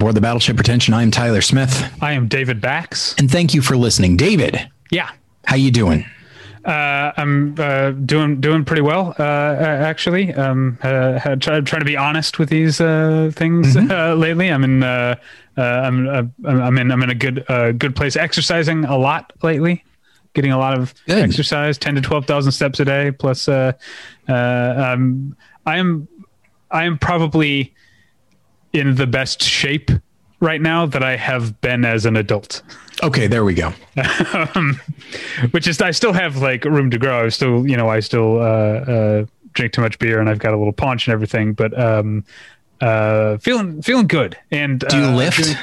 Aboard 0.00 0.14
the 0.14 0.20
Battleship 0.22 0.56
Pretension. 0.56 0.94
I'm 0.94 1.10
Tyler 1.10 1.42
Smith. 1.42 1.92
I 2.00 2.12
am 2.12 2.26
David 2.26 2.58
Bax. 2.58 3.14
And 3.18 3.30
thank 3.30 3.52
you 3.52 3.60
for 3.60 3.76
listening. 3.76 4.16
David. 4.16 4.66
Yeah. 4.90 5.10
How 5.44 5.56
you 5.56 5.70
doing? 5.70 6.06
Uh, 6.64 7.12
I'm 7.18 7.54
uh, 7.58 7.90
doing 7.90 8.40
doing 8.40 8.64
pretty 8.64 8.80
well, 8.80 9.14
uh, 9.18 9.22
actually. 9.22 10.32
Um, 10.32 10.78
uh, 10.82 11.36
try, 11.36 11.60
trying 11.60 11.80
to 11.80 11.84
be 11.84 11.98
honest 11.98 12.38
with 12.38 12.48
these 12.48 12.80
uh, 12.80 13.30
things 13.34 13.76
mm-hmm. 13.76 13.90
Uh, 13.90 14.14
lately. 14.14 14.48
I'm 14.48 14.64
in 14.64 14.82
uh, 14.82 15.16
uh, 15.58 15.60
I'm 15.60 16.08
uh, 16.08 16.22
I'm 16.46 16.78
in 16.78 16.90
I'm 16.90 17.02
in 17.02 17.10
a 17.10 17.14
good 17.14 17.44
uh, 17.50 17.72
good 17.72 17.94
place. 17.94 18.16
Exercising 18.16 18.86
a 18.86 18.96
lot 18.96 19.34
lately, 19.42 19.84
getting 20.32 20.50
a 20.50 20.58
lot 20.58 20.78
of 20.78 20.94
good. 21.08 21.18
exercise, 21.18 21.76
ten 21.76 21.94
to 21.96 22.00
twelve 22.00 22.24
thousand 22.24 22.52
steps 22.52 22.80
a 22.80 22.86
day. 22.86 23.10
Plus, 23.10 23.48
uh, 23.48 23.72
uh, 24.30 24.32
um, 24.94 25.36
I 25.66 25.76
am 25.76 26.08
I 26.70 26.84
am 26.84 26.96
probably 26.96 27.74
in 28.72 28.94
the 28.96 29.06
best 29.06 29.42
shape 29.42 29.90
right 30.40 30.60
now 30.60 30.86
that 30.86 31.02
I 31.02 31.16
have 31.16 31.60
been 31.60 31.84
as 31.84 32.06
an 32.06 32.16
adult. 32.16 32.62
Okay, 33.02 33.26
there 33.26 33.44
we 33.44 33.54
go. 33.54 33.72
um, 34.54 34.80
which 35.52 35.66
is, 35.66 35.80
I 35.80 35.90
still 35.90 36.12
have 36.12 36.36
like 36.38 36.64
room 36.64 36.90
to 36.90 36.98
grow. 36.98 37.24
I 37.24 37.28
still, 37.28 37.66
you 37.66 37.76
know, 37.76 37.88
I 37.88 38.00
still 38.00 38.38
uh, 38.38 38.42
uh, 38.42 39.26
drink 39.52 39.72
too 39.72 39.80
much 39.80 39.98
beer 39.98 40.20
and 40.20 40.28
I've 40.28 40.38
got 40.38 40.52
a 40.52 40.56
little 40.56 40.72
paunch 40.72 41.06
and 41.06 41.12
everything, 41.12 41.52
but 41.54 41.78
um, 41.78 42.24
uh, 42.80 43.38
feeling 43.38 43.82
feeling 43.82 44.06
good. 44.06 44.36
And 44.50 44.80
do 44.80 44.96
you 44.96 45.04
uh, 45.04 45.14
lift? 45.14 45.42
Doing, 45.44 45.56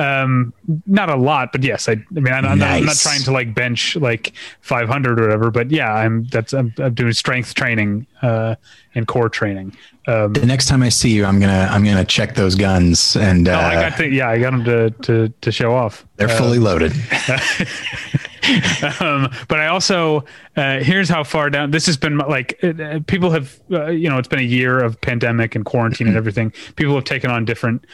um, 0.00 0.54
not 0.86 1.10
a 1.10 1.14
lot, 1.14 1.52
but 1.52 1.62
yes, 1.62 1.86
I, 1.86 1.92
I 1.92 1.96
mean, 2.10 2.32
I'm, 2.32 2.42
nice. 2.42 2.58
not, 2.58 2.70
I'm, 2.70 2.84
not, 2.86 2.96
trying 2.96 3.20
to 3.22 3.32
like 3.32 3.54
bench 3.54 3.96
like 3.96 4.32
500 4.62 5.20
or 5.20 5.22
whatever, 5.22 5.50
but 5.50 5.70
yeah, 5.70 5.92
I'm 5.92 6.24
that's 6.24 6.54
I'm, 6.54 6.72
I'm 6.78 6.94
doing 6.94 7.12
strength 7.12 7.52
training 7.52 8.06
uh, 8.22 8.54
and 8.94 9.06
core 9.06 9.28
training. 9.28 9.76
Um, 10.06 10.32
the 10.32 10.46
next 10.46 10.68
time 10.68 10.82
I 10.82 10.88
see 10.88 11.10
you, 11.10 11.26
I'm 11.26 11.38
gonna 11.38 11.68
I'm 11.70 11.84
gonna 11.84 12.06
check 12.06 12.34
those 12.34 12.54
guns 12.54 13.14
and. 13.16 13.46
Uh, 13.46 13.52
oh, 13.52 13.54
I 13.54 13.74
got 13.74 13.98
to, 13.98 14.08
yeah, 14.08 14.30
I 14.30 14.38
got 14.38 14.52
them 14.52 14.64
to 14.64 14.90
to 14.90 15.28
to 15.28 15.52
show 15.52 15.74
off. 15.74 16.06
They're 16.16 16.30
uh, 16.30 16.38
fully 16.38 16.58
loaded. 16.58 16.92
um, 19.00 19.30
but 19.48 19.60
I 19.60 19.66
also 19.66 20.24
uh, 20.56 20.78
here's 20.78 21.10
how 21.10 21.24
far 21.24 21.50
down 21.50 21.72
this 21.72 21.84
has 21.84 21.98
been. 21.98 22.16
Like 22.16 22.58
uh, 22.64 23.00
people 23.06 23.30
have, 23.32 23.60
uh, 23.70 23.88
you 23.88 24.08
know, 24.08 24.16
it's 24.16 24.28
been 24.28 24.38
a 24.38 24.42
year 24.42 24.82
of 24.82 24.98
pandemic 25.02 25.54
and 25.54 25.66
quarantine 25.66 26.08
and 26.08 26.16
everything. 26.16 26.54
People 26.76 26.94
have 26.94 27.04
taken 27.04 27.30
on 27.30 27.44
different 27.44 27.86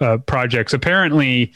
uh, 0.00 0.18
projects. 0.18 0.72
Apparently, 0.72 1.52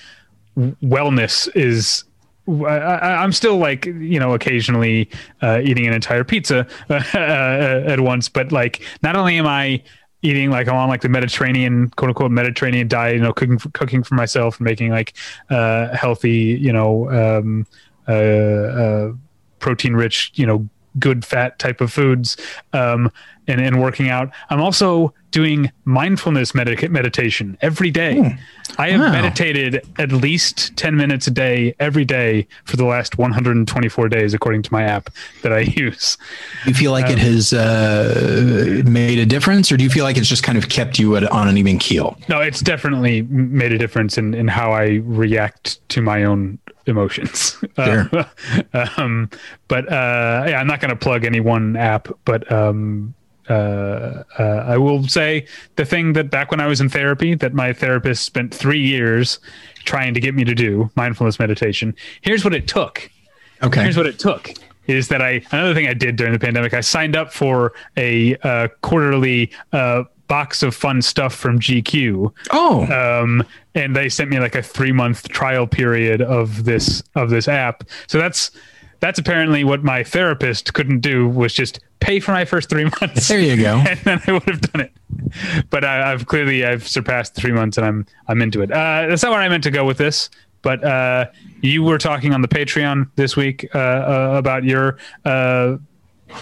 wellness 0.56 1.55
is. 1.55 2.05
I, 2.47 3.25
am 3.25 3.33
still 3.33 3.56
like 3.56 3.87
you 3.87 4.20
know 4.20 4.34
occasionally 4.34 5.09
uh, 5.41 5.61
eating 5.64 5.87
an 5.87 5.95
entire 5.95 6.25
pizza 6.25 6.67
uh, 6.91 6.95
at 7.15 8.00
once, 8.00 8.28
but 8.28 8.53
like 8.53 8.83
not 9.03 9.17
only 9.17 9.39
am 9.39 9.47
I 9.47 9.83
eating 10.25 10.50
like 10.50 10.69
I'm 10.69 10.77
on 10.77 10.89
like 10.89 11.03
the 11.03 11.09
Mediterranean 11.09 11.91
quote 11.91 12.09
unquote 12.09 12.31
Mediterranean 12.31 12.89
diet, 12.89 13.17
you 13.17 13.22
know, 13.22 13.33
cooking 13.33 13.59
for, 13.59 13.69
cooking 13.70 14.03
for 14.03 14.15
myself, 14.15 14.61
making 14.61 14.91
like 14.91 15.15
uh, 15.50 15.95
healthy, 15.95 16.59
you 16.61 16.72
know, 16.72 17.11
um, 17.11 17.67
uh, 18.09 18.12
uh, 18.12 19.12
protein 19.59 19.95
rich, 19.95 20.33
you 20.34 20.47
know, 20.47 20.69
good 20.98 21.25
fat 21.25 21.59
type 21.59 21.81
of 21.81 21.93
foods, 21.93 22.37
um, 22.72 23.10
and 23.47 23.60
and 23.60 23.81
working 23.81 24.09
out. 24.09 24.31
I'm 24.50 24.60
also 24.60 25.12
doing 25.34 25.72
mindfulness 25.84 26.55
meditation 26.55 27.59
every 27.60 27.91
day. 27.91 28.15
Mm. 28.15 28.38
I 28.78 28.91
have 28.91 29.00
wow. 29.00 29.10
meditated 29.10 29.84
at 29.99 30.12
least 30.12 30.77
10 30.77 30.97
minutes 30.97 31.27
a 31.27 31.31
day 31.33 31.75
every 31.81 32.04
day 32.04 32.47
for 32.65 32.77
the 32.77 32.84
last 32.84 33.19
124 33.19 34.09
days, 34.09 34.33
according 34.33 34.62
to 34.62 34.72
my 34.72 34.84
app 34.84 35.10
that 35.43 35.53
I 35.53 35.59
use. 35.77 36.16
Do 36.62 36.71
you 36.71 36.75
feel 36.75 36.93
like 36.93 37.06
um, 37.06 37.12
it 37.12 37.19
has 37.19 37.53
uh, 37.53 38.83
made 38.87 39.19
a 39.19 39.27
difference, 39.27 39.72
or 39.72 39.77
do 39.77 39.83
you 39.83 39.91
feel 39.91 40.04
like 40.04 40.16
it's 40.16 40.28
just 40.28 40.44
kind 40.44 40.56
of 40.56 40.69
kept 40.69 41.00
you 41.00 41.16
at, 41.16 41.25
on 41.25 41.49
an 41.49 41.59
even 41.59 41.81
keel? 41.81 42.16
No, 42.28 42.41
it's 42.41 42.60
definitely 42.60 43.22
made 43.22 43.72
a 43.72 43.78
difference 43.78 44.16
in, 44.16 44.34
in 44.34 44.47
how 44.47 44.71
I 44.71 45.00
react 45.03 45.87
to 45.91 46.00
my 46.00 46.22
own 46.22 46.60
emotions. 46.87 47.56
Sure. 47.77 48.09
Uh, 48.72 48.87
um, 48.97 49.28
but 49.67 49.91
uh, 49.91 50.45
yeah, 50.47 50.61
I'm 50.61 50.67
not 50.67 50.81
going 50.81 50.91
to 50.91 50.97
plug 50.97 51.25
any 51.25 51.41
one 51.41 51.77
app, 51.77 52.09
but 52.25 52.50
um, 52.53 53.15
uh, 53.49 54.22
uh, 54.39 54.65
I 54.67 54.78
will 54.78 55.06
say 55.09 55.47
the 55.77 55.84
thing 55.84 56.12
that 56.12 56.31
back 56.31 56.50
when 56.50 56.61
I 56.61 56.67
was 56.67 56.81
in 56.81 56.89
therapy, 56.89 57.34
that 57.34 57.53
my 57.53 57.72
therapist 57.72 58.25
spent 58.25 58.55
three 58.55 58.81
years 58.81 59.41
trying 59.84 60.15
to 60.15 60.21
get 60.21 60.34
me 60.34 60.45
to 60.45 60.55
do 60.55 60.91
mindfulness 60.95 61.39
meditation. 61.39 61.95
Here's 62.22 62.45
what 62.45 62.55
it 62.55 62.69
took. 62.69 63.11
Okay. 63.62 63.83
Here's 63.83 63.97
what 63.97 64.06
it 64.06 64.19
took 64.19 64.53
is 64.87 65.09
that 65.09 65.22
I 65.22 65.43
another 65.51 65.75
thing 65.75 65.87
I 65.87 65.95
did 65.95 66.16
during 66.16 66.33
the 66.33 66.39
pandemic. 66.39 66.75
I 66.75 66.81
signed 66.81 67.16
up 67.16 67.33
for 67.33 67.72
a 67.97 68.37
uh, 68.39 68.69
quarterly 68.83 69.51
uh, 69.72 70.05
box 70.28 70.62
of 70.62 70.74
fun 70.74 71.02
stuff 71.02 71.34
from 71.34 71.58
GQ. 71.58 72.32
Oh, 72.50 72.84
um, 73.22 73.44
and 73.74 73.94
they 73.94 74.08
sent 74.08 74.30
me 74.30 74.38
like 74.38 74.54
a 74.54 74.62
three 74.62 74.92
month 74.92 75.28
trial 75.28 75.66
period 75.66 76.22
of 76.22 76.64
this 76.64 77.02
of 77.14 77.30
this 77.30 77.48
app. 77.48 77.84
So 78.06 78.18
that's 78.18 78.50
that's 79.00 79.18
apparently 79.18 79.64
what 79.64 79.84
my 79.84 80.02
therapist 80.02 80.72
couldn't 80.72 81.00
do 81.00 81.28
was 81.28 81.52
just 81.52 81.80
pay 82.00 82.20
for 82.20 82.32
my 82.32 82.44
first 82.44 82.70
three 82.70 82.84
months. 83.00 83.28
There 83.28 83.38
you 83.38 83.56
go. 83.56 83.76
And 83.86 83.98
then 84.00 84.20
I 84.26 84.32
would 84.32 84.48
have 84.48 84.60
done 84.60 84.80
it. 84.80 84.92
But 85.70 85.84
I, 85.84 86.08
have 86.08 86.26
clearly 86.26 86.64
I've 86.64 86.86
surpassed 86.86 87.34
three 87.34 87.52
months 87.52 87.76
and 87.76 87.86
I'm 87.86 88.06
I'm 88.28 88.41
into 88.41 88.62
it. 88.62 88.70
Uh, 88.70 89.06
that's 89.08 89.22
not 89.22 89.32
where 89.32 89.41
I 89.41 89.48
meant 89.48 89.64
to 89.64 89.70
go 89.70 89.84
with 89.84 89.98
this. 89.98 90.30
But 90.62 90.82
uh, 90.82 91.26
you 91.60 91.82
were 91.82 91.98
talking 91.98 92.32
on 92.32 92.41
the 92.41 92.48
Patreon 92.48 93.10
this 93.16 93.36
week 93.36 93.68
uh, 93.74 93.78
uh 93.78 94.34
about 94.38 94.64
your 94.64 94.96
uh, 95.26 95.76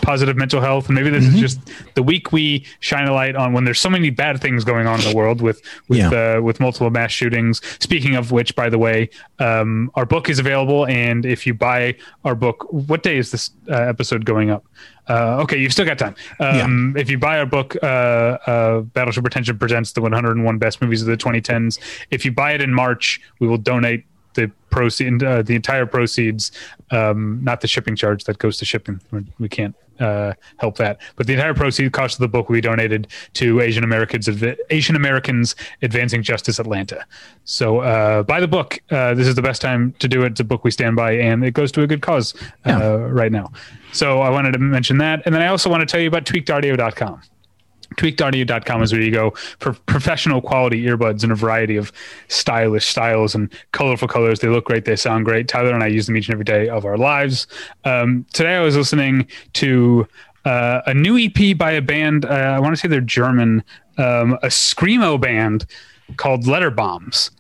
positive 0.01 0.37
mental 0.37 0.61
health 0.61 0.87
and 0.87 0.95
maybe 0.95 1.11
this 1.11 1.25
mm-hmm. 1.25 1.37
is 1.37 1.41
just 1.41 1.61
the 1.95 2.03
week 2.03 2.33
we 2.33 2.65
shine 2.81 3.07
a 3.07 3.13
light 3.13 3.37
on 3.37 3.53
when 3.53 3.65
there's 3.65 3.81
so 3.81 3.91
many 3.91 4.11
bad 4.11 4.41
things 4.41 4.65
going 4.65 4.87
on 4.87 5.01
in 5.01 5.11
the 5.11 5.17
world 5.17 5.41
with 5.41 5.63
with 5.89 5.99
yeah. 5.99 6.37
uh, 6.37 6.41
with 6.41 6.61
multiple 6.61 6.91
mass 6.91 7.11
shootings 7.11 7.61
speaking 7.81 8.17
of 8.17 8.33
which 8.33 8.55
by 8.57 8.69
the 8.69 8.79
way 8.79 9.09
um, 9.39 9.91
our 9.95 10.07
book 10.07 10.29
is 10.29 10.39
available 10.39 10.87
and 10.87 11.27
if 11.27 11.47
you 11.47 11.55
buy 11.55 11.95
our 12.25 12.35
book 12.35 12.67
what 12.71 13.03
day 13.03 13.19
is 13.19 13.31
this 13.31 13.51
uh, 13.69 13.75
episode 13.75 14.25
going 14.25 14.51
up 14.51 14.65
uh, 15.09 15.39
okay, 15.43 15.59
you've 15.59 15.73
still 15.73 15.85
got 15.85 15.99
time. 15.99 16.15
Um, 16.39 16.95
yeah. 16.95 17.01
If 17.01 17.11
you 17.11 17.19
buy 17.19 17.39
our 17.39 17.47
book, 17.47 17.77
uh, 17.83 17.87
uh, 17.87 18.81
Battleship 18.83 19.25
Pretension 19.25 19.59
presents 19.59 19.93
the 19.93 20.01
101 20.01 20.59
best 20.59 20.81
movies 20.81 21.03
of 21.03 21.09
the 21.09 21.17
2010s. 21.17 21.79
If 22.11 22.25
you 22.25 22.31
buy 22.31 22.53
it 22.53 22.61
in 22.61 22.73
March, 22.73 23.21
we 23.41 23.49
will 23.49 23.59
donate 23.59 24.05
the 24.35 24.51
proceed 24.71 25.23
uh, 25.23 25.43
the 25.43 25.55
entire 25.55 25.87
proceeds, 25.87 26.53
um, 26.91 27.41
not 27.43 27.61
the 27.61 27.69
shipping 27.69 27.97
charge 27.97 28.25
that 28.25 28.39
goes 28.39 28.57
to 28.59 28.65
shipping. 28.65 29.01
We 29.39 29.49
can't 29.49 29.75
uh, 30.01 30.33
help 30.57 30.77
that, 30.79 31.01
but 31.17 31.27
the 31.27 31.35
entire 31.35 31.55
proceeds 31.55 31.93
cost 31.93 32.17
of 32.17 32.21
the 32.21 32.29
book 32.29 32.49
will 32.49 32.55
be 32.55 32.61
donated 32.61 33.09
to 33.35 33.61
Asian 33.61 33.85
Americans 33.85 34.29
Asian 34.71 34.97
Americans 34.97 35.55
advancing 35.83 36.23
justice 36.23 36.59
Atlanta. 36.59 37.05
So 37.45 37.81
uh, 37.81 38.23
buy 38.23 38.41
the 38.41 38.49
book. 38.49 38.81
Uh, 38.91 39.15
this 39.15 39.27
is 39.27 39.35
the 39.35 39.43
best 39.43 39.63
time 39.63 39.93
to 39.99 40.09
do 40.09 40.23
it. 40.23 40.33
It's 40.33 40.41
a 40.41 40.45
book 40.45 40.65
we 40.65 40.71
stand 40.71 40.97
by, 40.97 41.13
and 41.13 41.45
it 41.45 41.53
goes 41.53 41.71
to 41.73 41.83
a 41.83 41.87
good 41.87 42.03
cause 42.03 42.35
uh, 42.67 42.71
yeah. 42.71 42.89
right 43.11 43.33
now. 43.33 43.53
So 43.93 44.23
I 44.23 44.31
wanted 44.31 44.53
to 44.53 44.59
mention 44.59 44.99
that, 44.99 45.23
and 45.27 45.35
then 45.35 45.43
I 45.43 45.49
also 45.49 45.69
want 45.71 45.83
to 45.83 45.87
tell 45.87 46.01
you 46.01 46.09
about 46.09 46.25
tweakedaudio.com 46.25 47.23
tweakedaudio.com 47.95 48.83
is 48.83 48.93
where 48.93 49.03
you 49.03 49.11
go 49.11 49.31
for 49.59 49.73
professional 49.87 50.41
quality 50.41 50.85
earbuds 50.85 51.25
in 51.25 51.31
a 51.31 51.35
variety 51.35 51.77
of 51.77 51.93
stylish 52.29 52.87
styles 52.87 53.35
and 53.35 53.53
colorful 53.73 54.09
colors. 54.09 54.41
They 54.41 54.49
look 54.49 54.65
great. 54.65 54.85
They 54.85 54.97
sound 54.97 55.25
great. 55.25 55.49
Tyler 55.49 55.73
and 55.73 55.83
I 55.83 55.89
use 55.89 56.07
them 56.07 56.17
each 56.17 56.29
and 56.29 56.35
every 56.35 56.45
day 56.45 56.69
of 56.69 56.85
our 56.85 56.97
lives. 56.97 57.47
Um, 57.85 58.27
today 58.33 58.57
I 58.57 58.61
was 58.61 58.77
listening 58.77 59.27
to 59.55 60.07
uh, 60.45 60.83
a 60.87 60.95
new 60.95 61.19
EP 61.19 61.57
by 61.57 61.73
a 61.73 61.83
band. 61.83 62.25
Uh, 62.25 62.29
I 62.29 62.61
want 62.61 62.75
to 62.75 62.81
say 62.81 62.89
they're 62.89 63.01
German, 63.01 63.63
um, 63.99 64.35
a 64.43 64.49
screamo 64.49 65.21
band 65.21 65.67
called 66.17 66.47
Letter 66.47 66.71
Bombs. 66.71 67.31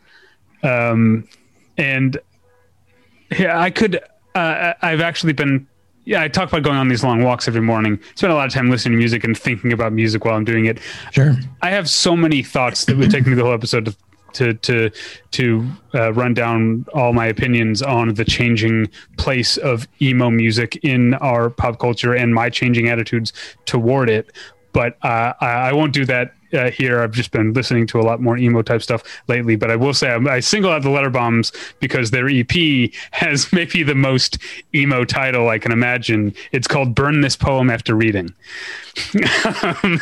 Um, 0.62 1.28
and 1.76 2.18
yeah, 3.38 3.58
I 3.58 3.70
could. 3.70 4.00
Uh, 4.34 4.72
I've 4.80 5.00
actually 5.00 5.34
been 5.34 5.66
yeah, 6.04 6.22
I 6.22 6.28
talk 6.28 6.48
about 6.48 6.62
going 6.62 6.76
on 6.76 6.88
these 6.88 7.04
long 7.04 7.22
walks 7.22 7.46
every 7.46 7.60
morning. 7.60 8.00
Spend 8.14 8.32
a 8.32 8.36
lot 8.36 8.46
of 8.46 8.52
time 8.52 8.70
listening 8.70 8.92
to 8.92 8.98
music 8.98 9.24
and 9.24 9.38
thinking 9.38 9.72
about 9.72 9.92
music 9.92 10.24
while 10.24 10.34
I'm 10.34 10.44
doing 10.44 10.66
it. 10.66 10.78
Sure. 11.12 11.34
I 11.62 11.70
have 11.70 11.88
so 11.88 12.16
many 12.16 12.42
thoughts 12.42 12.84
that 12.86 12.96
would 12.96 13.10
take 13.10 13.26
me 13.26 13.34
the 13.34 13.44
whole 13.44 13.54
episode 13.54 13.86
to 13.86 13.96
to 14.32 14.54
to 14.54 14.90
to 15.32 15.68
uh, 15.94 16.12
run 16.12 16.34
down 16.34 16.86
all 16.94 17.12
my 17.12 17.26
opinions 17.26 17.82
on 17.82 18.14
the 18.14 18.24
changing 18.24 18.88
place 19.16 19.56
of 19.58 19.86
emo 20.00 20.30
music 20.30 20.76
in 20.82 21.14
our 21.14 21.50
pop 21.50 21.78
culture 21.78 22.14
and 22.14 22.34
my 22.34 22.50
changing 22.50 22.88
attitudes 22.88 23.32
toward 23.66 24.08
it. 24.10 24.32
But 24.72 24.96
uh, 25.02 25.34
I, 25.40 25.46
I 25.46 25.72
won't 25.72 25.92
do 25.92 26.04
that 26.06 26.34
uh, 26.52 26.70
here. 26.70 27.00
I've 27.00 27.12
just 27.12 27.30
been 27.30 27.52
listening 27.52 27.86
to 27.88 28.00
a 28.00 28.02
lot 28.02 28.20
more 28.20 28.36
emo 28.36 28.62
type 28.62 28.82
stuff 28.82 29.02
lately, 29.28 29.56
but 29.56 29.70
I 29.70 29.76
will 29.76 29.94
say 29.94 30.10
I, 30.10 30.16
I 30.34 30.40
single 30.40 30.70
out 30.70 30.82
the 30.82 30.90
Letter 30.90 31.10
Bombs 31.10 31.52
because 31.80 32.10
their 32.10 32.28
EP 32.28 32.90
has 33.12 33.52
maybe 33.52 33.82
the 33.82 33.94
most 33.94 34.38
emo 34.74 35.04
title 35.04 35.48
I 35.48 35.58
can 35.58 35.72
imagine. 35.72 36.34
It's 36.52 36.68
called 36.68 36.94
"Burn 36.94 37.20
This 37.20 37.36
Poem 37.36 37.70
After 37.70 37.94
Reading." 37.94 38.34
um, 39.82 39.98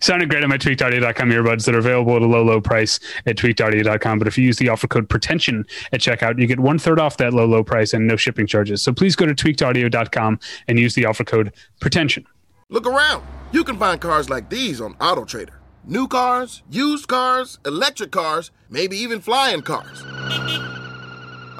sounded 0.00 0.30
great 0.30 0.44
on 0.44 0.50
my 0.50 0.58
tweakedaudio.com 0.58 1.30
earbuds 1.30 1.64
that 1.66 1.74
are 1.74 1.78
available 1.78 2.14
at 2.14 2.22
a 2.22 2.26
low, 2.26 2.44
low 2.44 2.60
price 2.60 3.00
at 3.26 3.36
tweakedaudio.com. 3.36 4.18
But 4.18 4.28
if 4.28 4.38
you 4.38 4.44
use 4.44 4.58
the 4.58 4.68
offer 4.68 4.86
code 4.86 5.08
pretension 5.08 5.66
at 5.92 6.00
checkout, 6.00 6.38
you 6.38 6.46
get 6.46 6.60
one 6.60 6.78
third 6.78 7.00
off 7.00 7.16
that 7.16 7.34
low, 7.34 7.46
low 7.46 7.64
price 7.64 7.92
and 7.94 8.06
no 8.06 8.16
shipping 8.16 8.46
charges. 8.46 8.82
So 8.82 8.92
please 8.92 9.16
go 9.16 9.26
to 9.26 9.34
tweakedaudio.com 9.34 10.38
and 10.68 10.78
use 10.78 10.94
the 10.94 11.06
offer 11.06 11.24
code 11.24 11.52
pretension. 11.80 12.26
Look 12.68 12.86
around. 12.86 13.24
You 13.50 13.64
can 13.64 13.78
find 13.78 14.00
cars 14.00 14.28
like 14.28 14.50
these 14.50 14.80
on 14.80 14.94
AutoTrader 14.94 15.57
New 15.88 16.06
cars, 16.06 16.62
used 16.70 17.08
cars, 17.08 17.58
electric 17.64 18.10
cars, 18.12 18.50
maybe 18.68 18.94
even 18.98 19.20
flying 19.22 19.62
cars. 19.62 20.04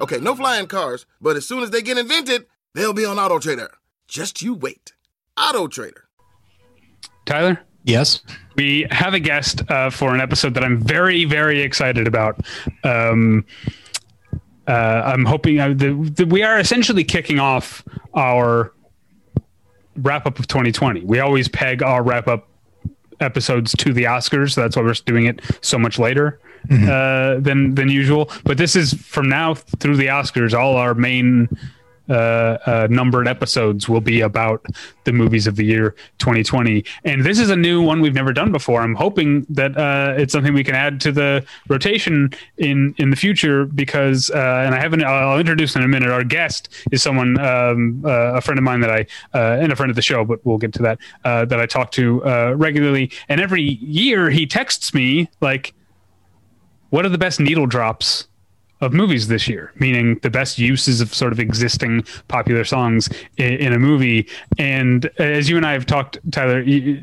Okay, 0.03 0.19
no 0.21 0.35
flying 0.35 0.67
cars, 0.67 1.07
but 1.19 1.35
as 1.35 1.47
soon 1.49 1.63
as 1.63 1.71
they 1.71 1.81
get 1.81 1.97
invented, 1.97 2.45
they'll 2.75 2.93
be 2.93 3.07
on 3.07 3.19
Auto 3.19 3.39
Trader. 3.39 3.71
Just 4.07 4.43
you 4.43 4.53
wait. 4.53 4.93
Auto 5.39 5.67
Trader. 5.67 6.05
Tyler, 7.25 7.61
Yes. 7.85 8.21
we 8.55 8.87
have 8.91 9.15
a 9.15 9.19
guest 9.19 9.63
uh, 9.71 9.89
for 9.89 10.15
an 10.15 10.21
episode 10.21 10.53
that 10.55 10.63
I'm 10.63 10.79
very, 10.79 11.25
very 11.25 11.63
excited 11.63 12.07
about. 12.07 12.39
Um, 12.85 13.47
uh, 14.67 14.73
I'm 15.07 15.25
hoping 15.25 15.59
uh, 15.59 15.69
the, 15.71 16.13
the, 16.17 16.27
we 16.27 16.43
are 16.43 16.59
essentially 16.61 17.03
kicking 17.03 17.39
off 17.39 17.83
our 18.13 18.75
wrap 19.97 20.27
up 20.27 20.39
of 20.39 20.49
2020. 20.49 21.05
We 21.07 21.19
always 21.21 21.49
peg 21.49 21.83
our 21.83 22.03
wrap 22.03 22.29
up 22.29 22.47
episodes 23.21 23.75
to 23.79 23.93
the 23.93 24.05
Oscars, 24.05 24.53
so 24.53 24.61
that's 24.63 24.77
why 24.77 24.83
we're 24.83 24.95
doing 25.05 25.27
it 25.27 25.41
so 25.61 25.79
much 25.79 25.99
later 25.99 26.39
uh, 26.71 27.39
than 27.41 27.75
than 27.75 27.89
usual. 27.89 28.31
But 28.45 28.59
this 28.59 28.77
is 28.77 28.95
from 28.95 29.29
now 29.29 29.55
through 29.55 29.97
the 29.97 30.07
Oscars. 30.07 30.59
All 30.59 30.77
our 30.77 30.95
main 30.95 31.49
uh, 32.09 32.59
uh, 32.67 32.89
numbered 32.91 33.29
episodes 33.29 33.89
will 33.89 34.01
be 34.01 34.21
about 34.21 34.65
the 35.05 35.13
movies 35.13 35.47
of 35.47 35.57
the 35.57 35.65
year 35.65 35.95
2020. 36.19 36.85
And 37.05 37.25
this 37.25 37.39
is 37.39 37.51
a 37.51 37.57
new 37.57 37.83
one 37.83 38.01
we've 38.01 38.15
never 38.15 38.33
done 38.33 38.51
before. 38.51 38.81
I'm 38.81 38.95
hoping 38.95 39.47
that 39.51 39.77
uh, 39.77 40.15
it's 40.17 40.33
something 40.33 40.55
we 40.55 40.65
can 40.65 40.75
add 40.75 41.01
to 41.03 41.13
the 41.13 41.45
rotation 41.69 42.31
in 42.57 42.95
in 42.99 43.11
the 43.11 43.17
future 43.17 43.67
because, 43.67 44.31
uh, 44.31 44.63
and 44.65 44.75
I 44.75 44.81
haven't. 44.81 45.05
I'll 45.05 45.39
introduce 45.39 45.77
in 45.77 45.83
a 45.83 45.89
minute. 45.89 46.11
Our 46.11 46.25
guest 46.25 46.69
is 46.91 47.03
someone, 47.03 47.39
um, 47.41 48.03
a 48.05 48.41
friend 48.41 48.59
of 48.59 48.65
mine 48.65 48.81
that 48.81 48.91
I, 48.91 49.07
and 49.35 49.73
a 49.73 49.77
friend 49.77 49.91
of 49.91 49.97
the 49.97 50.03
show, 50.03 50.25
but 50.25 50.45
we'll 50.45 50.59
get 50.59 50.73
to 50.75 50.83
that. 50.83 50.99
That 51.25 51.61
I 51.61 51.67
talk 51.67 51.91
to 51.93 52.21
regularly, 52.55 53.11
and 53.29 53.41
every 53.41 53.63
year 53.63 54.31
he 54.31 54.47
texts 54.47 54.95
me 54.95 55.29
like, 55.41 55.75
"What 56.91 57.05
are 57.05 57.11
the 57.11 57.19
best 57.19 57.39
needle 57.39 57.67
drops?" 57.67 58.29
Of 58.81 58.93
movies 58.93 59.29
this 59.29 59.49
year, 59.49 59.73
meaning 59.77 60.17
the 60.23 60.31
best 60.31 60.59
uses 60.59 61.01
of 61.01 61.13
sort 61.15 61.33
of 61.33 61.41
existing 61.41 62.05
popular 62.29 62.65
songs 62.65 63.09
in, 63.37 63.55
in 63.55 63.73
a 63.73 63.79
movie. 63.79 64.29
And 64.59 65.11
as 65.19 65.49
you 65.49 65.57
and 65.57 65.67
I 65.67 65.73
have 65.73 65.87
talked, 65.87 66.19
Tyler, 66.31 66.61
you, 66.61 67.03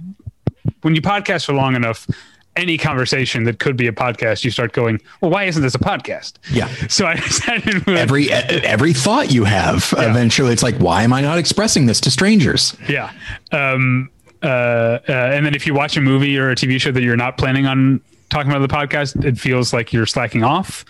when 0.82 0.96
you 0.96 1.02
podcast 1.02 1.46
for 1.46 1.54
long 1.54 1.76
enough, 1.76 2.08
any 2.56 2.78
conversation 2.78 3.44
that 3.44 3.60
could 3.60 3.76
be 3.76 3.88
a 3.88 3.92
podcast, 3.92 4.46
you 4.46 4.52
start 4.52 4.72
going, 4.72 5.02
"Well, 5.20 5.30
why 5.30 5.44
isn't 5.44 5.62
this 5.62 5.76
a 5.76 5.80
podcast?" 5.80 6.34
Yeah. 6.52 6.68
So 6.88 7.06
I 7.06 7.16
decided 7.16 7.88
Every 7.88 8.32
every 8.32 8.94
thought 8.94 9.32
you 9.32 9.44
have, 9.44 9.94
eventually, 9.98 10.54
it's 10.54 10.64
like, 10.64 10.78
why 10.78 11.04
am 11.04 11.12
I 11.12 11.22
not 11.22 11.38
expressing 11.38 11.86
this 11.86 12.00
to 12.02 12.12
strangers? 12.12 12.76
Yeah. 12.88 13.12
Um, 13.52 14.10
uh, 14.42 14.48
uh, 14.48 15.02
and 15.08 15.46
then 15.46 15.56
if 15.56 15.66
you 15.66 15.74
watch 15.74 15.98
a 15.98 16.02
movie 16.02 16.38
or 16.38 16.50
a 16.50 16.56
TV 16.56 16.80
show 16.80 16.92
that 16.92 17.02
you're 17.02 17.18
not 17.18 17.38
planning 17.38 17.66
on 17.66 18.00
talking 18.30 18.52
about 18.52 18.68
the 18.68 18.74
podcast, 18.74 19.24
it 19.24 19.38
feels 19.38 19.74
like 19.74 19.94
you're 19.94 20.06
slacking 20.06 20.44
off. 20.44 20.84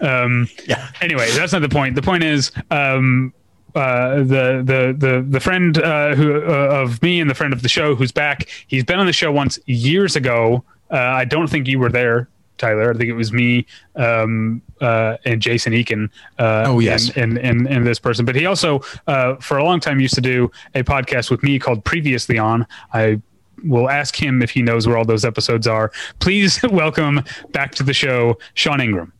Um, 0.00 0.48
Yeah. 0.66 0.88
Anyway, 1.00 1.28
that's 1.32 1.52
not 1.52 1.62
the 1.62 1.68
point. 1.68 1.94
The 1.94 2.02
point 2.02 2.22
is, 2.22 2.52
um, 2.70 3.32
uh, 3.74 4.18
the 4.18 4.62
the 4.64 4.94
the 4.96 5.26
the 5.28 5.40
friend 5.40 5.78
uh, 5.78 6.14
who 6.14 6.36
uh, 6.36 6.82
of 6.82 7.02
me 7.02 7.20
and 7.20 7.28
the 7.28 7.34
friend 7.34 7.52
of 7.52 7.62
the 7.62 7.68
show 7.68 7.94
who's 7.96 8.12
back. 8.12 8.48
He's 8.68 8.84
been 8.84 8.98
on 9.00 9.06
the 9.06 9.12
show 9.12 9.32
once 9.32 9.58
years 9.66 10.14
ago. 10.14 10.62
Uh, 10.92 10.96
I 10.98 11.24
don't 11.24 11.48
think 11.48 11.66
you 11.66 11.80
were 11.80 11.88
there, 11.90 12.28
Tyler. 12.56 12.90
I 12.94 12.96
think 12.96 13.08
it 13.10 13.14
was 13.14 13.32
me 13.32 13.66
um, 13.96 14.62
uh, 14.80 15.16
and 15.24 15.42
Jason 15.42 15.72
Eakin. 15.72 16.08
Uh, 16.38 16.64
Oh, 16.68 16.78
yes. 16.78 17.08
and, 17.16 17.36
and 17.38 17.66
and 17.66 17.66
and 17.66 17.86
this 17.86 17.98
person. 17.98 18.24
But 18.24 18.36
he 18.36 18.46
also, 18.46 18.80
uh, 19.08 19.34
for 19.36 19.56
a 19.58 19.64
long 19.64 19.80
time, 19.80 19.98
used 19.98 20.14
to 20.14 20.20
do 20.20 20.52
a 20.76 20.84
podcast 20.84 21.30
with 21.30 21.42
me 21.42 21.58
called 21.58 21.84
Previously 21.84 22.38
On. 22.38 22.64
I 22.92 23.20
will 23.64 23.88
ask 23.90 24.14
him 24.20 24.42
if 24.42 24.50
he 24.50 24.62
knows 24.62 24.86
where 24.86 24.96
all 24.96 25.04
those 25.04 25.24
episodes 25.24 25.66
are. 25.66 25.90
Please 26.20 26.60
welcome 26.70 27.22
back 27.52 27.74
to 27.76 27.82
the 27.82 27.94
show, 27.94 28.38
Sean 28.54 28.80
Ingram. 28.80 29.12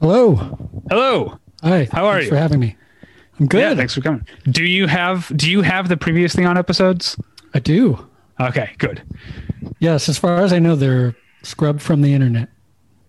Hello. 0.00 0.34
Hello. 0.90 1.38
Hi. 1.62 1.88
How 1.92 2.06
are 2.06 2.20
you? 2.20 2.20
Thanks 2.20 2.24
you? 2.26 2.30
for 2.30 2.36
having 2.36 2.60
me. 2.60 2.76
I'm 3.40 3.46
good. 3.46 3.60
Yeah, 3.60 3.74
thanks 3.74 3.94
for 3.94 4.00
coming. 4.00 4.26
Do 4.50 4.64
you 4.64 4.86
have 4.86 5.32
Do 5.36 5.50
you 5.50 5.62
have 5.62 5.88
the 5.88 5.96
Previously 5.96 6.44
On 6.44 6.56
episodes? 6.58 7.16
I 7.54 7.58
do. 7.60 8.06
Okay, 8.40 8.70
good. 8.78 9.02
Yes, 9.80 10.08
as 10.08 10.18
far 10.18 10.36
as 10.42 10.52
I 10.52 10.58
know, 10.60 10.76
they're 10.76 11.16
scrubbed 11.42 11.82
from 11.82 12.02
the 12.02 12.14
internet, 12.14 12.48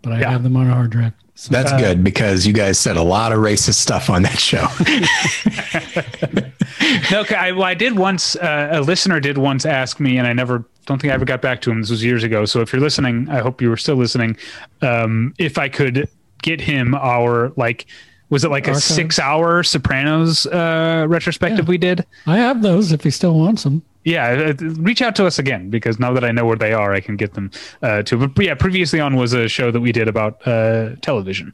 but 0.02 0.14
I 0.14 0.22
Yeah. 0.22 0.32
have 0.32 0.44
them 0.44 0.56
on 0.56 0.68
a 0.68 0.74
hard 0.74 0.90
drive. 0.92 1.14
So 1.40 1.54
That's 1.54 1.72
good 1.72 2.04
because 2.04 2.46
you 2.46 2.52
guys 2.52 2.78
said 2.78 2.98
a 2.98 3.02
lot 3.02 3.32
of 3.32 3.40
racist 3.40 3.76
stuff 3.76 4.10
on 4.10 4.24
that 4.24 4.38
show. 4.40 4.68
No, 7.12 7.24
I, 7.30 7.52
well, 7.52 7.64
I 7.64 7.74
did 7.74 7.98
once. 7.98 8.36
Uh, 8.36 8.70
a 8.72 8.82
listener 8.82 9.20
did 9.20 9.38
once 9.38 9.66
ask 9.66 10.00
me, 10.00 10.18
and 10.18 10.28
I 10.28 10.34
never 10.34 10.66
don't 10.86 11.00
think 11.02 11.12
I 11.12 11.14
ever 11.14 11.26
got 11.26 11.42
back 11.42 11.62
to 11.62 11.72
him. 11.72 11.82
This 11.82 11.90
was 11.90 12.04
years 12.04 12.24
ago. 12.24 12.46
So 12.46 12.62
if 12.62 12.74
you're 12.74 12.82
listening, 12.82 13.30
I 13.30 13.40
hope 13.40 13.62
you 13.62 13.70
were 13.70 13.78
still 13.78 13.96
listening. 13.96 14.38
Um, 14.82 15.34
if 15.38 15.58
I 15.58 15.70
could 15.70 16.10
get 16.42 16.60
him 16.60 16.96
our 16.96 17.54
like, 17.56 17.86
was 18.30 18.44
it 18.44 18.50
like 18.50 18.68
a 18.68 18.76
six 18.76 19.18
hour 19.18 19.64
Sopranos 19.64 20.46
uh, 20.48 21.06
retrospective 21.08 21.66
Yeah. 21.66 21.70
we 21.70 21.78
did? 21.78 22.06
I 22.28 22.38
have 22.38 22.62
those 22.62 22.92
if 22.92 23.04
he 23.04 23.12
still 23.12 23.38
wants 23.38 23.64
them. 23.64 23.82
Yeah, 24.06 24.54
uh, 24.60 24.64
reach 24.78 25.02
out 25.02 25.16
to 25.18 25.26
us 25.26 25.40
again 25.40 25.70
because 25.70 26.00
now 26.00 26.14
that 26.14 26.24
I 26.24 26.32
know 26.32 26.46
where 26.46 26.56
they 26.56 26.72
are, 26.74 26.94
I 26.94 27.02
can 27.02 27.18
get 27.18 27.34
them 27.34 27.52
uh, 27.82 28.02
to. 28.04 28.28
But 28.30 28.46
yeah, 28.46 28.56
previously 28.56 29.00
on 29.00 29.16
was 29.18 29.34
a 29.34 29.48
show 29.50 29.72
that 29.72 29.82
we 29.82 29.92
did 29.92 30.08
about 30.08 30.46
uh, 30.48 30.96
television. 31.02 31.54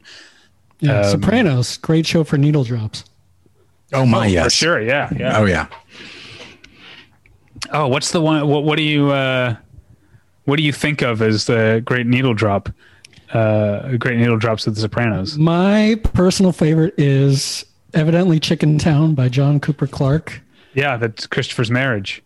Yeah, 0.80 1.00
Um, 1.00 1.10
Sopranos, 1.10 1.76
great 1.78 2.06
show 2.06 2.22
for 2.22 2.38
needle 2.38 2.62
drops. 2.62 3.04
oh 3.92 4.06
my, 4.06 4.26
For 4.26 4.32
yes. 4.32 4.52
sure. 4.52 4.80
Yeah. 4.80 5.10
Yeah. 5.18 5.38
Oh 5.38 5.44
yeah. 5.44 5.66
Oh, 7.72 7.88
what's 7.88 8.12
the 8.12 8.20
one? 8.20 8.46
What, 8.46 8.64
what 8.64 8.76
do 8.76 8.82
you 8.82 9.10
uh, 9.10 9.56
what 10.44 10.56
do 10.56 10.62
you 10.62 10.72
think 10.72 11.02
of 11.02 11.22
as 11.22 11.46
the 11.46 11.82
great 11.84 12.06
needle 12.06 12.34
drop? 12.34 12.68
Uh, 13.32 13.96
great 13.96 14.18
needle 14.18 14.36
drops 14.38 14.66
of 14.68 14.76
The 14.76 14.82
Sopranos. 14.82 15.36
My 15.36 16.00
personal 16.14 16.52
favorite 16.52 16.94
is 16.96 17.64
evidently 17.92 18.38
Chicken 18.38 18.78
Town 18.78 19.14
by 19.16 19.28
John 19.28 19.58
Cooper 19.58 19.88
Clarke. 19.88 20.40
Yeah, 20.74 20.96
that's 20.96 21.26
Christopher's 21.26 21.70
marriage. 21.70 22.22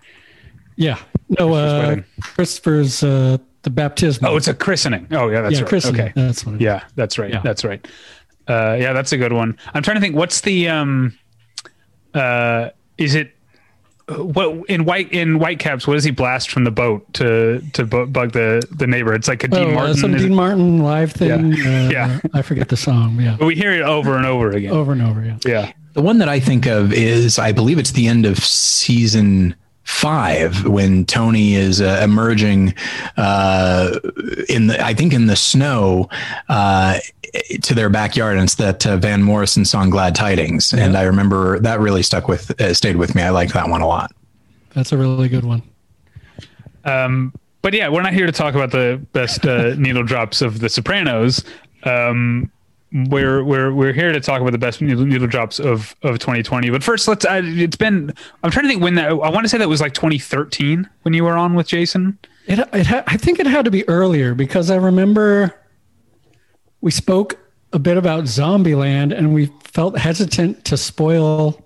Yeah. 0.80 0.98
No, 1.38 1.48
Christopher's 1.52 1.98
uh. 1.98 2.02
Christopher's 2.34 3.02
uh, 3.04 3.38
the 3.62 3.70
baptism. 3.70 4.24
Oh, 4.24 4.36
it's 4.36 4.48
a 4.48 4.54
christening. 4.54 5.06
Oh, 5.10 5.28
yeah, 5.28 5.42
that's 5.42 5.54
yeah, 5.56 5.60
right. 5.60 5.68
christening. 5.68 6.00
Okay. 6.00 6.12
That's 6.16 6.44
what. 6.46 6.60
Yeah, 6.60 6.82
that's 6.96 7.18
right. 7.18 7.30
Yeah. 7.30 7.40
That's 7.44 7.64
right. 7.64 7.86
Uh, 8.48 8.76
yeah, 8.80 8.92
that's 8.94 9.12
a 9.12 9.16
good 9.18 9.32
one. 9.32 9.56
I'm 9.74 9.82
trying 9.82 9.96
to 9.96 10.00
think. 10.00 10.16
What's 10.16 10.40
the 10.40 10.68
um, 10.68 11.16
uh, 12.14 12.70
is 12.98 13.14
it 13.14 13.32
what 14.08 14.68
in 14.68 14.84
white 14.86 15.12
in 15.12 15.38
Whitecaps? 15.38 15.86
What 15.86 15.94
does 15.94 16.04
he 16.04 16.10
blast 16.10 16.50
from 16.50 16.64
the 16.64 16.70
boat 16.70 17.12
to 17.14 17.60
to 17.74 17.84
bu- 17.84 18.06
bug 18.06 18.32
the 18.32 18.66
the 18.76 18.86
neighbor? 18.86 19.14
It's 19.14 19.28
like 19.28 19.44
a 19.44 19.48
Dean 19.48 19.68
Oh, 19.68 19.70
uh, 19.70 19.74
Martin. 19.74 19.96
some 19.96 20.14
is 20.14 20.22
it- 20.24 20.28
Dean 20.28 20.34
Martin 20.34 20.78
live 20.78 21.12
thing. 21.12 21.52
Yeah. 21.52 21.86
Uh, 21.86 21.88
Yeah. 21.90 22.20
I 22.34 22.42
forget 22.42 22.70
the 22.70 22.76
song. 22.76 23.20
Yeah. 23.20 23.36
but 23.38 23.46
we 23.46 23.54
hear 23.54 23.72
it 23.72 23.82
over 23.82 24.16
and 24.16 24.26
over 24.26 24.50
again. 24.50 24.72
Over 24.72 24.92
and 24.92 25.02
over. 25.02 25.22
Yeah. 25.22 25.36
Yeah. 25.46 25.72
The 25.92 26.02
one 26.02 26.18
that 26.18 26.28
I 26.28 26.40
think 26.40 26.66
of 26.66 26.92
is, 26.92 27.38
I 27.38 27.52
believe 27.52 27.78
it's 27.78 27.90
the 27.92 28.06
end 28.06 28.24
of 28.24 28.38
season 28.38 29.54
five 29.90 30.64
when 30.66 31.04
Tony 31.04 31.54
is 31.54 31.80
uh, 31.80 32.00
emerging 32.02 32.74
uh, 33.16 33.98
in 34.48 34.68
the, 34.68 34.82
I 34.82 34.94
think 34.94 35.12
in 35.12 35.26
the 35.26 35.36
snow 35.36 36.08
uh, 36.48 37.00
to 37.62 37.74
their 37.74 37.90
backyard, 37.90 38.36
and 38.36 38.44
it's 38.44 38.54
that 38.54 38.86
uh, 38.86 38.96
Van 38.96 39.22
Morrison 39.22 39.64
song 39.64 39.90
"Glad 39.90 40.14
Tidings," 40.14 40.72
and 40.72 40.96
I 40.96 41.02
remember 41.02 41.58
that 41.58 41.80
really 41.80 42.02
stuck 42.02 42.28
with, 42.28 42.58
uh, 42.60 42.72
stayed 42.72 42.96
with 42.96 43.14
me. 43.14 43.22
I 43.22 43.30
like 43.30 43.52
that 43.52 43.68
one 43.68 43.82
a 43.82 43.86
lot. 43.86 44.12
That's 44.74 44.92
a 44.92 44.96
really 44.96 45.28
good 45.28 45.44
one. 45.44 45.62
Um, 46.84 47.34
but 47.60 47.74
yeah, 47.74 47.88
we're 47.88 48.02
not 48.02 48.14
here 48.14 48.26
to 48.26 48.32
talk 48.32 48.54
about 48.54 48.70
the 48.70 49.04
best 49.12 49.44
uh, 49.44 49.74
needle 49.74 50.04
drops 50.04 50.40
of 50.40 50.60
The 50.60 50.68
Sopranos. 50.68 51.44
Um, 51.82 52.50
we're 52.92 53.44
we're 53.44 53.72
we're 53.72 53.92
here 53.92 54.10
to 54.12 54.20
talk 54.20 54.40
about 54.40 54.50
the 54.52 54.58
best 54.58 54.80
needle, 54.82 55.04
needle 55.04 55.26
drops 55.28 55.58
of 55.60 55.94
of 56.02 56.18
2020. 56.18 56.70
But 56.70 56.82
first, 56.82 57.06
let's. 57.06 57.24
Uh, 57.24 57.40
it's 57.44 57.76
been. 57.76 58.12
I'm 58.42 58.50
trying 58.50 58.64
to 58.64 58.68
think 58.68 58.82
when 58.82 58.94
that. 58.96 59.10
I 59.10 59.12
want 59.14 59.42
to 59.42 59.48
say 59.48 59.58
that 59.58 59.68
was 59.68 59.80
like 59.80 59.94
2013 59.94 60.88
when 61.02 61.14
you 61.14 61.24
were 61.24 61.36
on 61.36 61.54
with 61.54 61.68
Jason. 61.68 62.18
It, 62.46 62.58
it 62.72 62.86
ha- 62.86 63.04
I 63.06 63.16
think 63.16 63.38
it 63.38 63.46
had 63.46 63.64
to 63.64 63.70
be 63.70 63.88
earlier 63.88 64.34
because 64.34 64.70
I 64.70 64.76
remember 64.76 65.54
we 66.80 66.90
spoke 66.90 67.38
a 67.72 67.78
bit 67.78 67.96
about 67.96 68.24
Zombieland 68.24 69.16
and 69.16 69.32
we 69.34 69.52
felt 69.62 69.96
hesitant 69.96 70.64
to 70.64 70.76
spoil 70.76 71.64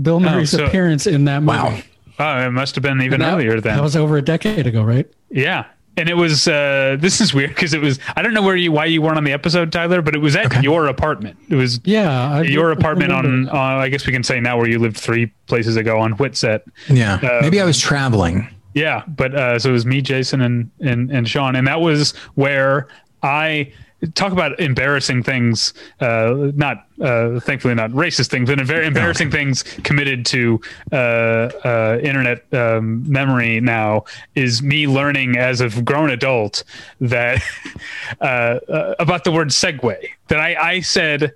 Bill 0.00 0.20
Murray's 0.20 0.50
so- 0.52 0.64
appearance 0.64 1.06
in 1.06 1.26
that 1.26 1.42
movie. 1.42 1.58
Wow. 1.58 1.78
Oh, 2.18 2.46
it 2.46 2.50
must 2.50 2.74
have 2.76 2.82
been 2.82 3.02
even 3.02 3.20
That- 3.20 3.34
earlier 3.34 3.60
then. 3.60 3.76
That 3.76 3.82
was 3.82 3.94
over 3.94 4.16
a 4.16 4.22
decade 4.22 4.66
ago, 4.66 4.82
right? 4.82 5.06
yeah. 5.30 5.66
And 5.98 6.08
it 6.10 6.14
was. 6.14 6.46
Uh, 6.46 6.96
this 7.00 7.20
is 7.20 7.32
weird 7.32 7.50
because 7.50 7.72
it 7.72 7.80
was. 7.80 7.98
I 8.16 8.22
don't 8.22 8.34
know 8.34 8.42
where 8.42 8.56
you 8.56 8.70
why 8.70 8.84
you 8.84 9.00
weren't 9.00 9.16
on 9.16 9.24
the 9.24 9.32
episode, 9.32 9.72
Tyler, 9.72 10.02
but 10.02 10.14
it 10.14 10.18
was 10.18 10.36
at 10.36 10.62
your 10.62 10.88
apartment. 10.88 11.38
It 11.48 11.54
was 11.54 11.80
Yeah. 11.84 12.30
I 12.32 12.42
your 12.42 12.70
apartment 12.70 13.12
on. 13.12 13.48
Uh, 13.48 13.52
I 13.52 13.88
guess 13.88 14.06
we 14.06 14.12
can 14.12 14.22
say 14.22 14.38
now 14.40 14.58
where 14.58 14.68
you 14.68 14.78
lived 14.78 14.96
three 14.98 15.26
places 15.46 15.76
ago 15.76 15.98
on 15.98 16.12
Whitsett. 16.14 16.62
Yeah, 16.88 17.38
maybe 17.40 17.60
I 17.60 17.64
was 17.64 17.78
traveling. 17.80 18.48
Yeah, 18.74 19.04
but 19.08 19.34
uh, 19.34 19.58
so 19.58 19.70
it 19.70 19.72
was 19.72 19.86
me, 19.86 20.02
Jason, 20.02 20.42
and 20.42 20.70
and 20.80 21.10
and 21.10 21.26
Sean, 21.26 21.56
and 21.56 21.66
that 21.66 21.80
was 21.80 22.10
where 22.34 22.88
I 23.22 23.72
talk 24.14 24.32
about 24.32 24.58
embarrassing 24.60 25.22
things. 25.22 25.74
Uh, 26.00 26.50
not 26.54 26.86
uh, 27.00 27.40
thankfully 27.40 27.74
not 27.74 27.90
racist 27.90 28.28
things, 28.28 28.48
but 28.48 28.58
very 28.60 28.86
embarrassing 28.86 29.30
things 29.30 29.62
committed 29.62 30.24
to 30.26 30.60
uh, 30.92 30.96
uh, 30.96 32.00
internet 32.02 32.44
um, 32.54 33.10
memory. 33.10 33.60
Now 33.60 34.04
is 34.34 34.62
me 34.62 34.86
learning 34.86 35.36
as 35.36 35.60
a 35.60 35.68
grown 35.82 36.10
adult 36.10 36.64
that 37.00 37.42
uh, 38.20 38.24
uh, 38.24 38.94
about 38.98 39.24
the 39.24 39.32
word 39.32 39.48
segue. 39.48 39.96
That 40.28 40.40
I, 40.40 40.56
I 40.56 40.80
said 40.80 41.32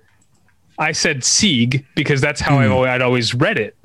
I 0.77 0.91
said 0.93 1.23
Sieg 1.23 1.85
because 1.95 2.21
that's 2.21 2.41
how 2.41 2.57
Hmm. 2.57 2.71
I, 2.73 2.95
I'd 2.95 3.01
always 3.01 3.33
read 3.33 3.57
it. 3.59 3.75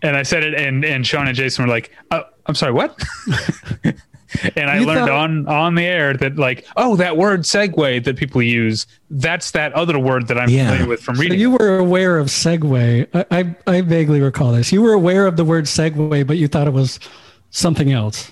And 0.00 0.16
I 0.16 0.22
said 0.22 0.44
it, 0.44 0.54
and 0.54 0.84
and 0.84 1.04
Sean 1.04 1.26
and 1.26 1.36
Jason 1.36 1.64
were 1.64 1.70
like, 1.70 1.90
oh, 2.12 2.22
"I'm 2.46 2.54
sorry, 2.54 2.72
what?" 2.72 2.96
and 4.56 4.70
I 4.70 4.78
You 4.80 4.86
learned 4.86 5.00
thought- 5.00 5.10
on 5.10 5.46
on 5.48 5.74
the 5.74 5.84
air 5.84 6.14
that 6.14 6.36
like, 6.36 6.66
oh, 6.76 6.96
that 6.96 7.16
word 7.16 7.40
segue 7.42 8.04
that 8.04 8.16
people 8.16 8.42
use, 8.42 8.86
that's 9.10 9.50
that 9.52 9.72
other 9.72 9.98
word 9.98 10.28
that 10.28 10.38
I'm 10.38 10.50
Yeah. 10.50 10.66
familiar 10.70 10.88
with 10.88 11.00
from 11.00 11.16
So 11.16 11.22
reading. 11.22 11.40
you 11.40 11.50
were 11.52 11.78
aware 11.78 12.18
of 12.18 12.26
Segway. 12.28 13.06
I, 13.14 13.24
I, 13.40 13.56
I 13.76 13.80
vaguely 13.80 14.20
recall 14.20 14.52
this. 14.52 14.72
You 14.72 14.82
were 14.82 14.92
aware 14.92 15.26
of 15.26 15.36
the 15.36 15.44
word 15.44 15.64
Segway, 15.64 16.26
but 16.26 16.36
you 16.36 16.48
thought 16.48 16.66
it 16.66 16.72
was 16.72 17.00
something 17.50 17.92
else. 17.92 18.30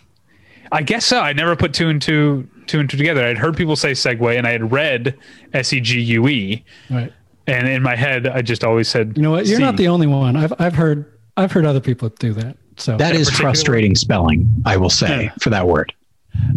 I 0.73 0.83
guess 0.83 1.07
so. 1.07 1.21
I 1.21 1.33
never 1.33 1.55
put 1.57 1.73
two 1.73 1.89
and 1.89 2.03
two 2.03 2.49
two 2.67 2.81
and 2.81 2.91
two 2.91 2.97
together. 2.97 3.25
I'd 3.25 3.39
heard 3.39 3.57
people 3.57 3.77
say 3.77 3.93
segue, 3.93 4.37
and 4.37 4.47
I 4.47 4.51
had 4.51 4.73
read 4.73 5.17
S 5.55 5.73
E 5.73 5.79
G 5.81 6.01
U 6.01 6.27
E, 6.29 6.65
Right. 6.91 7.13
and 7.47 7.69
in 7.69 7.83
my 7.83 7.95
head, 7.95 8.27
I 8.27 8.43
just 8.43 8.65
always 8.65 8.89
said, 8.89 9.13
You 9.17 9.23
know 9.23 9.31
what? 9.31 9.47
You're 9.47 9.61
not 9.61 9.77
the 9.77 9.87
only 9.89 10.09
one. 10.09 10.35
I've, 10.37 10.53
I've 10.59 10.75
heard 10.75 11.11
I've 11.37 11.53
heard 11.53 11.65
other 11.67 11.81
people 11.81 12.09
do 12.09 12.33
that. 12.33 12.57
So 12.77 12.97
That 12.97 13.15
is 13.15 13.31
frustrating 13.31 13.95
spelling, 13.95 14.49
I 14.67 14.77
will 14.77 14.91
say, 14.91 15.25
Yeah. 15.25 15.33
for 15.41 15.51
that 15.51 15.67
word. 15.67 15.93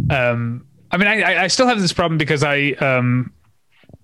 um, 0.09 0.65
I 0.91 0.97
mean, 0.97 1.07
I, 1.07 1.43
I- 1.43 1.47
still 1.47 1.67
have 1.67 1.79
this 1.79 1.93
problem 1.93 2.17
because 2.17 2.43
I, 2.43 2.71
um, 2.81 3.31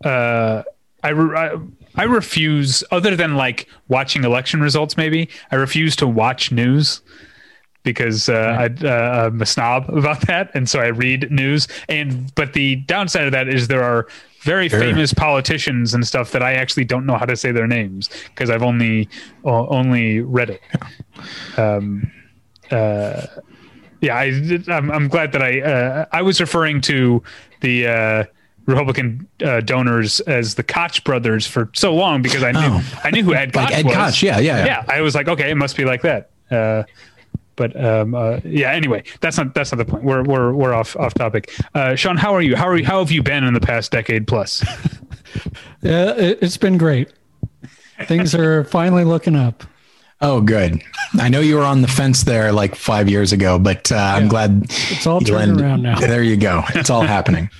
uh, 0.03 0.63
I, 1.03 1.09
re- 1.09 1.37
I, 1.37 1.57
I 1.95 2.03
refuse, 2.03 2.83
other 2.91 3.15
than 3.15 3.35
like 3.35 3.67
watching 3.87 4.23
election 4.23 4.61
results, 4.61 4.95
maybe 4.97 5.29
I 5.51 5.55
refuse 5.55 5.95
to 5.97 6.07
watch 6.07 6.51
news 6.51 7.01
because 7.83 8.29
uh, 8.29 8.33
I, 8.81 8.85
uh, 8.87 9.27
I'm 9.27 9.41
a 9.41 9.45
snob 9.45 9.89
about 9.95 10.21
that, 10.27 10.51
and 10.55 10.67
so 10.69 10.79
I 10.79 10.87
read 10.87 11.29
news. 11.31 11.67
And 11.89 12.33
but 12.35 12.53
the 12.53 12.77
downside 12.77 13.25
of 13.25 13.31
that 13.33 13.47
is 13.47 13.67
there 13.67 13.83
are 13.83 14.07
very 14.45 14.69
famous 14.69 15.11
politicians 15.13 15.93
and 15.95 16.05
stuff 16.05 16.31
that 16.31 16.41
I 16.43 16.53
actually 16.53 16.85
don't 16.85 17.05
know 17.05 17.17
how 17.17 17.25
to 17.25 17.35
say 17.35 17.51
their 17.51 17.67
names 17.67 18.09
because 18.29 18.49
I've 18.49 18.63
only 18.63 19.09
o- 19.43 19.67
only 19.67 20.21
read 20.21 20.49
it. 20.51 20.61
Um, 21.57 22.11
uh, 22.71 23.25
yeah, 24.01 24.15
I, 24.15 24.59
I'm, 24.67 24.91
I'm 24.91 25.07
glad 25.07 25.31
that 25.33 25.41
I 25.41 25.61
uh, 25.61 26.05
I 26.11 26.21
was 26.21 26.39
referring 26.39 26.81
to 26.81 27.23
the 27.61 27.87
uh, 27.87 28.23
Republican 28.67 29.27
uh, 29.43 29.61
donors 29.61 30.19
as 30.21 30.55
the 30.55 30.63
Koch 30.63 31.03
brothers 31.03 31.47
for 31.47 31.69
so 31.73 31.93
long 31.95 32.21
because 32.21 32.43
I 32.43 32.51
knew 32.51 32.59
Oh. 32.61 33.01
I 33.03 33.09
knew 33.11 33.23
who 33.23 33.33
Ed 33.33 33.53
Koch 33.53 33.63
Like 33.63 33.73
Ed 33.79 33.85
was. 33.85 33.95
Koch, 33.95 34.23
yeah, 34.23 34.39
yeah, 34.39 34.57
yeah. 34.57 34.65
yeah. 34.65 34.85
I 34.87 35.01
was 35.01 35.15
like, 35.15 35.27
okay, 35.27 35.49
it 35.49 35.55
must 35.55 35.75
be 35.77 35.85
like 35.85 36.01
that. 36.03 36.29
Uh, 36.51 36.83
but 37.55 37.75
um, 37.83 38.15
uh, 38.15 38.39
yeah. 38.43 38.71
Anyway, 38.71 39.03
that's 39.21 39.37
not 39.37 39.53
that's 39.53 39.71
not 39.71 39.77
the 39.77 39.85
point. 39.85 40.03
We're 40.03 40.23
we're 40.23 40.53
we're 40.53 40.73
off 40.73 40.95
off 40.97 41.13
topic. 41.13 41.51
Uh, 41.73 41.95
Sean, 41.95 42.17
how 42.17 42.33
are 42.33 42.41
you? 42.41 42.55
How 42.55 42.67
are 42.67 42.77
you? 42.77 42.85
How 42.85 42.99
have 42.99 43.11
you 43.11 43.23
been 43.23 43.43
in 43.43 43.53
the 43.53 43.59
past 43.61 43.91
decade 43.91 44.27
plus? 44.27 44.63
yeah, 45.81 46.13
it, 46.15 46.39
it's 46.41 46.57
been 46.57 46.77
great. 46.77 47.11
Things 48.05 48.35
are 48.35 48.63
finally 48.79 49.03
looking 49.03 49.35
up. 49.35 49.63
Oh, 50.21 50.39
good. 50.41 50.81
I 51.19 51.27
know 51.27 51.41
you 51.41 51.57
were 51.57 51.63
on 51.63 51.81
the 51.81 51.89
fence 51.89 52.23
there 52.23 52.51
like 52.53 52.73
five 52.75 53.09
years 53.09 53.33
ago, 53.33 53.59
but 53.59 53.91
uh, 53.91 53.95
I'm 53.97 54.29
glad 54.29 54.63
It's 54.63 55.05
all 55.05 55.19
you 55.19 55.27
turned 55.27 55.59
around 55.59 55.81
now. 55.83 55.99
There 55.99 56.23
you 56.23 56.37
go. 56.37 56.63
It's 56.73 56.89
all 56.89 57.01
happening. 57.01 57.49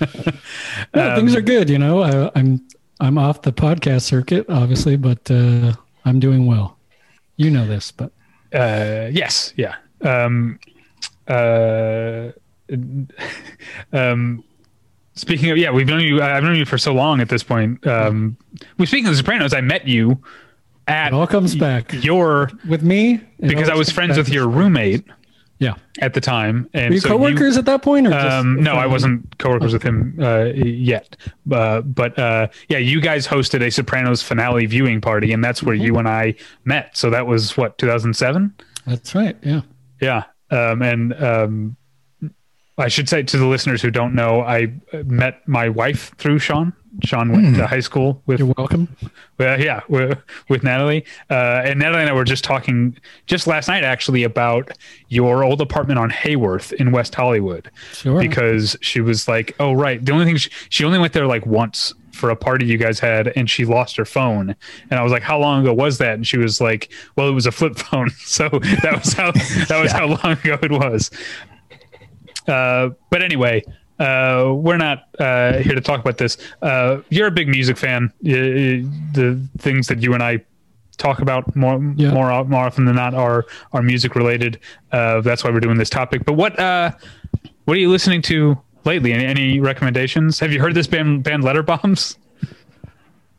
Yeah, 0.96 1.16
things 1.16 1.36
are 1.36 1.42
good. 1.42 1.70
You 1.70 1.78
know, 1.78 2.02
I, 2.02 2.32
I'm 2.40 2.66
I'm 3.02 3.18
off 3.18 3.42
the 3.42 3.52
podcast 3.52 4.04
circuit, 4.04 4.46
obviously, 4.50 4.96
but 4.96 5.30
uh, 5.30 5.74
I'm 6.06 6.20
doing 6.22 6.46
well. 6.46 6.78
You 7.36 7.52
know 7.52 7.68
this, 7.68 7.92
but 7.92 8.12
Uh, 8.54 9.10
yes, 9.12 9.54
yeah. 9.58 9.76
Um, 10.06 10.60
uh, 11.28 12.32
um, 13.94 14.44
speaking 15.16 15.52
of, 15.52 15.58
yeah, 15.58 15.72
we've 15.72 15.88
known 15.88 16.02
you. 16.02 16.22
I've 16.22 16.44
known 16.44 16.56
you 16.56 16.66
for 16.66 16.78
so 16.78 16.94
long 16.94 17.22
at 17.22 17.30
this 17.30 17.44
point. 17.44 17.86
Um, 17.86 18.38
we 18.78 18.86
speaking 18.86 19.08
of 19.08 19.14
The 19.14 19.18
Sopranos, 19.18 19.54
I 19.54 19.62
met 19.62 19.88
you 19.88 20.22
at 20.88 21.08
it 21.08 21.14
all 21.14 21.28
comes 21.28 21.56
back 21.56 21.92
your 22.04 22.52
with 22.68 22.84
me 22.84 23.20
because 23.40 23.70
I 23.70 23.76
was 23.76 23.90
friends 23.90 24.18
with 24.18 24.30
your 24.30 24.48
roommate 24.48 25.04
Yeah, 25.58 25.74
at 26.00 26.14
the 26.14 26.22
time, 26.22 26.70
and 26.74 26.90
were 26.90 26.96
you 26.96 27.00
so 27.00 27.10
coworkers 27.10 27.58
at 27.58 27.66
that 27.66 27.82
point, 27.82 28.08
or 28.08 28.12
just 28.12 28.26
um, 28.26 28.62
no, 28.62 28.76
I 28.76 28.86
wasn't 28.86 29.38
coworkers 29.40 29.74
with 29.74 29.84
him 29.84 30.16
uh, 30.22 30.46
yet. 30.54 31.16
Uh, 31.52 31.82
but 31.82 32.18
uh, 32.20 32.48
yeah, 32.70 32.78
you 32.78 33.02
guys 33.02 33.28
hosted 33.28 33.66
a 33.66 33.72
Sopranos 33.72 34.22
finale 34.22 34.66
viewing 34.66 35.02
party, 35.02 35.34
and 35.34 35.44
that's 35.44 35.64
where 35.64 35.76
you 35.76 35.98
and 35.98 36.08
I 36.08 36.36
met. 36.66 36.96
So 36.96 37.10
that 37.10 37.26
was 37.26 37.58
what 37.58 37.78
2007. 37.78 38.54
That's 38.86 39.16
right. 39.16 39.36
Yeah. 39.42 39.62
Yeah. 40.02 40.24
Um, 40.52 40.82
and 40.82 41.14
um, 41.24 41.78
I 42.78 42.88
should 42.88 43.10
say 43.10 43.24
to 43.24 43.38
the 43.38 43.46
listeners 43.46 43.82
who 43.82 43.90
don't 43.92 44.14
know, 44.14 44.42
I 44.42 44.74
met 45.06 45.48
my 45.48 45.70
wife 45.70 46.14
through 46.18 46.40
Sean. 46.40 46.74
Sean 47.04 47.30
went 47.32 47.58
to 47.58 47.68
high 47.68 47.82
school 47.82 48.22
with, 48.26 48.40
You're 48.40 48.54
welcome. 48.58 48.88
well, 49.38 49.60
yeah, 49.60 49.82
with, 49.90 50.18
with 50.48 50.64
Natalie. 50.64 51.04
Uh, 51.30 51.62
and 51.66 51.80
Natalie 51.80 52.02
and 52.02 52.10
I 52.10 52.14
were 52.14 52.24
just 52.24 52.46
talking 52.46 52.98
just 53.28 53.48
last 53.48 53.68
night, 53.68 53.84
actually, 53.84 54.24
about 54.24 54.72
your 55.10 55.44
old 55.44 55.60
apartment 55.60 56.00
on 56.00 56.10
Hayworth 56.10 56.72
in 56.74 56.92
West 56.92 57.14
Hollywood. 57.14 57.70
Sure. 57.92 58.18
Because 58.20 58.78
she 58.82 59.02
was 59.02 59.28
like, 59.28 59.54
oh, 59.60 59.74
right. 59.74 60.04
The 60.04 60.14
only 60.14 60.24
thing 60.26 60.38
she, 60.38 60.50
she 60.70 60.86
only 60.86 61.00
went 61.00 61.12
there 61.12 61.28
like 61.28 61.46
once 61.46 61.94
for 62.16 62.30
a 62.30 62.36
party 62.36 62.66
you 62.66 62.78
guys 62.78 63.00
had 63.00 63.34
and 63.36 63.50
she 63.50 63.66
lost 63.66 63.96
her 63.98 64.06
phone. 64.06 64.56
And 64.90 65.00
I 65.00 65.04
was 65.04 65.12
like, 65.12 65.24
how 65.24 65.38
long 65.40 65.62
ago 65.62 65.74
was 65.74 65.98
that? 66.00 66.14
And 66.16 66.26
she 66.26 66.38
was 66.38 66.60
like, 66.62 66.92
well, 67.16 67.28
it 67.28 67.34
was 67.34 67.46
a 67.46 67.52
flip 67.52 67.76
phone. 67.78 68.10
So 68.12 68.50
that 68.84 69.02
was 69.04 69.14
how, 69.14 69.32
that 69.32 69.80
was 69.82 69.92
how 69.92 70.08
long 70.08 70.34
ago 70.44 70.58
it 70.62 70.72
was. 70.72 71.12
Uh, 72.48 72.90
but 73.10 73.22
anyway, 73.24 73.64
uh, 74.00 74.52
we're 74.56 74.78
not 74.78 75.08
uh, 75.20 75.54
here 75.60 75.74
to 75.74 75.82
talk 75.82 76.00
about 76.02 76.18
this. 76.18 76.38
Uh, 76.62 77.00
you're 77.10 77.28
a 77.28 77.32
big 77.32 77.48
music 77.48 77.78
fan. 77.78 78.12
The 78.22 79.40
things 79.58 79.88
that 79.88 80.02
you 80.02 80.14
and 80.14 80.22
I 80.22 80.44
talk 80.98 81.20
about 81.20 81.56
more 81.56 81.74
Yeah. 81.98 82.12
more 82.12 82.44
more 82.46 82.66
often 82.66 82.86
than 82.86 82.96
not 82.96 83.14
are 83.14 83.46
are 83.74 83.82
music 83.82 84.16
related. 84.16 84.60
Uh, 84.92 85.22
that's 85.22 85.44
why 85.44 85.50
we're 85.50 85.60
doing 85.60 85.78
this 85.78 85.90
topic. 85.90 86.24
But 86.26 86.34
what 86.34 86.58
uh, 86.60 86.92
what 87.66 87.76
are 87.78 87.80
you 87.80 87.90
listening 87.90 88.22
to 88.24 88.58
lately? 88.86 89.14
Any, 89.14 89.26
any 89.26 89.60
recommendations? 89.60 90.40
Have 90.40 90.52
you 90.52 90.60
heard 90.62 90.74
this 90.76 90.88
band 90.88 91.24
band 91.24 91.44
Letter 91.44 91.64
Bombs? 91.64 92.18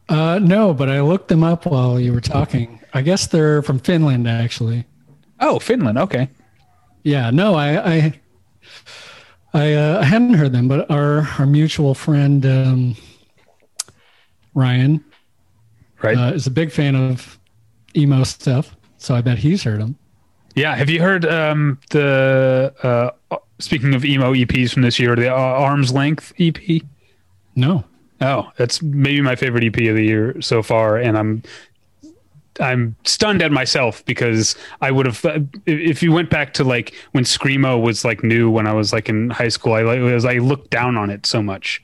Uh, 0.08 0.38
no, 0.40 0.72
but 0.72 0.88
I 0.88 1.00
looked 1.00 1.28
them 1.28 1.42
up 1.42 1.66
while 1.66 1.98
you 1.98 2.12
were 2.12 2.20
talking. 2.20 2.80
I 2.94 3.02
guess 3.02 3.26
they're 3.26 3.60
from 3.62 3.78
Finland, 3.80 4.28
actually. 4.28 4.84
Oh, 5.40 5.58
Finland. 5.58 5.98
Okay. 5.98 6.28
Yeah. 7.02 7.30
No, 7.30 7.54
I 7.54 7.94
I 7.94 8.20
I, 9.54 9.74
uh, 9.74 10.00
I 10.00 10.04
hadn't 10.04 10.34
heard 10.34 10.52
them, 10.52 10.68
but 10.68 10.90
our 10.90 11.26
our 11.38 11.46
mutual 11.46 11.94
friend 11.94 12.44
um, 12.46 12.96
Ryan 14.54 15.04
Right. 16.02 16.16
uh, 16.16 16.32
is 16.34 16.46
a 16.46 16.50
big 16.50 16.70
fan 16.72 16.94
of 16.94 17.38
emo 17.96 18.22
stuff, 18.24 18.76
so 18.98 19.14
I 19.14 19.22
bet 19.22 19.38
he's 19.38 19.64
heard 19.64 19.80
them. 19.80 19.96
yeah. 20.54 20.74
Have 20.76 20.90
you 20.90 21.00
heard 21.00 21.24
um, 21.24 21.78
the 21.90 22.72
uh, 22.82 23.10
speaking 23.58 23.94
of 23.94 24.04
emo 24.04 24.32
EPs 24.34 24.72
from 24.72 24.82
this 24.82 24.98
year, 24.98 25.16
the 25.16 25.28
uh, 25.32 25.36
Arms 25.36 25.92
Length 25.92 26.32
EP? 26.38 26.56
No. 27.54 27.84
Oh, 28.20 28.50
that's 28.56 28.80
maybe 28.82 29.20
my 29.20 29.36
favorite 29.36 29.64
EP 29.64 29.76
of 29.88 29.96
the 29.96 30.04
year 30.04 30.40
so 30.40 30.62
far, 30.62 30.96
and 30.96 31.18
I'm 31.18 31.42
I'm 32.58 32.96
stunned 33.04 33.42
at 33.42 33.52
myself 33.52 34.02
because 34.06 34.56
I 34.80 34.90
would 34.90 35.04
have 35.04 35.22
if- 35.24 35.48
if 35.66 36.02
you 36.02 36.12
went 36.12 36.30
back 36.30 36.54
to 36.54 36.64
like 36.64 36.94
when 37.12 37.24
screamo 37.24 37.80
was 37.80 38.04
like 38.04 38.22
new 38.24 38.50
when 38.50 38.66
I 38.66 38.72
was 38.72 38.92
like 38.92 39.10
in 39.10 39.28
high 39.30 39.48
school, 39.48 39.74
I 39.74 39.82
like 39.82 40.00
was 40.00 40.24
I 40.24 40.38
looked 40.38 40.70
down 40.70 40.96
on 40.96 41.10
it 41.10 41.26
so 41.26 41.42
much 41.42 41.82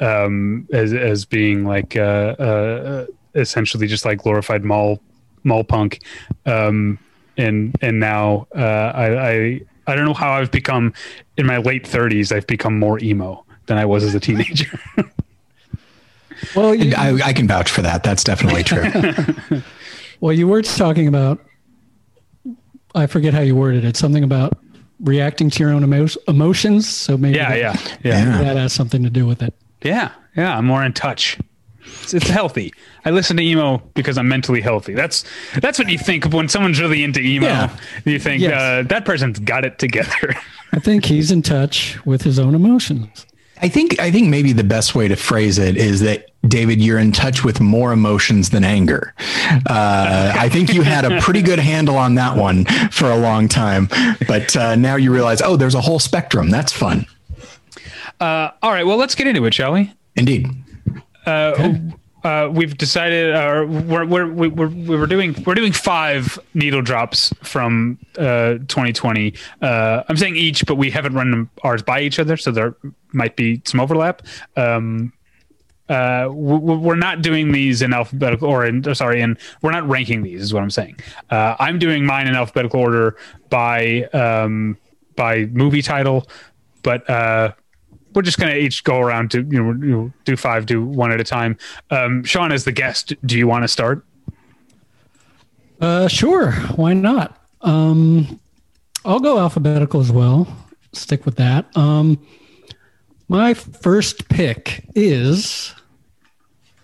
um, 0.00 0.66
as 0.72 0.92
as 0.92 1.24
being 1.24 1.64
like 1.64 1.96
uh, 1.96 2.00
uh, 2.38 3.06
essentially 3.36 3.86
just 3.86 4.04
like 4.04 4.18
glorified 4.18 4.64
mall 4.64 5.00
mall 5.44 5.62
punk, 5.62 6.00
um, 6.46 6.98
and 7.36 7.76
and 7.80 8.00
now 8.00 8.48
uh, 8.56 8.90
I, 8.94 9.30
I 9.30 9.60
I 9.86 9.94
don't 9.94 10.04
know 10.04 10.14
how 10.14 10.32
I've 10.32 10.50
become 10.50 10.92
in 11.36 11.46
my 11.46 11.58
late 11.58 11.84
30s. 11.84 12.34
I've 12.34 12.46
become 12.46 12.78
more 12.78 12.98
emo 13.00 13.44
than 13.66 13.78
I 13.78 13.84
was 13.84 14.04
as 14.04 14.14
a 14.14 14.20
teenager. 14.20 14.78
Well, 16.56 16.74
you, 16.74 16.94
I, 16.96 17.14
I 17.24 17.32
can 17.32 17.46
vouch 17.46 17.70
for 17.70 17.82
that. 17.82 18.02
That's 18.02 18.24
definitely 18.24 18.64
true. 18.64 19.62
well, 20.20 20.32
you 20.32 20.48
were 20.48 20.62
talking 20.62 21.06
about. 21.06 21.40
I 22.94 23.06
forget 23.06 23.32
how 23.32 23.40
you 23.40 23.56
worded 23.56 23.84
it. 23.84 23.96
Something 23.96 24.22
about 24.24 24.58
reacting 25.00 25.48
to 25.50 25.62
your 25.62 25.72
own 25.72 25.82
emo- 25.82 26.08
emotions. 26.28 26.88
So 26.88 27.16
maybe 27.16 27.36
yeah, 27.36 27.48
that, 27.50 27.58
yeah, 27.58 27.98
yeah. 28.02 28.24
Yeah. 28.24 28.42
that 28.42 28.56
has 28.56 28.72
something 28.72 29.02
to 29.02 29.10
do 29.10 29.26
with 29.26 29.42
it. 29.42 29.54
Yeah, 29.82 30.12
yeah, 30.36 30.56
I'm 30.56 30.66
more 30.66 30.84
in 30.84 30.92
touch. 30.92 31.38
It's, 32.02 32.14
it's 32.14 32.28
healthy. 32.28 32.72
I 33.04 33.10
listen 33.10 33.36
to 33.36 33.42
emo 33.42 33.78
because 33.94 34.16
I'm 34.18 34.28
mentally 34.28 34.60
healthy. 34.60 34.94
That's 34.94 35.24
that's 35.60 35.78
what 35.78 35.88
you 35.88 35.98
think 35.98 36.24
of 36.24 36.32
when 36.32 36.48
someone's 36.48 36.80
really 36.80 37.02
into 37.04 37.20
emo. 37.20 37.46
Yeah. 37.46 37.76
You 38.04 38.18
think 38.18 38.42
Yes. 38.42 38.52
uh, 38.60 38.82
that 38.88 39.04
person's 39.04 39.38
got 39.38 39.64
it 39.64 39.78
together. 39.78 40.34
I 40.72 40.78
think 40.78 41.04
he's 41.04 41.30
in 41.30 41.42
touch 41.42 41.98
with 42.06 42.22
his 42.22 42.38
own 42.38 42.54
emotions. 42.54 43.26
I 43.60 43.68
think 43.68 44.00
I 44.00 44.10
think 44.10 44.28
maybe 44.28 44.52
the 44.52 44.64
best 44.64 44.94
way 44.94 45.06
to 45.08 45.14
phrase 45.16 45.58
it 45.58 45.76
is 45.76 46.00
that 46.00 46.28
David, 46.48 46.80
you're 46.80 46.98
in 46.98 47.12
touch 47.12 47.44
with 47.44 47.60
more 47.60 47.92
emotions 47.92 48.50
than 48.50 48.64
anger. 48.64 49.14
Uh, 49.68 50.32
I 50.36 50.48
think 50.48 50.74
you 50.74 50.82
had 50.82 51.04
a 51.04 51.20
pretty 51.20 51.40
good 51.42 51.60
handle 51.60 51.96
on 51.96 52.16
that 52.16 52.36
one 52.36 52.64
for 52.90 53.08
a 53.10 53.16
long 53.16 53.48
time, 53.48 53.88
but 54.26 54.56
uh, 54.56 54.74
now 54.74 54.96
you 54.96 55.12
realize, 55.12 55.40
oh, 55.40 55.56
there's 55.56 55.76
a 55.76 55.80
whole 55.80 56.00
spectrum. 56.00 56.50
That's 56.50 56.72
fun. 56.72 57.06
Uh, 58.18 58.50
all 58.62 58.72
right, 58.72 58.84
well, 58.86 58.96
let's 58.96 59.14
get 59.14 59.26
into 59.28 59.44
it, 59.44 59.54
shall 59.54 59.72
we? 59.72 59.92
Indeed. 60.16 60.48
Uh, 61.26 61.74
uh, 62.24 62.48
we've 62.52 62.76
decided, 62.78 63.34
uh, 63.34 63.64
we're, 63.66 64.04
we're, 64.04 64.30
we're, 64.32 64.68
we're 64.68 65.06
doing 65.06 65.34
we're 65.44 65.54
doing 65.54 65.72
five 65.72 66.38
needle 66.54 66.82
drops 66.82 67.32
from 67.42 67.98
uh, 68.18 68.54
2020. 68.68 69.34
Uh, 69.60 70.02
I'm 70.08 70.16
saying 70.16 70.36
each, 70.36 70.64
but 70.66 70.76
we 70.76 70.90
haven't 70.90 71.14
run 71.14 71.50
ours 71.62 71.82
by 71.82 72.00
each 72.00 72.18
other, 72.18 72.36
so 72.36 72.50
there 72.50 72.76
might 73.12 73.34
be 73.36 73.60
some 73.64 73.80
overlap. 73.80 74.22
Um, 74.56 75.12
uh, 75.88 76.28
we- 76.30 76.58
we're 76.76 76.94
not 76.94 77.22
doing 77.22 77.50
these 77.52 77.82
in 77.82 77.92
alphabetical 77.92 78.48
or 78.48 78.64
in 78.64 78.86
or 78.88 78.94
sorry, 78.94 79.20
and 79.20 79.36
we're 79.62 79.72
not 79.72 79.86
ranking 79.88 80.22
these. 80.22 80.40
Is 80.42 80.54
what 80.54 80.62
I'm 80.62 80.70
saying. 80.70 80.98
Uh, 81.28 81.56
I'm 81.58 81.78
doing 81.78 82.06
mine 82.06 82.28
in 82.28 82.34
alphabetical 82.36 82.80
order 82.80 83.16
by 83.50 84.04
um, 84.12 84.78
by 85.16 85.46
movie 85.46 85.82
title, 85.82 86.28
but 86.82 87.08
uh, 87.10 87.52
we're 88.14 88.22
just 88.22 88.38
gonna 88.38 88.54
each 88.54 88.84
go 88.84 88.98
around 88.98 89.30
to 89.32 89.42
you 89.42 89.62
know, 89.62 89.72
you 89.86 89.92
know 89.92 90.12
do 90.24 90.36
five, 90.36 90.66
do 90.66 90.84
one 90.84 91.12
at 91.12 91.20
a 91.20 91.24
time. 91.24 91.56
Um, 91.90 92.24
Sean, 92.24 92.52
as 92.52 92.64
the 92.64 92.72
guest, 92.72 93.14
do 93.26 93.38
you 93.38 93.46
want 93.46 93.64
to 93.64 93.68
start? 93.68 94.04
Uh, 95.80 96.08
sure. 96.08 96.52
Why 96.76 96.92
not? 96.94 97.44
Um, 97.62 98.40
I'll 99.04 99.20
go 99.20 99.38
alphabetical 99.38 100.00
as 100.00 100.12
well. 100.12 100.46
Stick 100.92 101.24
with 101.24 101.36
that. 101.36 101.76
Um, 101.76 102.24
my 103.28 103.54
first 103.54 104.28
pick 104.28 104.84
is 104.94 105.74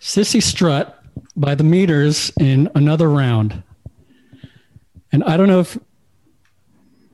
Cissy 0.00 0.40
Strut 0.40 1.00
by 1.37 1.54
the 1.54 1.64
Meters 1.64 2.32
in 2.40 2.70
another 2.75 3.08
round. 3.08 3.62
And 5.12 5.23
I 5.25 5.37
don't 5.37 5.49
know 5.49 5.61
if 5.61 5.78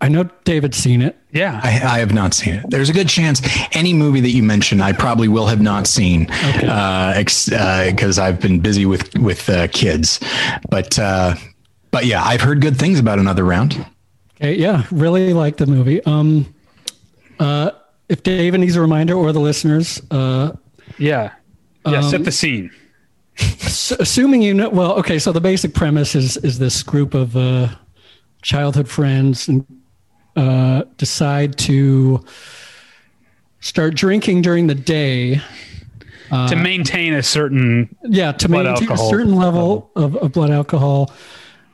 I 0.00 0.09
know 0.09 0.25
David's 0.44 0.76
seen 0.76 1.02
it. 1.02 1.16
Yeah, 1.35 1.61
I, 1.64 1.97
I 1.97 1.99
have 1.99 2.14
not 2.14 2.33
seen 2.33 2.55
it. 2.55 2.71
There's 2.71 2.88
a 2.88 2.93
good 2.93 3.09
chance 3.09 3.43
any 3.73 3.93
movie 3.93 4.21
that 4.21 4.31
you 4.31 4.45
mention, 4.45 4.81
I 4.81 4.93
probably 4.93 5.26
will 5.26 5.47
have 5.47 5.61
not 5.61 5.88
seen 5.88 6.26
because 6.26 7.49
uh, 7.50 8.23
I've 8.23 8.38
been 8.38 8.61
busy 8.61 8.87
with 8.87 9.12
with 9.19 9.50
uh, 9.50 9.67
kids. 9.67 10.21
But 10.71 10.97
uh, 10.97 11.35
but 11.91 12.07
yeah, 12.07 12.23
I've 12.23 12.41
heard 12.41 12.61
good 12.61 12.76
things 12.79 13.00
about 13.00 13.19
another 13.19 13.43
round. 13.43 13.85
Okay, 14.37 14.55
yeah, 14.55 14.87
really 14.93 15.33
like 15.33 15.57
the 15.57 15.67
movie. 15.67 16.05
Um, 16.05 16.55
uh, 17.41 17.73
if 18.09 18.23
David 18.23 18.61
needs 18.61 18.76
a 18.76 18.81
reminder 18.81 19.14
or 19.14 19.33
the 19.33 19.41
listeners, 19.41 20.00
uh, 20.12 20.53
yeah, 20.99 21.33
yeah. 21.85 22.00
set 22.00 22.21
Um, 22.21 22.25
the 22.25 22.33
scene. 22.33 22.71
S- 23.38 23.91
assuming 23.91 24.41
you 24.41 24.55
know 24.55 24.69
well 24.71 24.93
okay 24.93 25.19
so 25.19 25.33
the 25.33 25.41
basic 25.41 25.75
premise 25.75 26.14
is 26.14 26.37
is 26.38 26.61
this 26.61 26.85
group 26.85 27.14
of 27.14 27.37
uh 27.37 27.67
childhood 28.43 28.88
friends 28.88 29.49
and 29.49 29.67
uh 30.37 30.83
decide 30.97 31.57
to 31.57 32.25
start 33.61 33.95
drinking 33.95 34.43
during 34.43 34.67
the 34.67 34.75
day 34.75 35.41
to 36.49 36.57
maintain 36.57 37.14
a 37.14 37.23
certain 37.23 37.95
yeah 38.05 38.33
to 38.33 38.49
maintain 38.49 38.91
a 38.91 38.99
certain 38.99 39.37
level. 39.37 39.91
of, 39.95 40.17
of 40.17 40.33
blood 40.33 40.50
alcohol 40.50 41.13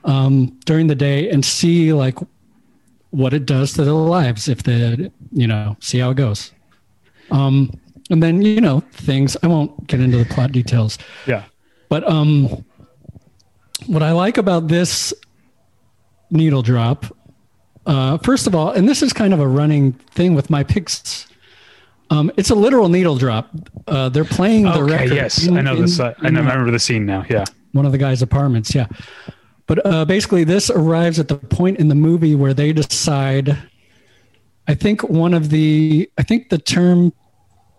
um 0.05 0.47
during 0.67 0.87
the 0.87 0.95
day 0.95 1.31
and 1.31 1.45
see 1.45 1.93
like 1.93 2.19
what 3.11 3.33
it 3.33 3.47
does 3.47 3.73
to 3.73 3.85
their 3.85 3.95
lives 3.95 4.49
if 4.49 4.63
they 4.63 5.11
you 5.33 5.47
know 5.47 5.77
see 5.81 5.99
how 5.99 6.11
it 6.11 6.17
goes. 6.17 6.53
Um 7.31 7.73
and 8.11 8.23
then 8.23 8.43
you 8.43 8.61
know 8.61 8.81
things 8.93 9.37
i 9.43 9.47
won't 9.47 9.87
get 9.87 10.01
into 10.01 10.19
the 10.19 10.25
plot 10.27 10.53
details. 10.53 10.99
Yeah. 11.27 11.45
But 11.91 12.09
um, 12.09 12.65
what 13.87 14.03
I 14.03 14.13
like 14.13 14.39
about 14.39 14.69
this 14.69 15.13
needle 16.31 16.63
drop, 16.63 17.05
uh, 17.87 18.19
first 18.19 18.47
of 18.47 18.55
all, 18.55 18.71
and 18.71 18.89
this 18.89 19.03
is 19.03 19.13
kind 19.13 19.33
of 19.35 19.41
a 19.41 19.47
running 19.49 19.93
thing 19.93 20.35
with 20.35 20.51
my 20.51 20.63
picks. 20.63 21.27
Um, 22.11 22.31
it's 22.37 22.51
a 22.51 22.55
literal 22.55 22.89
needle 22.89 23.17
drop. 23.17 23.51
Uh, 23.87 24.09
they're 24.09 24.25
playing 24.25 24.65
the 24.65 24.73
Okay. 24.81 24.93
record. 24.93 25.15
Yes, 25.15 25.47
in- 25.47 25.57
I 25.57 25.61
know 25.61 25.75
in- 25.75 25.83
this. 25.83 26.01
Uh, 26.01 26.13
I 26.21 26.31
know, 26.31 26.41
uh, 26.41 26.45
remember 26.45 26.71
the 26.71 26.79
scene 26.79 27.07
now. 27.07 27.25
Yeah. 27.31 27.45
one 27.73 27.87
of 27.87 27.93
the 27.93 27.99
guy's 27.99 28.21
apartments. 28.21 28.75
Yeah. 28.75 28.87
But 29.69 29.87
uh, 29.87 30.05
basically, 30.05 30.43
this 30.43 30.69
arrives 30.71 31.21
at 31.21 31.29
the 31.29 31.37
point 31.37 31.79
in 31.79 31.87
the 31.87 31.95
movie 31.95 32.35
where 32.35 32.53
they 32.53 32.73
decide. 32.73 33.57
I 34.67 34.75
think 34.75 35.03
one 35.09 35.35
of 35.35 35.51
the, 35.51 36.11
I 36.19 36.23
think 36.25 36.49
the 36.51 36.59
term 36.59 37.13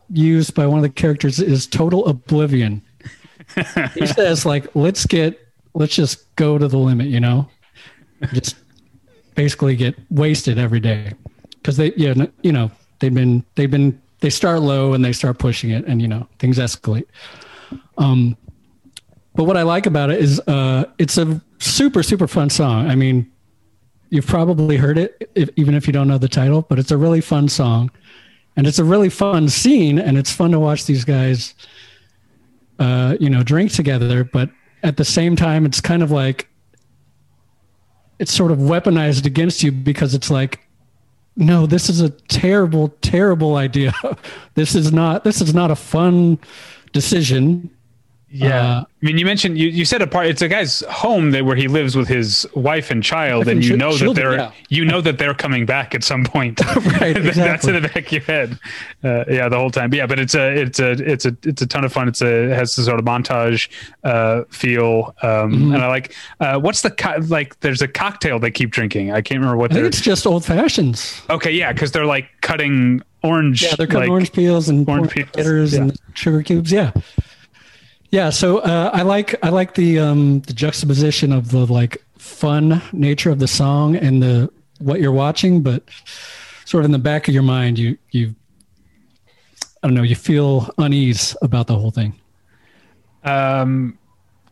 used 0.09 0.55
by 0.55 0.65
one 0.65 0.77
of 0.77 0.83
the 0.83 0.89
characters 0.89 1.39
is 1.39 1.67
total 1.67 2.05
oblivion. 2.05 2.81
he 3.93 4.05
says, 4.07 4.45
like, 4.45 4.73
let's 4.75 5.05
get, 5.05 5.39
let's 5.73 5.95
just 5.95 6.33
go 6.37 6.57
to 6.57 6.67
the 6.67 6.77
limit, 6.77 7.07
you 7.07 7.19
know? 7.19 7.47
Just 8.33 8.55
basically 9.35 9.75
get 9.75 9.95
wasted 10.09 10.57
every 10.57 10.79
day. 10.79 11.13
Because 11.51 11.77
they, 11.77 11.93
yeah, 11.95 12.11
n- 12.11 12.33
you 12.41 12.51
know, 12.51 12.71
they've 12.99 13.13
been, 13.13 13.43
they've 13.55 13.71
been, 13.71 14.01
they 14.19 14.29
start 14.29 14.61
low 14.61 14.93
and 14.93 15.03
they 15.03 15.13
start 15.13 15.39
pushing 15.39 15.71
it 15.71 15.85
and, 15.85 16.01
you 16.01 16.07
know, 16.07 16.27
things 16.39 16.57
escalate. 16.57 17.05
Um, 17.97 18.37
but 19.33 19.45
what 19.45 19.57
I 19.57 19.61
like 19.61 19.85
about 19.85 20.11
it 20.11 20.19
is 20.19 20.39
uh, 20.41 20.85
it's 20.97 21.17
a 21.17 21.41
super 21.59 22.03
super 22.03 22.27
fun 22.27 22.49
song. 22.49 22.89
I 22.89 22.95
mean, 22.95 23.31
you've 24.09 24.27
probably 24.27 24.77
heard 24.77 24.97
it 24.97 25.31
if, 25.35 25.49
even 25.55 25.73
if 25.73 25.87
you 25.87 25.93
don't 25.93 26.07
know 26.07 26.17
the 26.17 26.27
title, 26.27 26.63
but 26.63 26.77
it's 26.79 26.91
a 26.91 26.97
really 26.97 27.21
fun 27.21 27.47
song, 27.47 27.89
and 28.57 28.67
it's 28.67 28.77
a 28.77 28.83
really 28.83 29.09
fun 29.09 29.47
scene, 29.47 29.97
and 29.97 30.17
it's 30.17 30.31
fun 30.31 30.51
to 30.51 30.59
watch 30.59 30.85
these 30.85 31.05
guys, 31.05 31.55
uh, 32.79 33.15
you 33.19 33.29
know, 33.29 33.41
drink 33.41 33.71
together. 33.71 34.25
But 34.25 34.49
at 34.83 34.97
the 34.97 35.05
same 35.05 35.35
time, 35.35 35.65
it's 35.65 35.79
kind 35.79 36.03
of 36.03 36.11
like 36.11 36.49
it's 38.21 38.31
sort 38.31 38.51
of 38.51 38.60
weaponized 38.60 39.25
against 39.25 39.63
you 39.63 39.71
because 39.71 40.13
it's 40.13 40.29
like 40.29 40.60
no 41.36 41.65
this 41.65 41.89
is 41.89 42.01
a 42.01 42.10
terrible 42.10 42.89
terrible 43.01 43.55
idea. 43.55 43.91
This 44.53 44.75
is 44.75 44.91
not 44.91 45.23
this 45.23 45.41
is 45.41 45.53
not 45.53 45.71
a 45.71 45.75
fun 45.75 46.38
decision 46.91 47.71
Yeah. 48.33 48.77
Uh, 48.77 48.81
I 48.81 49.05
mean, 49.05 49.17
you 49.17 49.25
mentioned 49.25 49.57
you, 49.57 49.67
you 49.67 49.83
said 49.83 50.01
a 50.01 50.07
part. 50.07 50.27
It's 50.27 50.41
a 50.41 50.47
guy's 50.47 50.81
home 50.89 51.31
that 51.31 51.43
where 51.43 51.55
he 51.55 51.67
lives 51.67 51.95
with 51.95 52.07
his 52.07 52.47
wife 52.55 52.91
and 52.91 53.03
child, 53.03 53.47
and 53.47 53.63
you 53.63 53.71
chi- 53.71 53.75
know 53.77 53.93
that 53.97 54.13
they're 54.13 54.35
yeah. 54.35 54.51
you 54.69 54.85
know 54.85 55.01
that 55.01 55.17
they're 55.17 55.33
coming 55.33 55.65
back 55.65 55.93
at 55.95 56.03
some 56.03 56.23
point. 56.23 56.61
Right, 57.01 57.13
That's 57.23 57.67
in 57.67 57.73
the 57.75 57.81
back 57.81 58.05
of 58.07 58.11
your 58.11 58.21
head. 58.21 58.59
Uh, 59.03 59.25
yeah, 59.27 59.49
the 59.49 59.57
whole 59.57 59.71
time. 59.71 59.89
But 59.89 59.97
yeah, 59.97 60.05
but 60.07 60.19
it's 60.19 60.35
a 60.35 60.51
it's 60.53 60.79
a 60.79 60.91
it's 60.91 61.25
a 61.25 61.35
it's 61.43 61.61
a 61.61 61.67
ton 61.67 61.83
of 61.83 61.91
fun. 61.91 62.07
It's 62.07 62.21
a 62.21 62.51
it 62.51 62.55
has 62.55 62.75
this 62.75 62.85
sort 62.85 62.99
of 62.99 63.05
montage 63.05 63.69
uh, 64.03 64.43
feel, 64.49 65.15
um, 65.21 65.51
Mm-hmm. 65.51 65.73
and 65.73 65.83
I 65.83 65.87
like 65.87 66.15
uh, 66.39 66.59
what's 66.59 66.81
the 66.81 66.91
co- 66.91 67.17
like. 67.27 67.59
There's 67.61 67.81
a 67.81 67.87
cocktail 67.87 68.39
they 68.39 68.51
keep 68.51 68.71
drinking. 68.71 69.11
I 69.11 69.21
can't 69.21 69.39
remember 69.39 69.57
what 69.57 69.71
I 69.71 69.75
think 69.75 69.87
it's 69.87 70.01
just 70.01 70.25
old 70.25 70.45
fashions. 70.45 71.21
Okay, 71.29 71.51
yeah, 71.51 71.73
because 71.73 71.91
they're 71.91 72.05
like 72.05 72.29
cutting 72.41 73.01
orange. 73.23 73.63
Yeah, 73.63 73.75
they're 73.75 73.87
cutting 73.87 74.01
like, 74.03 74.09
orange 74.11 74.31
peels 74.31 74.69
and 74.69 74.87
orange 74.87 75.11
orange 75.17 75.31
peels, 75.33 75.73
yeah. 75.73 75.81
and 75.81 75.97
sugar 76.13 76.43
cubes. 76.43 76.71
Yeah, 76.71 76.91
yeah. 78.12 78.30
So 78.30 78.60
uh, 78.60 78.91
I 78.93 79.02
like 79.02 79.36
I 79.43 79.50
like 79.50 79.74
the 79.76 80.00
um, 80.00 80.41
the 80.41 80.54
juxtaposition 80.54 81.32
of 81.32 81.52
the 81.52 81.65
like 81.65 82.04
fun 82.17 82.82
nature 82.93 83.32
of 83.32 83.39
the 83.39 83.47
song 83.47 83.95
and 83.95 84.21
the 84.21 84.52
what 84.80 85.00
you're 85.00 85.12
watching, 85.12 85.62
but 85.62 85.84
sort 86.65 86.84
of 86.84 86.86
in 86.86 86.91
the 86.91 87.00
back 87.00 87.28
of 87.28 87.34
your 87.34 87.43
mind, 87.43 87.80
you 87.80 87.97
you 88.12 88.36
I 89.84 89.88
don't 89.88 89.95
know, 89.95 90.04
you 90.04 90.15
feel 90.15 90.69
unease 90.78 91.36
about 91.41 91.67
the 91.67 91.76
whole 91.76 91.91
thing. 91.91 92.13
Um, 93.24 93.97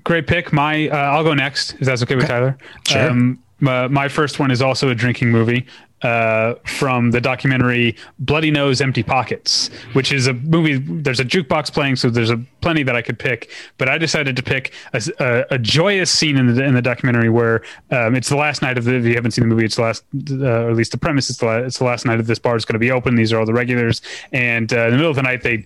great 0.03 0.25
pick. 0.25 0.51
My 0.51 0.89
uh, 0.89 0.95
I'll 0.95 1.23
go 1.23 1.33
next. 1.33 1.73
If 1.73 1.81
that's 1.81 2.01
okay 2.03 2.15
with 2.15 2.27
Tyler. 2.27 2.57
Sure. 2.87 3.09
Um, 3.09 3.43
my, 3.61 3.87
my 3.89 4.07
first 4.07 4.39
one 4.39 4.51
is 4.51 4.61
also 4.61 4.89
a 4.89 4.95
drinking 4.95 5.31
movie 5.31 5.67
uh, 6.01 6.55
from 6.65 7.11
the 7.11 7.21
documentary 7.21 7.95
Bloody 8.19 8.51
Nose, 8.51 8.81
Empty 8.81 9.03
Pockets, 9.03 9.69
which 9.93 10.11
is 10.11 10.27
a 10.27 10.33
movie. 10.33 10.77
There's 10.77 11.19
a 11.19 11.25
jukebox 11.25 11.73
playing, 11.73 11.97
so 11.97 12.09
there's 12.09 12.29
a 12.29 12.37
plenty 12.61 12.83
that 12.83 12.95
I 12.95 13.01
could 13.01 13.19
pick. 13.19 13.51
But 13.77 13.89
I 13.89 13.97
decided 13.97 14.35
to 14.35 14.43
pick 14.43 14.73
a, 14.93 15.01
a, 15.19 15.55
a 15.55 15.59
joyous 15.59 16.11
scene 16.11 16.37
in 16.37 16.55
the 16.55 16.63
in 16.63 16.73
the 16.73 16.81
documentary 16.81 17.29
where 17.29 17.63
um, 17.91 18.15
it's 18.15 18.29
the 18.29 18.37
last 18.37 18.61
night 18.61 18.77
of 18.77 18.85
the. 18.85 18.95
If 18.95 19.05
you 19.05 19.15
haven't 19.15 19.31
seen 19.31 19.43
the 19.43 19.53
movie, 19.53 19.65
it's 19.65 19.75
the 19.75 19.83
last, 19.83 20.03
uh, 20.31 20.45
or 20.45 20.69
at 20.69 20.75
least 20.75 20.91
the 20.91 20.97
premise 20.97 21.29
is 21.29 21.37
the 21.37 21.45
la- 21.45 21.57
it's 21.57 21.79
the 21.79 21.85
last 21.85 22.05
night 22.05 22.19
of 22.19 22.27
this 22.27 22.39
bar 22.39 22.55
is 22.55 22.65
going 22.65 22.73
to 22.73 22.79
be 22.79 22.91
open. 22.91 23.15
These 23.15 23.31
are 23.33 23.39
all 23.39 23.45
the 23.45 23.53
regulars, 23.53 24.01
and 24.31 24.71
uh, 24.73 24.85
in 24.85 24.91
the 24.91 24.97
middle 24.97 25.09
of 25.09 25.15
the 25.15 25.23
night 25.23 25.43
they 25.43 25.65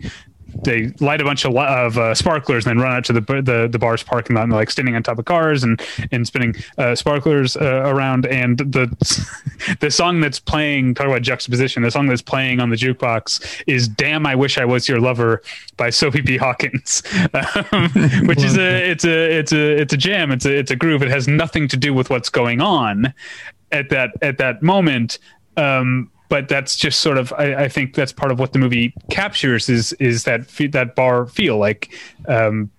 they 0.63 0.87
light 0.99 1.21
a 1.21 1.23
bunch 1.23 1.45
of, 1.45 1.55
of 1.55 1.97
uh, 1.97 2.13
sparklers 2.13 2.65
and 2.65 2.77
then 2.77 2.83
run 2.83 2.95
out 2.95 3.05
to 3.05 3.13
the, 3.13 3.21
the 3.21 3.67
the 3.71 3.79
bar's 3.79 4.03
parking 4.03 4.35
lot 4.35 4.43
and 4.43 4.51
like 4.51 4.69
standing 4.69 4.95
on 4.95 5.03
top 5.03 5.19
of 5.19 5.25
cars 5.25 5.63
and 5.63 5.81
and 6.11 6.27
spinning 6.27 6.55
uh, 6.77 6.95
sparklers 6.95 7.57
uh, 7.57 7.83
around. 7.85 8.25
And 8.25 8.57
the 8.59 8.87
the 9.79 9.91
song 9.91 10.21
that's 10.21 10.39
playing 10.39 10.95
talk 10.95 11.07
about 11.07 11.21
juxtaposition 11.21 11.83
the 11.83 11.91
song 11.91 12.07
that's 12.07 12.21
playing 12.21 12.59
on 12.59 12.69
the 12.69 12.75
jukebox 12.75 13.63
is 13.67 13.87
"Damn 13.87 14.25
I 14.25 14.35
Wish 14.35 14.57
I 14.57 14.65
Was 14.65 14.87
Your 14.87 14.99
Lover" 14.99 15.41
by 15.77 15.89
Sophie 15.89 16.21
B. 16.21 16.37
Hawkins, 16.37 17.03
um, 17.33 17.89
which 18.27 18.43
is 18.43 18.57
a 18.57 18.89
it's 18.89 19.05
a 19.05 19.39
it's 19.39 19.51
a 19.51 19.81
it's 19.81 19.93
a 19.93 19.97
jam. 19.97 20.31
It's 20.31 20.45
a 20.45 20.57
it's 20.57 20.71
a 20.71 20.75
groove. 20.75 21.01
It 21.01 21.09
has 21.09 21.27
nothing 21.27 21.67
to 21.69 21.77
do 21.77 21.93
with 21.93 22.09
what's 22.09 22.29
going 22.29 22.61
on 22.61 23.13
at 23.71 23.89
that 23.89 24.11
at 24.21 24.37
that 24.37 24.61
moment. 24.61 25.19
Um 25.57 26.09
but 26.29 26.47
that's 26.47 26.75
just 26.75 27.01
sort 27.01 27.17
of 27.17 27.33
I, 27.33 27.63
I, 27.65 27.69
think 27.69 27.93
that's 27.93 28.11
part 28.11 28.31
of 28.31 28.39
what 28.39 28.53
the 28.53 28.59
movie 28.59 28.93
captures 29.09 29.69
is 29.69 29.93
is 29.93 30.23
that 30.23 30.47
that 30.71 30.95
bar 30.95 31.25
feel 31.27 31.57
like 31.57 31.93
um, 32.27 32.71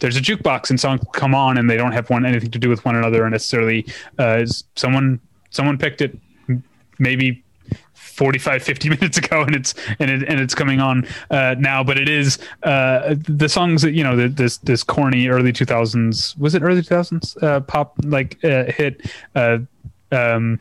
there's 0.00 0.16
a 0.16 0.20
jukebox 0.20 0.70
and 0.70 0.80
songs 0.80 1.00
come 1.12 1.34
on 1.34 1.58
and 1.58 1.70
they 1.70 1.76
don't 1.76 1.92
have 1.92 2.10
one 2.10 2.26
anything 2.26 2.50
to 2.50 2.58
do 2.58 2.68
with 2.68 2.84
one 2.84 2.96
another 2.96 3.24
and 3.24 3.32
necessarily 3.32 3.86
uh, 4.18 4.44
someone 4.76 5.20
someone 5.50 5.78
picked 5.78 6.00
it 6.00 6.16
maybe 6.98 7.42
45 7.94 8.62
50 8.62 8.88
minutes 8.90 9.18
ago 9.18 9.42
and 9.42 9.54
it's 9.54 9.74
and 9.98 10.10
it, 10.10 10.28
and 10.28 10.40
it's 10.40 10.54
coming 10.54 10.80
on 10.80 11.06
uh, 11.30 11.54
now 11.58 11.82
but 11.82 11.98
it 11.98 12.08
is 12.08 12.38
uh, 12.64 13.14
the 13.28 13.48
songs 13.48 13.82
that 13.82 13.92
you 13.92 14.02
know 14.02 14.16
the, 14.16 14.28
this 14.28 14.58
this 14.58 14.82
corny 14.82 15.28
early 15.28 15.52
2000s 15.52 16.38
was 16.38 16.54
it 16.54 16.62
early 16.62 16.82
2000s 16.82 17.42
uh, 17.42 17.60
pop 17.60 17.94
like 18.04 18.42
uh, 18.44 18.64
hit 18.64 19.10
uh, 19.34 19.58
um, 20.12 20.60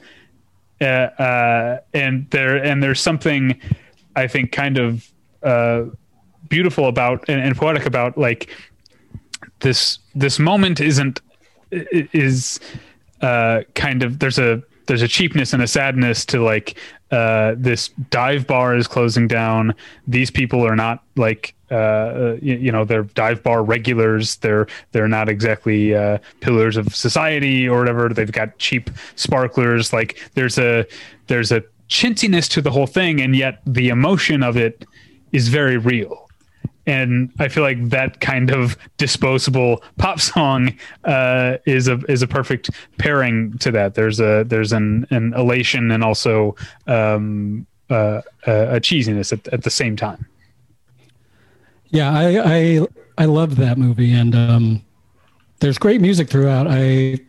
uh, 0.81 0.83
uh, 0.83 1.79
and 1.93 2.29
there 2.29 2.57
and 2.57 2.81
there's 2.81 3.01
something 3.01 3.59
I 4.15 4.27
think 4.27 4.51
kind 4.51 4.77
of 4.77 5.11
uh, 5.43 5.85
beautiful 6.47 6.87
about 6.87 7.27
and, 7.27 7.41
and, 7.41 7.55
poetic 7.55 7.85
about 7.85 8.17
like 8.17 8.55
this 9.59 9.99
this 10.15 10.39
moment 10.39 10.79
isn't 10.79 11.21
is 11.71 12.59
uh, 13.21 13.61
kind 13.75 14.03
of 14.03 14.19
there's 14.19 14.39
a 14.39 14.63
there's 14.89 15.03
a 15.03 15.07
cheapness 15.07 15.53
and 15.53 15.61
a 15.61 15.67
sadness 15.67 16.25
to 16.25 16.43
like 16.43 16.77
uh, 17.11 17.53
this 17.57 17.89
dive 18.09 18.47
bar 18.47 18.75
is 18.75 18.87
closing 18.87 19.27
down. 19.27 19.73
These 20.07 20.31
people 20.31 20.65
are 20.65 20.75
not 20.75 21.03
like 21.15 21.53
uh, 21.71 22.37
you, 22.41 22.55
you, 22.55 22.71
know 22.71 22.83
they're 22.83 23.03
dive 23.03 23.43
bar 23.43 23.63
regulars. 23.63 24.37
They're 24.37 24.67
they're 24.91 25.07
not 25.07 25.29
exactly 25.29 25.93
uh, 25.93 26.17
pillars 26.41 26.75
of 26.75 26.95
society 26.95 27.69
or 27.69 27.79
whatever. 27.79 28.09
They've 28.09 28.31
got 28.31 28.57
cheap 28.57 28.89
sparklers. 29.15 29.93
Like 29.93 30.19
there's 30.33 30.57
a 30.57 30.85
there's 31.27 31.51
a 31.51 31.63
chintziness 31.87 32.49
to 32.49 32.61
the 32.61 32.71
whole 32.71 32.87
thing, 32.87 33.21
and 33.21 33.35
yet 33.35 33.61
the 33.67 33.89
emotion 33.89 34.41
of 34.41 34.57
it 34.57 34.85
is 35.31 35.49
very 35.49 35.77
real 35.77 36.28
and 36.89 37.31
I 37.37 37.49
feel 37.49 37.61
like 37.61 37.89
that 37.89 38.19
kind 38.19 38.49
of 38.49 38.75
disposable 38.97 39.83
pop 39.97 40.19
song 40.19 40.75
uh, 41.03 41.57
is 41.67 41.87
a 41.87 41.99
is 42.09 42.23
a 42.23 42.27
perfect 42.27 42.71
pairing 42.97 43.57
to 43.59 43.71
that. 43.71 43.93
There's 43.93 44.19
a 44.19 44.43
there's 44.43 44.73
an 44.73 45.05
an 45.11 45.33
elation 45.35 45.91
and 45.91 46.03
also 46.03 46.55
um, 46.87 47.67
uh, 47.91 48.21
a 48.47 48.79
cheesiness 48.79 49.31
at, 49.31 49.47
at 49.49 49.63
the 49.63 49.69
same 49.69 49.95
time. 49.95 50.25
Yeah, 51.89 52.11
I 52.11 52.79
I 52.79 52.87
I 53.19 53.25
loved 53.25 53.57
that 53.57 53.77
movie, 53.77 54.11
and 54.11 54.33
um, 54.33 54.85
there's 55.59 55.77
great 55.77 56.01
music 56.01 56.27
throughout. 56.27 56.65
I 56.67 57.19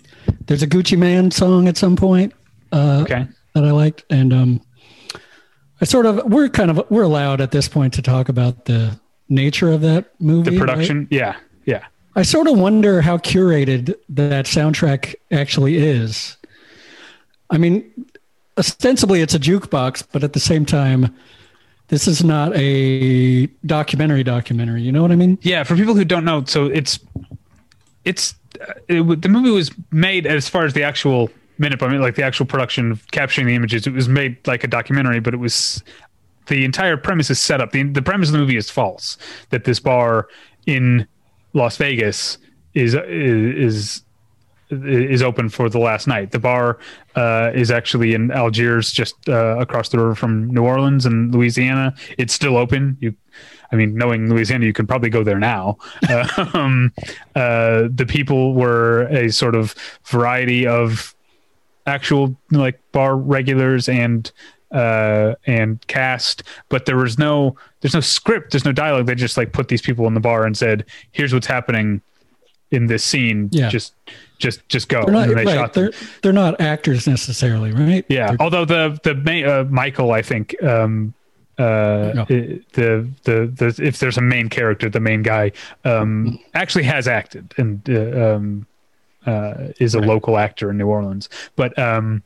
there's 0.47 0.63
a 0.63 0.67
Gucci 0.67 0.97
Mane 0.97 1.31
song 1.31 1.69
at 1.69 1.77
some 1.77 1.97
point 1.97 2.33
uh, 2.73 3.01
okay. 3.03 3.27
that 3.55 3.65
I 3.65 3.73
liked, 3.73 4.05
and 4.09 4.33
um, 4.33 4.61
I 5.83 5.85
sort 5.85 6.07
of 6.07 6.25
we're 6.25 6.49
kind 6.49 6.71
of 6.71 6.91
we're 6.91 7.03
allowed 7.03 7.43
at 7.43 7.51
this 7.51 7.69
point 7.69 7.93
to 7.95 8.03
talk 8.03 8.31
about 8.31 8.65
the 8.65 8.99
nature 9.31 9.71
of 9.71 9.81
that 9.81 10.13
movie. 10.21 10.51
The 10.51 10.59
production, 10.59 10.99
right? 10.99 11.09
yeah, 11.11 11.37
yeah. 11.65 11.87
I 12.17 12.23
sort 12.23 12.49
of 12.49 12.59
wonder 12.59 13.01
how 13.01 13.19
curated 13.19 13.95
that 14.11 14.45
soundtrack 14.45 15.15
actually 15.31 15.77
is. 15.77 16.37
I 17.51 17.59
mean, 17.59 17.91
ostensibly 18.59 19.23
it's 19.23 19.35
a 19.35 19.39
jukebox, 19.39 20.05
but 20.13 20.23
at 20.23 20.33
the 20.33 20.41
same 20.41 20.67
time, 20.67 21.15
this 21.89 22.07
is 22.07 22.23
not 22.23 22.53
a 22.55 23.47
documentary 23.67 24.23
documentary. 24.23 24.83
You 24.83 24.93
know 24.93 25.03
what 25.03 25.13
I 25.13 25.17
mean? 25.17 25.39
Yeah. 25.43 25.65
For 25.65 25.77
people 25.77 25.95
who 25.95 26.05
don't 26.05 26.25
know, 26.25 26.45
so 26.45 26.67
it's 26.67 26.99
it's 28.05 28.35
uh, 28.61 28.73
it, 28.89 29.23
the 29.23 29.29
movie 29.29 29.51
was 29.51 29.71
made 29.91 30.27
as 30.27 30.49
far 30.49 30.65
as 30.65 30.75
the 30.75 30.83
actual 30.83 31.31
minute 31.59 31.79
by 31.79 31.87
minute, 31.89 32.03
like 32.03 32.15
the 32.15 32.23
actual 32.23 32.47
production 32.47 32.91
of 32.91 33.09
capturing 33.11 33.47
the 33.47 33.55
images. 33.55 33.87
It 33.87 33.93
was 33.93 34.09
made 34.09 34.37
like 34.47 34.65
a 34.65 34.69
documentary, 34.69 35.21
but 35.21 35.35
it 35.35 35.39
was 35.39 35.83
the 36.51 36.65
entire 36.65 36.97
premise 36.97 37.31
is 37.31 37.39
set 37.39 37.61
up. 37.61 37.71
The, 37.71 37.85
the 37.85 38.03
premise 38.03 38.29
of 38.29 38.33
the 38.35 38.39
movie 38.39 38.57
is 38.57 38.69
false. 38.69 39.17
That 39.51 39.65
this 39.65 39.81
bar 39.81 40.29
in 40.67 41.07
Las 41.55 41.77
Vegas 41.77 42.39
is 42.75 42.95
is 42.95 44.03
is 44.71 45.23
open 45.23 45.49
for 45.49 45.69
the 45.69 45.79
last 45.79 46.07
night. 46.07 46.31
The 46.33 46.39
bar 46.39 46.79
uh, 47.17 47.51
is 47.55 47.71
actually 47.71 48.15
in 48.15 48.31
Algiers, 48.31 48.93
just 48.93 49.29
uh, 49.29 49.57
across 49.59 49.89
the 49.89 49.99
river 49.99 50.15
from 50.15 50.49
New 50.53 50.63
Orleans 50.63 51.07
and 51.07 51.35
Louisiana. 51.35 51.95
It's 52.19 52.33
still 52.33 52.57
open. 52.57 52.97
You, 53.01 53.15
I 53.73 53.77
mean, 53.77 53.95
knowing 53.95 54.29
Louisiana, 54.29 54.67
you 54.67 54.73
can 54.73 54.87
probably 54.87 55.11
go 55.11 55.25
there 55.25 55.39
now. 55.39 55.79
um, 56.55 56.93
uh, 57.35 57.89
the 57.93 58.07
people 58.09 58.55
were 58.55 59.03
a 59.09 59.31
sort 59.31 59.55
of 59.55 59.75
variety 60.05 60.67
of 60.67 61.15
actual 61.87 62.37
like 62.51 62.81
bar 62.93 63.17
regulars 63.17 63.89
and 63.89 64.31
uh, 64.73 65.35
and 65.47 65.85
cast, 65.87 66.43
but 66.69 66.87
there 66.87 66.97
was 66.97 67.19
no 67.19 67.57
there's 67.81 67.95
no 67.95 68.01
script, 68.01 68.53
there's 68.53 68.65
no 68.65 68.73
dialogue. 68.73 69.07
They 69.07 69.15
just 69.15 69.37
like 69.37 69.53
put 69.53 69.69
these 69.69 69.83
people 69.83 70.07
in 70.07 70.15
the 70.15 70.21
bar 70.21 70.45
and 70.45 70.57
said, 70.57 70.85
"Here's 71.13 71.33
what's 71.33 71.47
happening 71.47 72.01
in 72.71 72.87
this 72.87 73.03
scene. 73.05 73.49
Yeah. 73.53 73.69
Just 73.69 73.95
just 74.39 74.67
just 74.69 74.89
go." 74.89 75.05
They're 75.05 75.13
not, 75.13 75.29
they 75.29 75.45
right. 75.45 75.73
they're, 75.73 75.91
they're 76.23 76.33
not 76.33 76.61
actors 76.61 77.07
necessarily, 77.07 77.73
right? 77.73 78.05
Yeah. 78.09 78.29
They're, 78.29 78.37
Although 78.41 78.65
the 78.65 78.99
the 79.03 79.45
uh, 79.45 79.65
Michael, 79.65 80.13
I 80.13 80.23
think. 80.23 80.61
Um, 80.63 81.15
uh, 81.59 82.13
no. 82.15 82.25
the, 82.25 82.63
the 82.73 83.13
the 83.25 83.75
if 83.85 83.99
there's 83.99 84.17
a 84.17 84.23
main 84.23 84.49
character, 84.49 84.89
the 84.89 85.01
main 85.01 85.23
guy 85.23 85.53
um, 85.85 86.39
actually 86.55 86.85
has 86.85 87.07
acted 87.07 87.53
and 87.59 87.83
uh, 87.91 88.35
um, 88.35 88.67
uh, 89.27 89.69
is 89.79 89.95
a 89.95 89.99
right. 89.99 90.09
local 90.09 90.39
actor 90.39 90.71
in 90.71 90.79
New 90.79 90.87
Orleans. 90.87 91.29
But 91.57 91.79
um, 91.79 92.23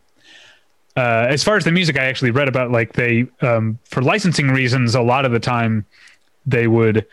uh, 0.96 1.26
as 1.28 1.42
far 1.42 1.56
as 1.56 1.64
the 1.64 1.72
music, 1.72 1.98
I 1.98 2.04
actually 2.04 2.30
read 2.30 2.48
about 2.48 2.70
like 2.70 2.92
they 2.92 3.26
um, 3.40 3.78
for 3.84 4.02
licensing 4.02 4.48
reasons, 4.48 4.94
a 4.94 5.02
lot 5.02 5.24
of 5.24 5.32
the 5.32 5.40
time 5.40 5.84
they 6.46 6.66
would 6.66 7.06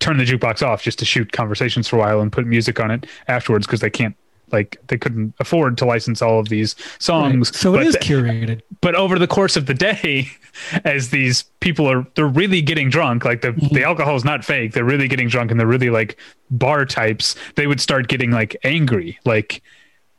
turn 0.00 0.16
the 0.16 0.24
jukebox 0.24 0.66
off 0.66 0.82
just 0.82 0.98
to 0.98 1.04
shoot 1.04 1.30
conversations 1.32 1.86
for 1.86 1.96
a 1.96 1.98
while 1.98 2.20
and 2.20 2.32
put 2.32 2.46
music 2.46 2.80
on 2.80 2.90
it 2.90 3.06
afterwards 3.28 3.66
because 3.66 3.80
they 3.80 3.90
can't 3.90 4.16
like 4.52 4.78
they 4.88 4.98
couldn't 4.98 5.34
afford 5.38 5.78
to 5.78 5.84
license 5.84 6.20
all 6.22 6.40
of 6.40 6.48
these 6.48 6.74
songs. 6.98 7.50
Right. 7.50 7.56
So 7.56 7.74
it 7.76 7.86
is 7.86 7.96
curated. 7.96 8.62
But 8.80 8.94
over 8.94 9.18
the 9.18 9.28
course 9.28 9.56
of 9.56 9.66
the 9.66 9.74
day, 9.74 10.28
as 10.84 11.10
these 11.10 11.44
people 11.60 11.88
are 11.88 12.06
they're 12.14 12.26
really 12.26 12.62
getting 12.62 12.90
drunk, 12.90 13.24
like 13.24 13.42
the 13.42 13.52
mm-hmm. 13.52 13.74
the 13.74 13.84
alcohol 13.84 14.16
is 14.16 14.24
not 14.24 14.44
fake. 14.44 14.72
They're 14.72 14.84
really 14.84 15.08
getting 15.08 15.28
drunk 15.28 15.50
and 15.50 15.60
they're 15.60 15.66
really 15.66 15.90
like 15.90 16.18
bar 16.50 16.84
types. 16.84 17.36
They 17.54 17.66
would 17.66 17.80
start 17.80 18.08
getting 18.08 18.30
like 18.30 18.56
angry, 18.64 19.18
like 19.24 19.62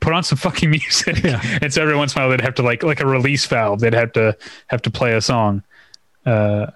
put 0.02 0.14
on 0.14 0.24
some 0.24 0.38
fucking 0.38 0.70
music. 0.70 1.24
Yeah. 1.24 1.42
and 1.62 1.74
so 1.74 1.82
every 1.82 1.96
once 1.96 2.14
in 2.14 2.22
a 2.22 2.26
while 2.26 2.32
they'd 2.32 2.44
have 2.44 2.56
to 2.56 2.64
like 2.64 2.84
like 2.84 3.00
a 3.00 3.08
release 3.08 3.46
valve. 3.46 3.80
They'd 3.80 3.94
have 3.94 4.12
to 4.14 4.36
have 4.68 4.82
to 4.82 4.92
play 4.92 5.14
a 5.14 5.22
song 5.22 5.64
uh, 6.26 6.30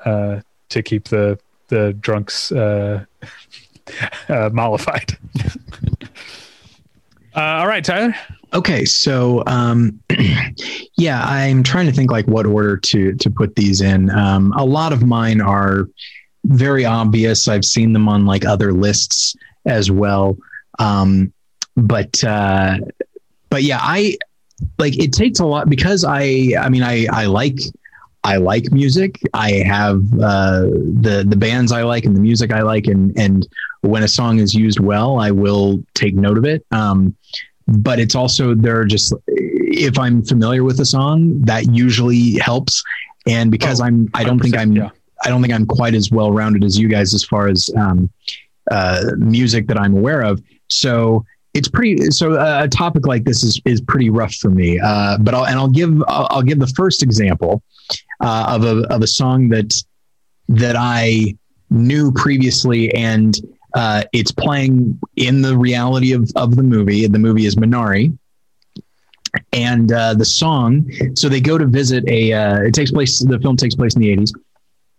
uh, 0.06 0.42
to 0.70 0.82
keep 0.82 1.10
the 1.10 1.38
the 1.68 1.94
drunks 2.00 2.52
uh, 2.52 3.04
uh, 4.30 4.50
mollified. 4.54 5.18
uh, 7.36 7.40
all 7.42 7.68
right, 7.68 7.84
Tyler. 7.84 8.16
Okay, 8.54 8.86
so 8.86 9.44
um, 9.48 10.00
yeah, 10.98 11.26
I'm 11.26 11.64
trying 11.64 11.88
to 11.88 11.92
think 11.92 12.12
like 12.12 12.28
what 12.28 12.46
order 12.46 12.78
to 12.78 13.14
to 13.16 13.30
put 13.30 13.56
these 13.56 13.82
in. 13.82 14.10
Um, 14.12 14.54
a 14.56 14.64
lot 14.64 14.94
of 14.94 15.04
mine 15.04 15.42
are 15.42 15.90
very 16.46 16.86
obvious. 16.86 17.48
I've 17.48 17.66
seen 17.66 17.94
them 17.94 18.08
on 18.08 18.26
like 18.26 18.46
other 18.46 18.72
lists 18.72 19.36
as 19.66 19.90
well. 19.90 20.38
Um, 20.78 21.34
but 21.76 22.24
uh, 22.24 22.78
but 23.56 23.64
yeah, 23.64 23.80
I 23.82 24.18
like 24.80 25.02
it 25.02 25.14
takes 25.14 25.40
a 25.40 25.46
lot 25.46 25.70
because 25.70 26.04
I 26.04 26.52
I 26.60 26.68
mean 26.68 26.84
I 26.84 27.06
I 27.10 27.28
like 27.28 27.58
I 28.26 28.36
like 28.36 28.70
music. 28.74 29.18
I 29.34 29.64
have 29.66 30.02
uh, 30.22 30.64
the 31.04 31.24
the 31.26 31.38
bands 31.38 31.72
I 31.72 31.84
like 31.84 32.04
and 32.04 32.14
the 32.14 32.20
music 32.20 32.52
I 32.52 32.64
like, 32.64 32.88
and 32.88 33.18
and 33.18 33.48
when 33.80 34.04
a 34.04 34.10
song 34.10 34.40
is 34.40 34.54
used 34.54 34.82
well, 34.82 35.20
I 35.20 35.32
will 35.32 35.82
take 35.94 36.16
note 36.16 36.38
of 36.38 36.44
it. 36.44 36.66
Um, 36.72 37.16
but 37.66 37.98
it's 37.98 38.14
also 38.14 38.56
there 38.56 38.78
are 38.78 38.84
just 38.84 39.14
if 39.30 39.98
I'm 39.98 40.22
familiar 40.22 40.66
with 40.66 40.78
a 40.82 40.86
song, 40.86 41.40
that 41.44 41.74
usually 41.74 42.34
helps. 42.40 42.84
And 43.26 43.52
because 43.52 43.80
oh, 43.80 43.86
I'm 43.86 44.10
I 44.14 44.26
don't 44.26 44.42
think 44.42 44.58
I'm 44.58 44.76
yeah. 44.76 44.90
I 45.24 45.30
don't 45.30 45.42
think 45.42 45.54
I'm 45.54 45.66
quite 45.66 45.96
as 45.96 46.12
well 46.12 46.34
rounded 46.34 46.66
as 46.66 46.78
you 46.78 46.90
guys 46.90 47.14
as 47.14 47.24
far 47.24 47.48
as 47.48 47.70
um, 47.78 48.10
uh, 48.70 49.12
music 49.18 49.68
that 49.68 49.80
I'm 49.80 49.96
aware 49.96 50.24
of. 50.24 50.44
So 50.68 51.24
it's 51.56 51.70
pretty 51.70 52.12
so 52.12 52.34
uh, 52.34 52.62
a 52.64 52.68
topic 52.68 53.08
like 53.08 53.24
this 53.24 53.44
is 53.44 53.60
is 53.66 53.82
pretty 53.82 54.10
rough 54.10 54.36
for 54.36 54.50
me 54.50 54.80
uh, 54.80 55.18
but 55.20 55.34
I'll 55.34 55.46
and 55.46 55.58
I'll 55.58 55.70
give 55.70 56.04
I'll, 56.08 56.28
I'll 56.30 56.44
give 56.44 56.60
the 56.60 56.68
first 56.68 57.02
example 57.02 57.64
uh, 58.22 58.46
of 58.50 58.64
a 58.64 58.94
of 58.94 59.02
a 59.02 59.08
song 59.08 59.50
that 59.50 59.74
that 60.50 60.76
I 60.78 61.36
knew 61.70 62.12
previously 62.12 62.94
and 62.94 63.36
uh, 63.74 64.04
it's 64.14 64.32
playing 64.32 65.00
in 65.16 65.42
the 65.42 65.58
reality 65.58 66.14
of 66.14 66.32
of 66.36 66.56
the 66.56 66.64
movie. 66.64 67.08
The 67.08 67.20
movie 67.20 67.46
is 67.46 67.56
Minari. 67.56 68.18
And 69.52 69.92
uh, 69.92 70.14
the 70.14 70.24
song 70.24 70.90
so 71.14 71.28
they 71.28 71.42
go 71.42 71.58
to 71.58 71.66
visit 71.66 72.08
a 72.08 72.32
uh, 72.32 72.62
it 72.62 72.74
takes 72.74 72.92
place 72.92 73.20
the 73.20 73.38
film 73.40 73.58
takes 73.58 73.76
place 73.76 73.94
in 73.96 74.02
the 74.02 74.16
80s 74.16 74.32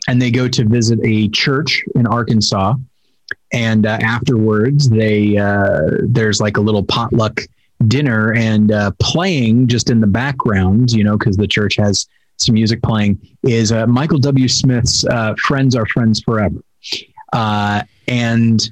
and 0.09 0.21
they 0.21 0.31
go 0.31 0.47
to 0.47 0.64
visit 0.64 0.99
a 1.03 1.29
church 1.29 1.83
in 1.95 2.07
Arkansas 2.07 2.75
and 3.53 3.87
uh, 3.87 3.99
afterwards 4.03 4.89
they 4.89 5.37
uh, 5.37 5.81
there's 6.03 6.41
like 6.41 6.57
a 6.57 6.61
little 6.61 6.83
potluck 6.83 7.41
dinner 7.87 8.33
and 8.35 8.73
uh, 8.73 8.91
playing 8.99 9.67
just 9.67 9.91
in 9.91 10.01
the 10.01 10.07
background 10.07 10.93
you 10.93 11.05
know 11.05 11.17
because 11.17 11.37
the 11.37 11.47
church 11.47 11.77
has 11.77 12.07
some 12.37 12.55
music 12.55 12.83
playing 12.83 13.19
is 13.43 13.73
uh, 13.73 13.87
Michael 13.87 14.19
W. 14.19 14.49
Smith's 14.49 15.05
uh, 15.07 15.35
"Friends 15.39 15.75
Are 15.75 15.87
Friends 15.87 16.21
Forever," 16.21 16.62
uh, 17.33 17.83
and 18.09 18.71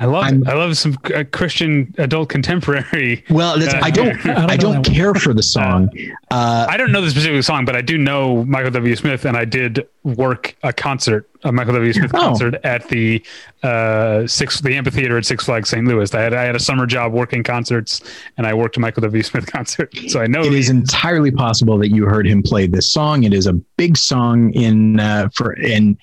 I 0.00 0.06
love 0.06 0.24
I'm-. 0.24 0.48
I 0.48 0.54
love 0.54 0.76
some 0.76 0.96
uh, 1.14 1.24
Christian 1.30 1.94
adult 1.98 2.30
contemporary. 2.30 3.22
well, 3.30 3.58
that's, 3.58 3.74
I 3.82 3.90
don't, 3.90 4.16
I 4.26 4.34
don't 4.34 4.50
I 4.50 4.56
don't 4.56 4.82
care 4.84 5.14
for 5.14 5.32
the 5.34 5.42
song. 5.42 5.90
Uh, 6.32 6.64
I 6.70 6.76
don't 6.76 6.92
know 6.92 7.00
the 7.00 7.10
specific 7.10 7.42
song, 7.42 7.64
but 7.64 7.74
I 7.74 7.80
do 7.80 7.98
know 7.98 8.44
Michael 8.44 8.70
W. 8.70 8.94
Smith, 8.94 9.24
and 9.24 9.36
I 9.36 9.44
did 9.44 9.84
work 10.04 10.56
a 10.62 10.72
concert, 10.72 11.28
a 11.42 11.50
Michael 11.50 11.72
W. 11.74 11.92
Smith 11.92 12.12
Oh. 12.14 12.20
concert 12.20 12.54
at 12.62 12.88
the 12.88 13.20
uh, 13.64 14.28
six, 14.28 14.60
the 14.60 14.76
amphitheater 14.76 15.18
at 15.18 15.26
Six 15.26 15.46
Flags 15.46 15.70
St. 15.70 15.84
Louis. 15.84 16.14
I 16.14 16.20
had 16.20 16.32
I 16.34 16.44
had 16.44 16.54
a 16.54 16.60
summer 16.60 16.86
job 16.86 17.12
working 17.12 17.42
concerts, 17.42 18.00
and 18.38 18.46
I 18.46 18.54
worked 18.54 18.76
a 18.76 18.80
Michael 18.80 19.00
W. 19.00 19.24
Smith 19.24 19.46
concert, 19.52 19.92
so 20.06 20.20
I 20.20 20.28
know 20.28 20.42
it 20.44 20.52
is 20.54 20.70
entirely 20.70 21.32
possible 21.32 21.76
that 21.78 21.88
you 21.88 22.04
heard 22.06 22.28
him 22.28 22.44
play 22.44 22.68
this 22.68 22.86
song. 22.88 23.24
It 23.24 23.34
is 23.34 23.48
a 23.48 23.54
big 23.54 23.96
song 23.96 24.52
in 24.54 25.00
uh, 25.00 25.30
for 25.34 25.50
and 25.60 25.96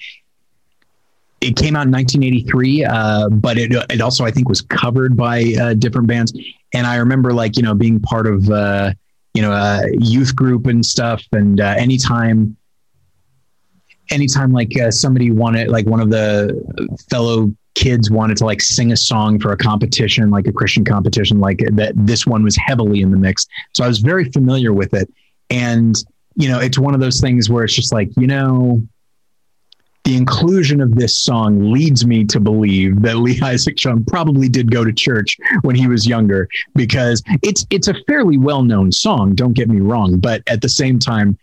it 1.48 1.56
came 1.56 1.78
out 1.78 1.88
in 1.88 1.94
1983, 1.94 2.84
uh, 2.84 3.30
but 3.30 3.58
it 3.58 3.72
it 3.90 4.02
also 4.02 4.26
I 4.26 4.32
think 4.32 4.50
was 4.50 4.62
covered 4.62 5.16
by 5.16 5.54
uh, 5.60 5.74
different 5.76 6.08
bands. 6.08 6.34
And 6.74 6.86
I 6.86 6.98
remember 6.98 7.34
like 7.34 7.56
you 7.56 7.64
know 7.64 7.74
being 7.74 8.02
part 8.02 8.28
of 8.28 8.50
uh, 8.50 8.94
you 9.34 9.42
know 9.42 9.54
a 9.54 9.84
youth 9.98 10.36
group 10.36 10.68
and 10.68 10.86
stuff. 10.86 11.24
And 11.32 11.62
uh, 11.62 11.76
anytime 11.78 12.58
anytime 14.10 14.52
like 14.52 14.78
uh, 14.78 14.92
somebody 14.92 15.32
wanted 15.32 15.70
like 15.70 15.86
one 15.86 16.02
of 16.02 16.10
the 16.10 16.98
fellow 17.10 17.54
kids 17.76 18.12
wanted 18.12 18.36
to 18.38 18.46
like 18.46 18.60
sing 18.60 18.92
a 18.92 18.98
song 18.98 19.40
for 19.40 19.52
a 19.52 19.58
competition 19.58 20.32
like 20.32 20.48
a 20.48 20.52
christian 20.52 20.84
competition 20.84 21.40
like 21.40 21.60
that 21.74 21.94
this 21.96 22.26
one 22.26 22.44
was 22.44 22.56
heavily 22.56 23.02
in 23.02 23.12
the 23.12 23.18
mix 23.18 23.46
so 23.76 23.84
i 23.84 23.88
was 23.88 24.00
very 24.00 24.32
familiar 24.32 24.74
with 24.74 24.96
it 24.96 25.08
and 25.52 26.04
you 26.34 26.48
know 26.48 26.60
it's 26.60 26.80
one 26.80 26.96
of 26.96 27.00
those 27.00 27.22
things 27.22 27.52
where 27.52 27.64
it's 27.64 27.76
just 27.76 27.94
like 27.94 28.10
you 28.18 28.26
know 28.26 28.82
the 30.08 30.16
inclusion 30.16 30.80
of 30.80 30.96
this 30.96 31.20
song 31.20 31.70
leads 31.70 32.06
me 32.06 32.24
to 32.24 32.40
believe 32.40 33.02
that 33.02 33.18
Lee 33.18 33.42
Isaac 33.44 33.76
Chung 33.76 34.06
probably 34.06 34.48
did 34.48 34.72
go 34.72 34.86
to 34.86 34.94
church 34.94 35.36
when 35.64 35.76
he 35.76 35.88
was 35.88 36.08
younger 36.08 36.48
because 36.76 37.22
it's 37.44 37.68
it's 37.72 37.90
a 37.90 37.94
fairly 38.08 38.38
well-known 38.38 38.90
song 38.90 39.36
don't 39.36 39.52
get 39.52 39.68
me 39.68 39.82
wrong 39.82 40.18
but 40.18 40.42
at 40.48 40.62
the 40.62 40.70
same 40.70 40.98
time 40.98 41.38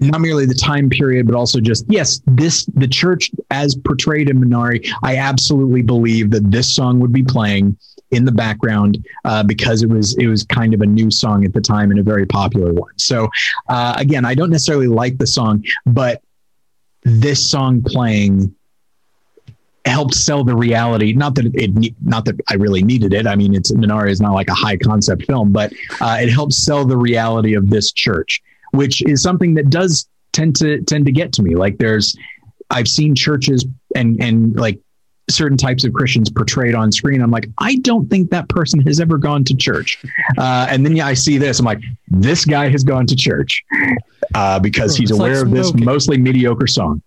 not 0.00 0.20
merely 0.20 0.44
the 0.44 0.54
time 0.54 0.90
period, 0.90 1.24
but 1.24 1.36
also 1.36 1.60
just 1.60 1.84
yes, 1.88 2.20
this 2.26 2.66
the 2.74 2.88
church 2.88 3.30
as 3.52 3.76
portrayed 3.76 4.28
in 4.28 4.40
Minari. 4.40 4.86
I 5.04 5.18
absolutely 5.18 5.82
believe 5.82 6.30
that 6.32 6.50
this 6.50 6.74
song 6.74 6.98
would 6.98 7.12
be 7.12 7.22
playing 7.22 7.78
in 8.10 8.24
the 8.24 8.32
background 8.32 9.06
uh, 9.24 9.44
because 9.44 9.84
it 9.84 9.88
was 9.88 10.16
it 10.18 10.26
was 10.26 10.42
kind 10.42 10.74
of 10.74 10.80
a 10.80 10.86
new 10.86 11.12
song 11.12 11.44
at 11.44 11.54
the 11.54 11.60
time 11.60 11.92
and 11.92 12.00
a 12.00 12.02
very 12.02 12.26
popular 12.26 12.72
one. 12.72 12.92
So 12.98 13.28
uh, 13.68 13.94
again, 13.96 14.24
I 14.24 14.34
don't 14.34 14.50
necessarily 14.50 14.88
like 14.88 15.18
the 15.18 15.28
song, 15.28 15.64
but 15.86 16.20
this 17.04 17.48
song 17.48 17.82
playing 17.82 18.54
helped 19.84 20.14
sell 20.14 20.44
the 20.44 20.56
reality. 20.56 21.12
Not 21.12 21.34
that 21.34 21.46
it, 21.54 21.94
not 22.02 22.24
that 22.24 22.40
I 22.48 22.54
really 22.54 22.82
needed 22.82 23.12
it. 23.12 23.26
I 23.26 23.36
mean, 23.36 23.54
it's 23.54 23.70
Minari 23.70 24.10
is 24.10 24.20
not 24.20 24.32
like 24.32 24.48
a 24.48 24.54
high 24.54 24.76
concept 24.76 25.24
film, 25.26 25.52
but 25.52 25.72
uh, 26.00 26.18
it 26.20 26.30
helped 26.30 26.54
sell 26.54 26.84
the 26.86 26.96
reality 26.96 27.54
of 27.54 27.70
this 27.70 27.92
church 27.92 28.42
which 28.74 29.02
is 29.02 29.22
something 29.22 29.54
that 29.54 29.70
does 29.70 30.08
tend 30.32 30.56
to 30.56 30.82
tend 30.82 31.06
to 31.06 31.12
get 31.12 31.32
to 31.32 31.42
me. 31.42 31.54
Like 31.54 31.78
there's, 31.78 32.16
I've 32.70 32.88
seen 32.88 33.14
churches 33.14 33.64
and 33.94 34.20
and 34.20 34.56
like 34.56 34.80
certain 35.30 35.56
types 35.56 35.84
of 35.84 35.92
Christians 35.94 36.28
portrayed 36.28 36.74
on 36.74 36.92
screen. 36.92 37.22
I'm 37.22 37.30
like, 37.30 37.48
I 37.58 37.76
don't 37.76 38.10
think 38.10 38.30
that 38.30 38.48
person 38.50 38.80
has 38.80 39.00
ever 39.00 39.16
gone 39.16 39.42
to 39.44 39.54
church. 39.54 40.02
Uh, 40.36 40.66
and 40.68 40.84
then 40.84 40.94
yeah, 40.96 41.06
I 41.06 41.14
see 41.14 41.38
this. 41.38 41.58
I'm 41.58 41.64
like, 41.64 41.80
this 42.08 42.44
guy 42.44 42.68
has 42.68 42.84
gone 42.84 43.06
to 43.06 43.16
church 43.16 43.64
uh, 44.34 44.58
because 44.58 44.96
he's 44.96 45.10
It's 45.10 45.18
like 45.18 45.30
aware 45.30 45.42
of 45.42 45.50
this 45.50 45.72
mostly 45.74 46.18
mediocre 46.18 46.66
song. 46.66 47.02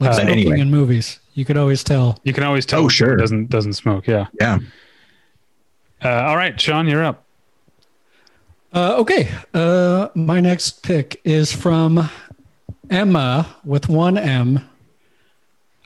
Like 0.00 0.10
Uh, 0.10 0.12
smoking 0.14 0.32
anyway. 0.32 0.60
in 0.60 0.70
movies, 0.70 1.18
you 1.34 1.44
could 1.44 1.56
always 1.56 1.82
tell. 1.82 2.18
you 2.24 2.32
can 2.32 2.44
always 2.44 2.64
tell. 2.64 2.84
Oh, 2.84 2.88
sure. 2.88 3.16
doesn't 3.16 3.50
doesn't 3.50 3.72
smoke. 3.74 4.06
Yeah. 4.06 4.26
Yeah. 4.40 4.58
Uh, 6.04 6.08
all 6.28 6.36
right, 6.36 6.58
Sean, 6.60 6.86
you're 6.86 7.04
up. 7.04 7.24
Uh, 8.72 8.96
okay, 8.98 9.28
uh, 9.54 10.08
my 10.14 10.40
next 10.40 10.82
pick 10.84 11.20
is 11.24 11.52
from 11.52 12.08
Ema 12.92 13.46
with 13.64 13.88
one 13.88 14.16
M 14.16 14.58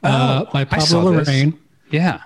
uh, 0.02 0.44
Oh, 0.46 0.50
by 0.52 0.66
I 0.70 0.78
saw 0.78 0.96
Pablo 1.02 1.12
this. 1.18 1.28
Larraín. 1.28 1.56
Yeah. 1.90 2.20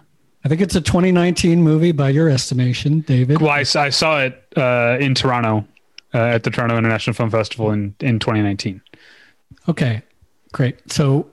I 0.44 0.48
think 0.48 0.60
it's 0.60 0.74
a 0.74 0.80
2019 0.80 1.62
movie 1.62 1.92
by 1.92 2.08
your 2.10 2.28
estimation, 2.30 3.00
David. 3.00 3.40
Well, 3.40 3.50
I 3.50 3.62
saw 3.62 4.20
it 4.20 4.42
uh, 4.56 4.96
in 5.00 5.14
Toronto 5.14 5.64
uh, 6.16 6.34
at 6.34 6.44
the 6.44 6.50
Toronto 6.50 6.78
International 6.78 7.12
Film 7.14 7.30
Festival 7.30 7.70
in 7.70 7.94
in 8.00 8.18
2019. 8.18 8.80
Okay, 9.68 10.02
great. 10.52 10.90
So 10.90 11.30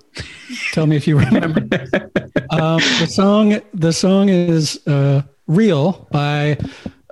tell 0.73 0.85
me 0.85 0.97
if 0.97 1.07
you 1.07 1.17
remember. 1.17 1.61
um, 2.49 2.81
the 2.99 3.07
song 3.09 3.61
the 3.73 3.93
song 3.93 4.29
is 4.29 4.85
uh, 4.85 5.21
"Real" 5.47 6.07
by 6.11 6.57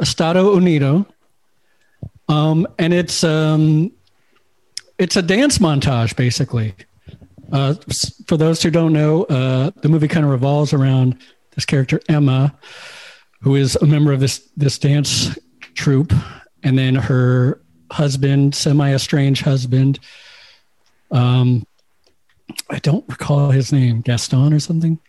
Estado 0.01 0.53
Unido, 0.53 1.05
um, 2.27 2.67
and 2.77 2.93
it's 2.93 3.23
um, 3.23 3.91
it's 4.97 5.15
a 5.15 5.21
dance 5.21 5.57
montage 5.59 6.15
basically. 6.15 6.75
Uh, 7.53 7.75
for 8.27 8.37
those 8.37 8.61
who 8.63 8.69
don't 8.69 8.93
know, 8.93 9.23
uh, 9.25 9.71
the 9.81 9.89
movie 9.89 10.07
kind 10.07 10.25
of 10.25 10.31
revolves 10.31 10.73
around 10.73 11.17
this 11.55 11.65
character 11.65 11.99
Ema, 12.09 12.53
who 13.41 13.55
is 13.55 13.77
a 13.77 13.85
member 13.85 14.11
of 14.11 14.19
this 14.19 14.49
this 14.57 14.77
dance 14.77 15.37
troupe, 15.73 16.13
and 16.63 16.77
then 16.77 16.95
her 16.95 17.60
husband, 17.91 18.55
semi 18.55 18.93
estranged 18.93 19.43
husband. 19.43 19.99
Um, 21.11 21.65
I 22.69 22.79
don't 22.79 23.05
recall 23.07 23.51
his 23.51 23.71
name, 23.71 24.01
Gaston 24.01 24.53
or 24.53 24.59
something. 24.59 24.99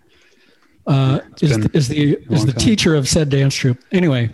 Uh, 0.87 1.21
is, 1.40 1.57
is 1.73 1.88
the 1.88 2.18
is 2.33 2.45
the 2.45 2.53
time. 2.53 2.61
teacher 2.61 2.95
of 2.95 3.09
said 3.09 3.29
dance 3.29 3.55
troupe. 3.55 3.79
Anyway, 3.92 4.31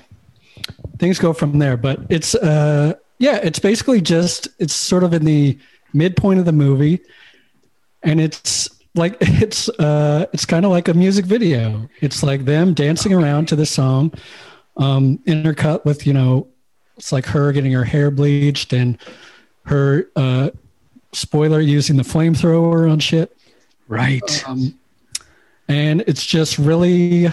things 0.99 1.19
go 1.19 1.33
from 1.33 1.59
there. 1.59 1.77
But 1.77 2.01
it's 2.09 2.35
uh, 2.35 2.95
yeah, 3.19 3.37
it's 3.37 3.59
basically 3.59 4.01
just 4.01 4.49
it's 4.59 4.75
sort 4.75 5.05
of 5.05 5.13
in 5.13 5.25
the 5.25 5.59
midpoint 5.93 6.39
of 6.39 6.47
the 6.47 6.53
movie, 6.53 7.01
and 8.03 8.21
it's 8.21 8.71
like 8.95 9.17
it's 9.21 9.69
uh, 9.69 10.27
it's 10.33 10.47
kind 10.47 10.65
of 10.65 10.71
like 10.71 10.89
a 10.89 10.95
music 10.95 11.27
video. 11.27 11.89
It's 12.01 12.23
like 12.23 12.45
them 12.45 12.73
dancing 12.73 13.13
around 13.13 13.49
to 13.49 13.57
the 13.57 13.67
song, 13.67 14.13
um, 14.79 15.19
intercut 15.27 15.85
with 15.85 16.07
you 16.07 16.15
know, 16.15 16.49
it's 16.99 17.13
like 17.13 17.27
her 17.27 17.53
getting 17.53 17.73
her 17.73 17.85
hair 17.85 18.11
bleached 18.11 18.73
and 18.73 18.99
her 19.67 20.09
uh, 20.17 20.51
spoiler 21.13 21.61
using 21.61 21.97
the 21.97 22.03
flamethrower 22.03 22.91
on 22.91 22.99
shit. 22.99 23.37
Right. 23.87 24.45
Um, 24.47 24.79
and 25.69 26.03
it's 26.07 26.27
just 26.27 26.59
really, 26.59 27.29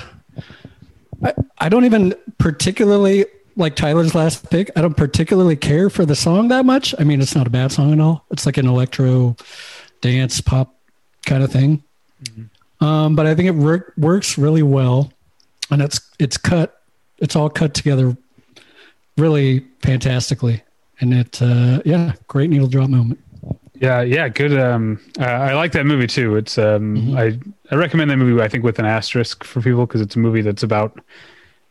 I, 1.23 1.34
I 1.58 1.69
don't 1.69 1.86
even 1.86 2.13
particularly 2.38 3.25
like 3.56 3.75
Tyler's 3.75 4.13
last 4.13 4.49
pick. 4.49 4.69
I 4.75 4.82
don't 4.82 4.95
particularly 4.95 5.56
care 5.56 5.89
for 5.89 6.06
the 6.06 6.15
song 6.15 6.49
that 6.49 6.65
much. 6.65 6.93
I 6.99 7.04
mean, 7.04 7.21
it's 7.21 7.36
not 7.36 7.47
a 7.47 7.49
bad 7.49 7.71
song 7.71 7.91
at 7.93 7.99
all. 7.99 8.25
It's 8.32 8.45
like 8.45 8.58
an 8.58 8.67
electro 8.67 9.36
dance 10.01 10.41
pop 10.41 10.75
kind 11.25 11.43
of 11.43 11.51
thing. 11.51 11.84
Um, 12.82 13.15
but 13.15 13.25
I 13.25 13.34
think 13.34 13.47
it 13.47 13.56
work, 13.56 13.93
works 13.97 14.38
really 14.38 14.63
well, 14.63 15.12
and 15.71 15.82
it's 15.82 16.01
it's 16.19 16.38
cut. 16.38 16.82
It's 17.19 17.36
all 17.36 17.49
cut 17.49 17.73
together 17.73 18.17
really 19.17 19.65
fantastically, 19.82 20.62
and 20.99 21.13
it 21.13 21.41
uh, 21.41 21.82
yeah, 21.86 22.13
great 22.28 22.49
needle 22.49 22.67
drop 22.67 22.89
moment. 22.89 23.19
Yeah, 23.82 24.01
yeah, 24.01 24.30
good. 24.30 24.58
Um, 24.58 24.99
uh, 25.19 25.23
I 25.25 25.54
like 25.54 25.73
that 25.73 25.86
movie 25.86 26.08
too. 26.08 26.36
It's 26.38 26.58
um, 26.58 26.95
Mm-hmm. 26.95 27.17
I 27.17 27.39
I 27.71 27.75
recommend 27.75 28.10
that 28.12 28.17
movie. 28.17 28.41
I 28.41 28.47
think 28.47 28.63
with 28.63 28.80
an 28.80 28.86
asterisk 28.86 29.43
for 29.43 29.62
people 29.62 29.86
because 29.86 30.01
it's 30.01 30.15
a 30.15 30.19
movie 30.19 30.41
that's 30.41 30.63
about. 30.63 30.99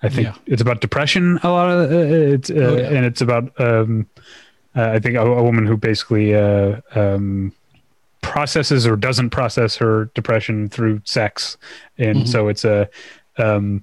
I 0.02 0.10
think 0.10 0.26
Yeah. 0.26 0.34
it's 0.46 0.60
about 0.60 0.82
depression 0.82 1.38
a 1.42 1.48
lot 1.50 1.70
of 1.70 1.90
uh, 1.90 1.94
it's 1.96 2.50
uh, 2.50 2.54
Oh, 2.54 2.76
yeah. 2.76 2.88
and 2.88 3.06
it's 3.06 3.22
about 3.22 3.58
um, 3.58 4.06
uh, 4.76 4.90
I 4.90 4.98
think 4.98 5.16
a, 5.16 5.20
a 5.22 5.42
woman 5.42 5.64
who 5.66 5.78
basically 5.78 6.34
uh, 6.34 6.80
um, 6.94 7.52
processes 8.20 8.86
or 8.86 8.96
doesn't 8.96 9.30
process 9.30 9.76
her 9.76 10.06
depression 10.14 10.68
through 10.68 11.00
sex, 11.04 11.56
and 11.96 12.18
Mm-hmm. 12.18 12.26
so 12.26 12.48
it's 12.48 12.64
a 12.66 12.88
um, 13.38 13.82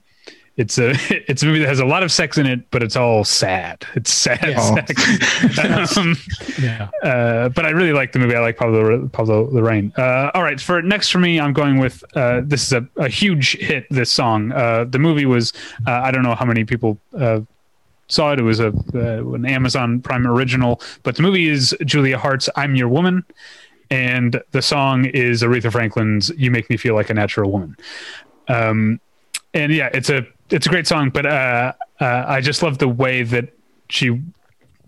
it's 0.61 0.77
a 0.77 0.91
it's 1.31 1.41
a 1.43 1.45
movie 1.45 1.59
that 1.59 1.67
has 1.67 1.79
a 1.79 1.85
lot 1.85 2.03
of 2.03 2.11
sex 2.11 2.37
in 2.37 2.45
it, 2.45 2.69
but 2.71 2.81
it's 2.83 2.95
all 2.95 3.23
sad. 3.23 3.83
It's 3.95 4.11
sad 4.11 4.39
Yeah. 4.43 4.85
sex. 4.85 5.97
um, 5.97 6.15
Yeah. 6.61 6.89
uh, 7.03 7.49
but 7.49 7.65
I 7.65 7.71
really 7.71 7.93
like 7.93 8.11
the 8.11 8.19
movie. 8.19 8.35
I 8.35 8.39
like 8.39 8.57
Pablo 8.57 9.07
Pablo 9.09 9.47
Larraín. 9.51 9.97
Uh, 9.97 10.31
all 10.33 10.43
right, 10.43 10.59
for 10.61 10.81
next 10.81 11.09
for 11.09 11.19
me, 11.19 11.39
I'm 11.39 11.53
going 11.53 11.77
with 11.79 12.03
uh, 12.15 12.41
this 12.43 12.63
is 12.67 12.73
a, 12.73 12.87
a 12.97 13.09
huge 13.09 13.57
hit. 13.57 13.85
This 13.89 14.11
song. 14.11 14.51
Uh, 14.51 14.85
the 14.85 14.99
movie 14.99 15.25
was 15.25 15.51
uh, 15.87 15.91
I 15.91 16.11
don't 16.11 16.23
know 16.23 16.35
how 16.35 16.45
many 16.45 16.63
people 16.63 16.97
uh, 17.17 17.41
saw 18.07 18.33
it. 18.33 18.39
It 18.39 18.43
was 18.43 18.59
a 18.59 18.67
uh, 18.93 19.33
an 19.33 19.45
Amazon 19.45 19.99
Prime 20.01 20.27
original, 20.27 20.81
but 21.03 21.15
the 21.15 21.23
movie 21.23 21.47
is 21.47 21.75
Julia 21.85 22.17
Hart's 22.17 22.49
"I'm 22.55 22.75
Your 22.75 22.87
Woman," 22.89 23.23
and 23.89 24.41
the 24.51 24.61
song 24.61 25.05
is 25.05 25.41
Aretha 25.41 25.71
Franklin's 25.71 26.29
"You 26.37 26.51
Make 26.51 26.69
Me 26.69 26.77
Feel 26.77 26.93
Like 26.95 27.09
a 27.09 27.13
Natural 27.13 27.49
Woman." 27.51 27.75
Um, 28.47 28.99
and 29.53 29.71
yeah, 29.73 29.89
it's 29.93 30.09
a 30.09 30.25
it's 30.51 30.65
a 30.65 30.69
great 30.69 30.87
song, 30.87 31.09
but 31.09 31.25
uh, 31.25 31.73
uh, 31.99 32.25
I 32.27 32.41
just 32.41 32.61
love 32.61 32.77
the 32.77 32.87
way 32.87 33.23
that 33.23 33.49
she 33.89 34.21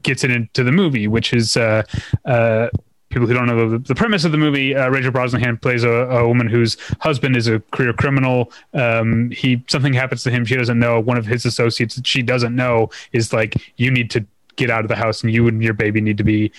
gets 0.03 0.23
it 0.23 0.31
into 0.31 0.63
the 0.63 0.71
movie, 0.71 1.07
which 1.07 1.33
is 1.33 1.57
uh, 1.57 1.83
uh, 2.25 2.67
people 3.09 3.27
who 3.27 3.33
don't 3.33 3.45
know 3.45 3.69
the, 3.69 3.77
the 3.79 3.95
premise 3.95 4.25
of 4.25 4.31
the 4.31 4.37
movie. 4.37 4.75
Uh, 4.75 4.89
Rachel 4.89 5.11
Brosnahan 5.11 5.61
plays 5.61 5.83
a, 5.83 5.89
a, 5.89 6.27
woman 6.27 6.47
whose 6.47 6.77
husband 6.99 7.37
is 7.37 7.47
a 7.47 7.59
career 7.71 7.93
criminal. 7.93 8.51
Um, 8.73 9.31
he 9.31 9.63
something 9.67 9.93
happens 9.93 10.23
to 10.23 10.31
him 10.31 10.45
she 10.45 10.55
doesn't 10.55 10.79
know. 10.79 10.99
One 10.99 11.17
of 11.17 11.25
his 11.25 11.45
associates 11.45 11.95
that 11.95 12.07
she 12.07 12.21
doesn't 12.21 12.55
know 12.55 12.89
is 13.11 13.31
like, 13.31 13.55
you 13.77 13.91
need 13.91 14.09
to 14.11 14.25
get 14.55 14.69
out 14.69 14.81
of 14.81 14.89
the 14.89 14.95
house, 14.95 15.23
and 15.23 15.33
you 15.33 15.47
and 15.47 15.63
your 15.63 15.73
baby 15.73 16.01
need 16.01 16.17
to 16.17 16.23
be 16.23 16.51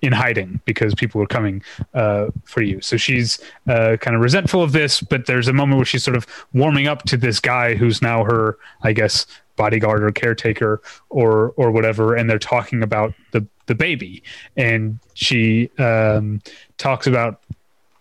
in 0.00 0.12
hiding 0.12 0.60
because 0.64 0.94
people 0.94 1.20
are 1.20 1.26
coming 1.26 1.62
uh, 1.94 2.26
for 2.44 2.62
you. 2.62 2.80
So 2.80 2.96
she's 2.96 3.40
uh, 3.66 3.96
kind 4.00 4.14
of 4.14 4.22
resentful 4.22 4.62
of 4.62 4.72
this, 4.72 5.00
but 5.00 5.26
there's 5.26 5.48
a 5.48 5.52
moment 5.52 5.78
where 5.78 5.84
she's 5.84 6.04
sort 6.04 6.16
of 6.16 6.26
warming 6.52 6.86
up 6.86 7.02
to 7.04 7.16
this 7.16 7.40
guy 7.40 7.74
who's 7.74 8.00
now 8.00 8.24
her, 8.24 8.58
I 8.82 8.92
guess, 8.92 9.26
bodyguard 9.56 10.04
or 10.04 10.10
caretaker 10.12 10.80
or 11.10 11.50
or 11.56 11.70
whatever, 11.70 12.14
and 12.14 12.30
they're 12.30 12.38
talking 12.38 12.82
about 12.82 13.12
the 13.32 13.46
the 13.66 13.74
baby, 13.74 14.22
and 14.56 14.98
she 15.14 15.70
um, 15.78 16.40
talks 16.78 17.06
about 17.06 17.42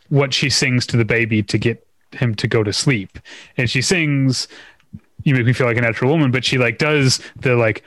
what 0.09 0.33
she 0.33 0.49
sings 0.49 0.87
to 0.87 0.97
the 0.97 1.03
baby 1.03 1.43
to 1.43 1.57
get 1.57 1.85
him 2.13 2.33
to 2.35 2.47
go 2.47 2.63
to 2.63 2.71
sleep, 2.71 3.19
and 3.57 3.69
she 3.69 3.81
sings. 3.81 4.47
You 5.23 5.33
make 5.33 5.45
me 5.45 5.51
feel 5.51 5.67
like 5.67 5.77
a 5.77 5.81
natural 5.81 6.09
woman, 6.09 6.31
but 6.31 6.45
she 6.45 6.57
like 6.57 6.77
does 6.77 7.19
the 7.37 7.55
like 7.57 7.83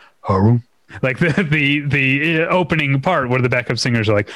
like 1.02 1.18
the 1.18 1.46
the 1.50 1.80
the 1.80 2.46
opening 2.48 3.00
part 3.00 3.28
where 3.28 3.40
the 3.40 3.48
backup 3.48 3.78
singers 3.78 4.08
are 4.08 4.14
like 4.14 4.30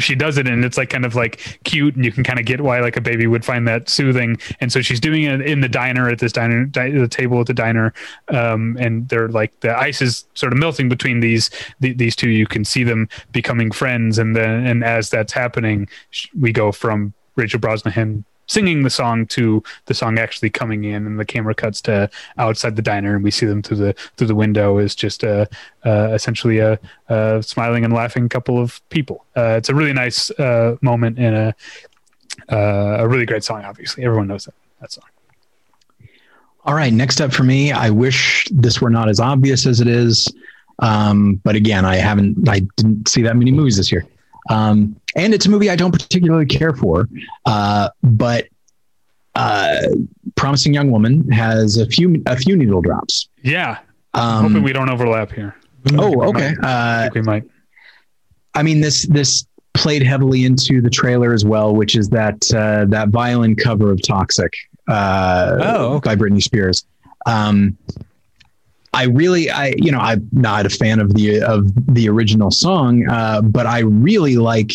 she 0.00 0.14
does 0.14 0.38
it 0.38 0.46
and 0.46 0.64
it's 0.64 0.76
like 0.76 0.90
kind 0.90 1.04
of 1.04 1.14
like 1.14 1.60
cute 1.64 1.94
and 1.96 2.04
you 2.04 2.12
can 2.12 2.24
kind 2.24 2.38
of 2.38 2.46
get 2.46 2.60
why 2.60 2.80
like 2.80 2.96
a 2.96 3.00
baby 3.00 3.26
would 3.26 3.44
find 3.44 3.66
that 3.68 3.88
soothing. 3.88 4.38
And 4.60 4.72
so 4.72 4.80
she's 4.80 5.00
doing 5.00 5.24
it 5.24 5.40
in 5.40 5.60
the 5.60 5.68
diner 5.68 6.08
at 6.08 6.18
this 6.18 6.32
diner 6.32 6.64
di- 6.64 6.90
the 6.90 7.08
table 7.08 7.40
at 7.40 7.46
the 7.46 7.54
diner 7.54 7.92
um, 8.28 8.76
and 8.80 9.08
they're 9.08 9.28
like 9.28 9.58
the 9.60 9.76
ice 9.76 10.00
is 10.02 10.24
sort 10.34 10.52
of 10.52 10.58
melting 10.58 10.88
between 10.88 11.20
these 11.20 11.50
the, 11.80 11.92
these 11.92 12.16
two. 12.16 12.30
You 12.30 12.46
can 12.46 12.64
see 12.64 12.84
them 12.84 13.08
becoming 13.32 13.70
friends 13.70 14.18
and 14.18 14.34
then 14.34 14.66
and 14.66 14.84
as 14.84 15.10
that's 15.10 15.32
happening 15.32 15.88
we 16.38 16.52
go 16.52 16.72
from 16.72 17.14
Rachel 17.36 17.60
Brosnahan 17.60 18.24
singing 18.48 18.82
the 18.82 18.90
song 18.90 19.26
to 19.26 19.62
the 19.86 19.94
song 19.94 20.18
actually 20.18 20.50
coming 20.50 20.84
in 20.84 21.06
and 21.06 21.20
the 21.20 21.24
camera 21.24 21.54
cuts 21.54 21.80
to 21.82 22.10
outside 22.38 22.76
the 22.76 22.82
diner 22.82 23.14
and 23.14 23.22
we 23.22 23.30
see 23.30 23.46
them 23.46 23.62
through 23.62 23.76
the 23.76 23.94
through 24.16 24.26
the 24.26 24.34
window 24.34 24.78
is 24.78 24.94
just 24.94 25.22
a, 25.22 25.48
uh, 25.84 26.10
essentially 26.12 26.58
a, 26.58 26.78
a, 27.08 27.42
smiling 27.42 27.84
and 27.84 27.92
laughing 27.92 28.28
couple 28.28 28.60
of 28.60 28.80
people. 28.88 29.24
Uh, 29.36 29.54
it's 29.56 29.68
a 29.68 29.74
really 29.74 29.92
nice 29.92 30.30
uh, 30.32 30.76
moment 30.80 31.18
and 31.18 31.36
a 31.36 31.54
uh, 32.50 33.02
a 33.02 33.08
really 33.08 33.26
great 33.26 33.44
song 33.44 33.64
obviously. 33.64 34.04
Everyone 34.04 34.26
knows 34.26 34.44
that 34.46 34.54
that 34.80 34.92
song. 34.92 35.04
All 36.64 36.74
right 36.74 36.92
next 36.92 37.20
up 37.20 37.32
for 37.32 37.44
me 37.44 37.72
i 37.72 37.88
wish 37.88 38.46
this 38.50 38.80
were 38.80 38.90
not 38.90 39.08
as 39.08 39.20
obvious 39.20 39.64
as 39.64 39.80
it 39.80 39.86
is 39.86 40.28
um, 40.80 41.36
but 41.36 41.56
again 41.56 41.86
i 41.86 41.96
haven't 41.96 42.46
i 42.46 42.60
didn't 42.76 43.08
see 43.08 43.22
that 43.22 43.36
many 43.36 43.50
movies 43.50 43.78
this 43.78 43.90
year 43.90 44.06
um, 44.48 44.98
and 45.16 45.34
it's 45.34 45.46
a 45.46 45.50
movie 45.50 45.70
I 45.70 45.76
don't 45.76 45.92
particularly 45.92 46.46
care 46.46 46.72
for, 46.74 47.08
uh, 47.46 47.90
but 48.02 48.48
uh, 49.34 49.80
Promising 50.36 50.74
Young 50.74 50.90
Woman 50.90 51.30
has 51.30 51.76
a 51.76 51.86
few 51.86 52.22
a 52.26 52.36
few 52.36 52.56
needle 52.56 52.80
drops. 52.80 53.28
Yeah, 53.42 53.78
um, 54.14 54.46
hoping 54.46 54.62
we 54.62 54.72
don't 54.72 54.90
overlap 54.90 55.32
here. 55.32 55.56
Oh, 55.94 56.22
okay. 56.28 56.54
Might. 56.60 56.68
I 56.68 57.10
we 57.14 57.22
might. 57.22 57.44
Uh, 57.44 57.48
I 58.54 58.62
mean 58.62 58.80
this 58.80 59.06
this 59.06 59.46
played 59.74 60.02
heavily 60.02 60.44
into 60.44 60.80
the 60.80 60.90
trailer 60.90 61.32
as 61.32 61.44
well, 61.44 61.74
which 61.74 61.96
is 61.96 62.08
that 62.10 62.42
uh, 62.54 62.84
that 62.86 63.08
violin 63.10 63.54
cover 63.54 63.92
of 63.92 64.02
"Toxic" 64.02 64.52
uh, 64.88 65.58
oh, 65.60 65.94
okay. 65.94 66.10
by 66.10 66.16
Britney 66.16 66.42
Spears. 66.42 66.84
Um, 67.26 67.76
I 68.92 69.04
really, 69.04 69.50
I 69.50 69.74
you 69.76 69.92
know, 69.92 69.98
I'm 69.98 70.28
not 70.32 70.66
a 70.66 70.70
fan 70.70 71.00
of 71.00 71.14
the 71.14 71.42
of 71.42 71.70
the 71.94 72.08
original 72.08 72.50
song, 72.50 73.08
uh, 73.08 73.42
but 73.42 73.66
I 73.66 73.80
really 73.80 74.36
like. 74.36 74.72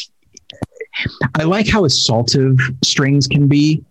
I 1.35 1.43
like 1.43 1.67
how 1.67 1.83
assaultive 1.83 2.59
strings 2.85 3.27
can 3.27 3.47
be. 3.47 3.83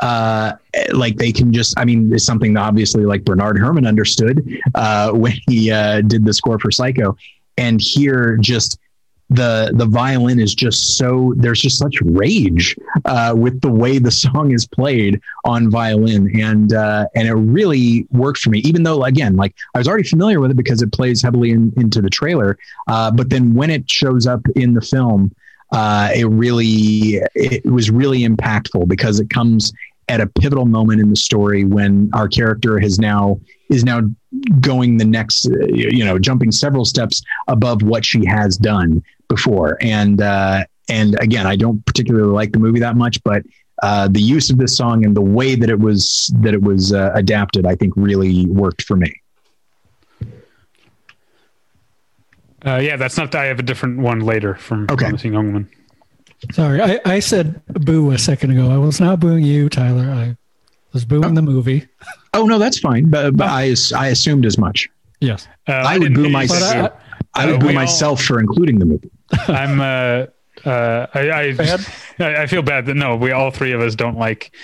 Uh, 0.00 0.54
like 0.92 1.16
they 1.16 1.32
can 1.32 1.52
just, 1.52 1.78
I 1.78 1.84
mean, 1.84 2.12
it's 2.12 2.24
something 2.24 2.54
that 2.54 2.60
obviously 2.60 3.04
like 3.04 3.24
Bernard 3.24 3.58
Herrmann 3.58 3.86
understood 3.86 4.60
uh, 4.74 5.12
when 5.12 5.32
he 5.48 5.70
uh, 5.70 6.02
did 6.02 6.24
the 6.24 6.32
score 6.32 6.58
for 6.58 6.70
Psycho, 6.70 7.16
and 7.56 7.80
here 7.80 8.36
just 8.40 8.78
the 9.30 9.72
the 9.74 9.84
violin 9.84 10.40
is 10.40 10.54
just 10.54 10.96
so 10.96 11.34
there's 11.36 11.60
just 11.60 11.78
such 11.78 11.96
rage 12.02 12.76
uh, 13.04 13.34
with 13.36 13.60
the 13.60 13.70
way 13.70 13.98
the 13.98 14.10
song 14.10 14.52
is 14.52 14.66
played 14.66 15.20
on 15.44 15.70
violin. 15.70 16.40
And 16.40 16.72
uh, 16.72 17.06
and 17.14 17.28
it 17.28 17.34
really 17.34 18.06
worked 18.10 18.38
for 18.38 18.50
me 18.50 18.60
even 18.60 18.82
though 18.82 19.04
again 19.04 19.36
like 19.36 19.54
I 19.74 19.78
was 19.78 19.88
already 19.88 20.08
familiar 20.08 20.40
with 20.40 20.50
it 20.50 20.56
because 20.56 20.82
it 20.82 20.92
plays 20.92 21.22
heavily 21.22 21.50
in, 21.50 21.72
into 21.76 22.00
the 22.00 22.10
trailer 22.10 22.58
uh, 22.86 23.10
but 23.10 23.30
then 23.30 23.54
when 23.54 23.70
it 23.70 23.90
shows 23.90 24.26
up 24.26 24.40
in 24.56 24.74
the 24.74 24.80
film 24.80 25.34
uh, 25.72 26.10
it 26.14 26.24
really 26.24 27.20
it 27.34 27.64
was 27.66 27.90
really 27.90 28.20
impactful 28.20 28.88
because 28.88 29.20
it 29.20 29.28
comes 29.30 29.72
at 30.08 30.20
a 30.22 30.26
pivotal 30.26 30.64
moment 30.64 31.00
in 31.00 31.10
the 31.10 31.16
story 31.16 31.64
when 31.64 32.10
our 32.14 32.28
character 32.28 32.78
has 32.78 32.98
now 32.98 33.38
is 33.68 33.84
now 33.84 34.00
going 34.60 34.96
the 34.96 35.04
next 35.04 35.44
you 35.68 36.04
know 36.04 36.18
jumping 36.18 36.50
several 36.50 36.84
steps 36.84 37.22
above 37.48 37.82
what 37.82 38.04
she 38.04 38.24
has 38.24 38.56
done 38.56 39.02
before. 39.28 39.78
And 39.80 40.20
uh, 40.20 40.64
and 40.88 41.18
again, 41.20 41.46
I 41.46 41.56
don't 41.56 41.84
particularly 41.86 42.32
like 42.32 42.52
the 42.52 42.58
movie 42.58 42.80
that 42.80 42.96
much, 42.96 43.22
but 43.22 43.42
uh, 43.82 44.08
the 44.08 44.20
use 44.20 44.50
of 44.50 44.58
this 44.58 44.76
song 44.76 45.04
and 45.04 45.16
the 45.16 45.22
way 45.22 45.54
that 45.54 45.70
it 45.70 45.78
was 45.78 46.32
that 46.40 46.54
it 46.54 46.62
was 46.62 46.92
uh, 46.92 47.12
adapted, 47.14 47.66
I 47.66 47.74
think, 47.76 47.94
really 47.96 48.46
worked 48.46 48.82
for 48.82 48.96
me. 48.96 49.12
Uh, 52.66 52.80
yeah, 52.82 52.96
that's 52.96 53.16
not. 53.16 53.34
I 53.34 53.44
have 53.44 53.58
a 53.58 53.62
different 53.62 54.00
one 54.00 54.20
later 54.20 54.54
from 54.56 54.86
okay. 54.90 55.04
Promising 55.04 55.32
Young 55.32 55.46
Woman. 55.46 55.70
Sorry, 56.52 56.80
I, 56.80 57.00
I 57.04 57.20
said 57.20 57.60
boo 57.68 58.10
a 58.10 58.18
second 58.18 58.50
ago. 58.50 58.70
I 58.70 58.78
was 58.78 59.00
not 59.00 59.20
booing 59.20 59.44
you, 59.44 59.68
Tyler. 59.68 60.10
I 60.10 60.36
was 60.92 61.04
booing 61.04 61.24
oh. 61.24 61.34
the 61.34 61.42
movie. 61.42 61.86
Oh 62.34 62.46
no, 62.46 62.58
that's 62.58 62.78
fine. 62.78 63.10
But, 63.10 63.36
but 63.36 63.48
I 63.48 63.74
I 63.96 64.08
assumed 64.08 64.44
as 64.44 64.58
much. 64.58 64.88
Yes, 65.20 65.46
uh, 65.68 65.72
I, 65.72 65.94
I 65.94 65.98
would 65.98 66.14
boo 66.14 66.28
myself. 66.28 66.92
I, 67.34 67.44
I, 67.44 67.52
would 67.52 67.60
boo 67.60 67.72
myself 67.72 68.20
all, 68.20 68.26
for 68.26 68.40
including 68.40 68.78
the 68.78 68.86
movie. 68.86 69.10
I'm 69.48 69.80
uh, 69.80 70.26
uh, 70.64 71.06
I 71.14 71.54
I, 71.58 71.78
I 72.42 72.46
feel 72.46 72.62
bad 72.62 72.86
that 72.86 72.94
no, 72.94 73.16
we 73.16 73.32
all 73.32 73.50
three 73.50 73.72
of 73.72 73.80
us 73.80 73.94
don't 73.94 74.18
like. 74.18 74.54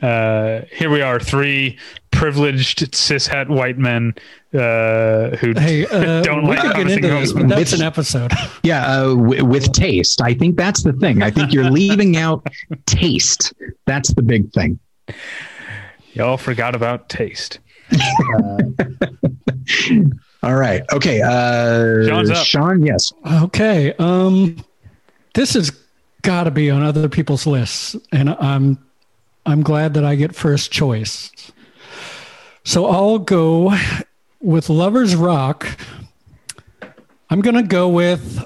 Uh, 0.00 0.60
here 0.70 0.88
we 0.88 1.02
are, 1.02 1.18
three 1.18 1.76
privileged 2.12 2.92
cishet 2.92 3.48
white 3.48 3.76
men 3.76 4.14
uh, 4.54 5.36
who 5.36 5.52
hey, 5.56 5.84
uh, 5.90 6.22
don't 6.22 6.44
like 6.44 6.62
get 6.76 6.88
into 6.88 7.08
this, 7.08 7.32
but 7.32 7.48
that's 7.48 7.72
an 7.72 7.82
episode. 7.82 8.32
Yeah, 8.62 8.86
uh, 8.86 9.14
w- 9.14 9.44
with 9.44 9.72
taste. 9.72 10.22
I 10.22 10.34
think 10.34 10.56
that's 10.56 10.84
the 10.84 10.92
thing. 10.92 11.22
I 11.22 11.30
think 11.30 11.52
you're 11.52 11.70
leaving 11.70 12.16
out 12.16 12.46
taste. 12.86 13.52
That's 13.86 14.14
the 14.14 14.22
big 14.22 14.52
thing. 14.52 14.78
Y'all 16.12 16.36
forgot 16.36 16.76
about 16.76 17.08
taste. 17.08 17.58
All 20.42 20.56
right. 20.56 20.82
Okay. 20.92 21.20
Uh, 21.20 22.34
Sean, 22.34 22.84
yes. 22.84 23.12
Okay. 23.42 23.92
Um, 23.98 24.64
this 25.34 25.54
has 25.54 25.70
got 26.22 26.44
to 26.44 26.50
be 26.50 26.70
on 26.70 26.82
other 26.82 27.08
people's 27.08 27.46
lists, 27.46 27.96
and 28.12 28.30
I'm 28.30 28.78
I'm 29.46 29.62
glad 29.62 29.94
that 29.94 30.04
I 30.04 30.14
get 30.14 30.34
first 30.34 30.70
choice. 30.70 31.30
So 32.64 32.86
I'll 32.86 33.18
go 33.18 33.76
with 34.40 34.68
Lovers 34.68 35.14
Rock. 35.14 35.66
I'm 37.28 37.40
gonna 37.40 37.62
go 37.62 37.88
with. 37.88 38.44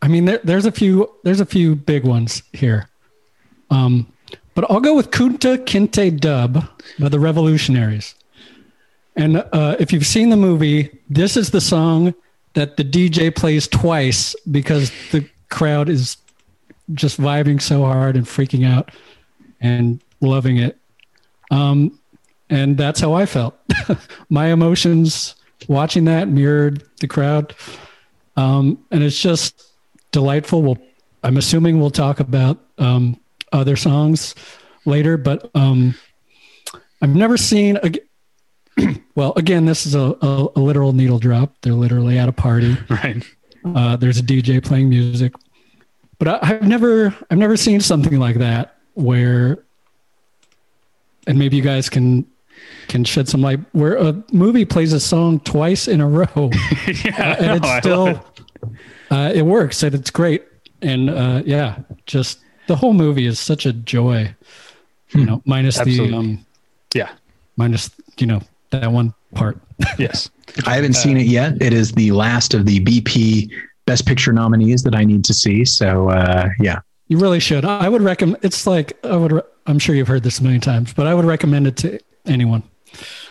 I 0.00 0.08
mean, 0.08 0.26
there, 0.26 0.40
there's 0.44 0.66
a 0.66 0.72
few 0.72 1.10
there's 1.24 1.40
a 1.40 1.46
few 1.46 1.74
big 1.74 2.04
ones 2.04 2.42
here, 2.52 2.88
um, 3.70 4.12
but 4.54 4.70
I'll 4.70 4.80
go 4.80 4.94
with 4.94 5.10
Kunta 5.10 5.64
Kinte 5.64 6.18
Dub 6.20 6.68
by 6.98 7.08
the 7.08 7.18
Revolutionaries. 7.18 8.14
And 9.18 9.38
uh, 9.52 9.74
if 9.80 9.92
you've 9.92 10.06
seen 10.06 10.30
the 10.30 10.36
movie, 10.36 10.96
this 11.10 11.36
is 11.36 11.50
the 11.50 11.60
song 11.60 12.14
that 12.54 12.76
the 12.76 12.84
DJ 12.84 13.34
plays 13.34 13.66
twice 13.66 14.36
because 14.48 14.92
the 15.10 15.28
crowd 15.50 15.88
is 15.88 16.16
just 16.94 17.20
vibing 17.20 17.60
so 17.60 17.82
hard 17.82 18.14
and 18.16 18.24
freaking 18.24 18.64
out 18.64 18.92
and 19.60 20.00
loving 20.20 20.58
it. 20.58 20.78
Um, 21.50 21.98
and 22.48 22.78
that's 22.78 23.00
how 23.00 23.12
I 23.12 23.26
felt. 23.26 23.58
My 24.30 24.46
emotions 24.46 25.34
watching 25.66 26.04
that 26.04 26.28
mirrored 26.28 26.84
the 27.00 27.08
crowd. 27.08 27.56
Um, 28.36 28.78
and 28.92 29.02
it's 29.02 29.20
just 29.20 29.64
delightful. 30.12 30.62
We'll, 30.62 30.78
I'm 31.24 31.36
assuming 31.38 31.80
we'll 31.80 31.90
talk 31.90 32.20
about 32.20 32.58
um, 32.78 33.18
other 33.52 33.74
songs 33.74 34.36
later, 34.84 35.16
but 35.16 35.50
um, 35.56 35.96
I've 37.02 37.16
never 37.16 37.36
seen, 37.36 37.78
well, 39.14 39.32
again, 39.36 39.66
this 39.66 39.86
is 39.86 39.94
a, 39.94 40.16
a, 40.20 40.48
a, 40.56 40.60
literal 40.60 40.92
needle 40.92 41.18
drop. 41.18 41.54
They're 41.62 41.72
literally 41.72 42.18
at 42.18 42.28
a 42.28 42.32
party. 42.32 42.76
Right. 42.88 43.24
Uh, 43.64 43.96
there's 43.96 44.18
a 44.18 44.22
DJ 44.22 44.64
playing 44.64 44.88
music, 44.88 45.34
but 46.18 46.28
I, 46.28 46.46
have 46.46 46.62
never, 46.62 47.14
I've 47.28 47.36
never 47.36 47.56
seen 47.56 47.80
something 47.80 48.18
like 48.18 48.36
that 48.36 48.76
where, 48.94 49.58
and 51.26 51.38
maybe 51.38 51.56
you 51.56 51.62
guys 51.62 51.90
can 51.90 52.26
can 52.86 53.04
shed 53.04 53.28
some 53.28 53.42
light 53.42 53.60
where 53.72 53.96
a 53.96 54.24
movie 54.32 54.64
plays 54.64 54.92
a 54.92 55.00
song 55.00 55.40
twice 55.40 55.86
in 55.86 56.00
a 56.00 56.08
row, 56.08 56.50
yeah, 57.04 57.14
uh, 57.18 57.36
and 57.38 57.64
it's 57.64 57.86
still 57.86 58.24
uh, 59.10 59.32
it 59.34 59.42
works 59.42 59.82
and 59.82 59.94
it's 59.94 60.10
great. 60.10 60.44
And 60.80 61.10
uh, 61.10 61.42
yeah, 61.44 61.80
just 62.06 62.38
the 62.68 62.76
whole 62.76 62.92
movie 62.94 63.26
is 63.26 63.38
such 63.38 63.66
a 63.66 63.72
joy. 63.72 64.34
You 65.10 65.24
know, 65.24 65.42
minus 65.46 65.78
the 65.78 66.12
um, 66.14 66.46
Yeah. 66.94 67.10
minus 67.56 67.90
you 68.18 68.26
know 68.26 68.40
that 68.70 68.90
one 68.92 69.14
part. 69.34 69.58
Yes. 69.98 70.28
I 70.66 70.74
haven't 70.74 70.94
seen 70.94 71.16
it 71.16 71.26
yet. 71.26 71.60
It 71.62 71.72
is 71.72 71.92
the 71.92 72.10
last 72.12 72.52
of 72.54 72.66
the 72.66 72.80
BP 72.80 73.50
Best 73.86 74.06
Picture 74.06 74.32
nominees 74.32 74.82
that 74.82 74.94
I 74.94 75.04
need 75.04 75.24
to 75.26 75.34
see. 75.34 75.64
So 75.64 76.08
uh, 76.10 76.48
yeah, 76.58 76.80
You 77.06 77.18
really 77.18 77.38
should. 77.38 77.64
I 77.64 77.88
would 77.88 78.02
recommend. 78.02 78.38
It's 78.42 78.66
like 78.66 78.98
I 79.04 79.16
would. 79.16 79.30
Re- 79.32 79.42
I'm 79.66 79.78
sure 79.78 79.94
you've 79.94 80.08
heard 80.08 80.22
this 80.24 80.40
a 80.40 80.42
million 80.42 80.60
times, 80.60 80.92
but 80.92 81.06
I 81.06 81.14
would 81.14 81.24
recommend 81.26 81.66
it 81.68 81.76
to 81.78 82.00
anyone. 82.26 82.62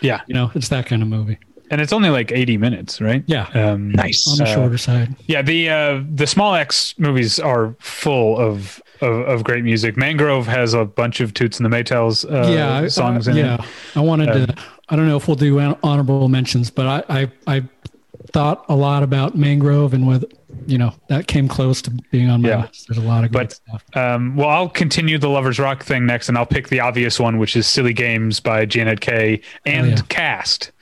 Yeah. 0.00 0.20
You 0.26 0.34
know, 0.34 0.50
it's 0.54 0.68
that 0.68 0.86
kind 0.86 1.02
of 1.02 1.08
movie. 1.08 1.36
And 1.70 1.80
it's 1.82 1.92
only 1.92 2.08
like 2.08 2.32
80 2.32 2.56
minutes, 2.56 2.98
right? 3.00 3.22
Yeah, 3.26 3.46
Um, 3.52 3.90
nice. 3.92 4.26
on 4.26 4.38
the 4.38 4.44
uh, 4.44 4.54
shorter 4.54 4.78
side. 4.78 5.14
Yeah, 5.26 5.42
the 5.42 5.68
uh, 5.68 6.02
the 6.14 6.26
Small 6.26 6.54
Axe 6.54 6.94
movies 6.98 7.38
are 7.38 7.74
full 7.80 8.38
of, 8.38 8.80
of 9.02 9.12
of 9.28 9.44
great 9.44 9.64
music. 9.64 9.96
Mangrove 9.98 10.46
has 10.46 10.72
a 10.72 10.86
bunch 10.86 11.20
of 11.20 11.34
Toots 11.34 11.60
and 11.60 11.70
the 11.70 11.76
Maytals 11.76 12.24
uh, 12.24 12.50
yeah, 12.50 12.88
songs 12.88 13.28
uh, 13.28 13.32
in 13.32 13.36
yeah. 13.36 13.54
it. 13.56 13.60
I 13.96 14.00
wanted 14.00 14.30
Um, 14.30 14.46
to. 14.46 14.54
I 14.88 14.96
don't 14.96 15.06
know 15.06 15.16
if 15.16 15.28
we'll 15.28 15.36
do 15.36 15.58
hon- 15.58 15.78
mentions, 16.28 16.70
but 16.70 16.86
I, 17.08 17.20
I 17.46 17.56
I 17.58 17.62
thought 18.32 18.64
a 18.68 18.76
lot 18.76 19.02
about 19.02 19.36
Mangrove 19.36 19.94
and 19.94 20.06
with 20.06 20.24
you 20.66 20.78
know 20.78 20.94
that 21.08 21.26
came 21.26 21.48
close 21.48 21.80
to 21.82 21.90
being 22.10 22.28
on 22.30 22.42
my 22.42 22.48
Yeah. 22.48 22.60
list. 22.62 22.86
There's 22.88 22.98
a 22.98 23.06
lot 23.06 23.24
of 23.24 23.32
good 23.32 23.38
But- 23.38 23.52
stuff. 23.52 23.84
Um, 23.94 24.36
well, 24.36 24.48
I'll 24.48 24.68
continue 24.68 25.18
the 25.18 25.28
Lovers 25.28 25.58
Rock 25.58 25.82
thing 25.82 26.06
next, 26.06 26.28
and 26.28 26.36
I'll 26.38 26.46
pick 26.46 26.68
the 26.68 26.80
obvious 26.80 27.18
one, 27.20 27.38
which 27.38 27.56
is 27.56 27.66
"Silly 27.66 27.92
Games" 27.92 28.40
by 28.40 28.64
Janet 28.66 29.00
Kay 29.00 29.40
and 29.66 29.90
yeah. 29.90 30.02
Cast. 30.08 30.72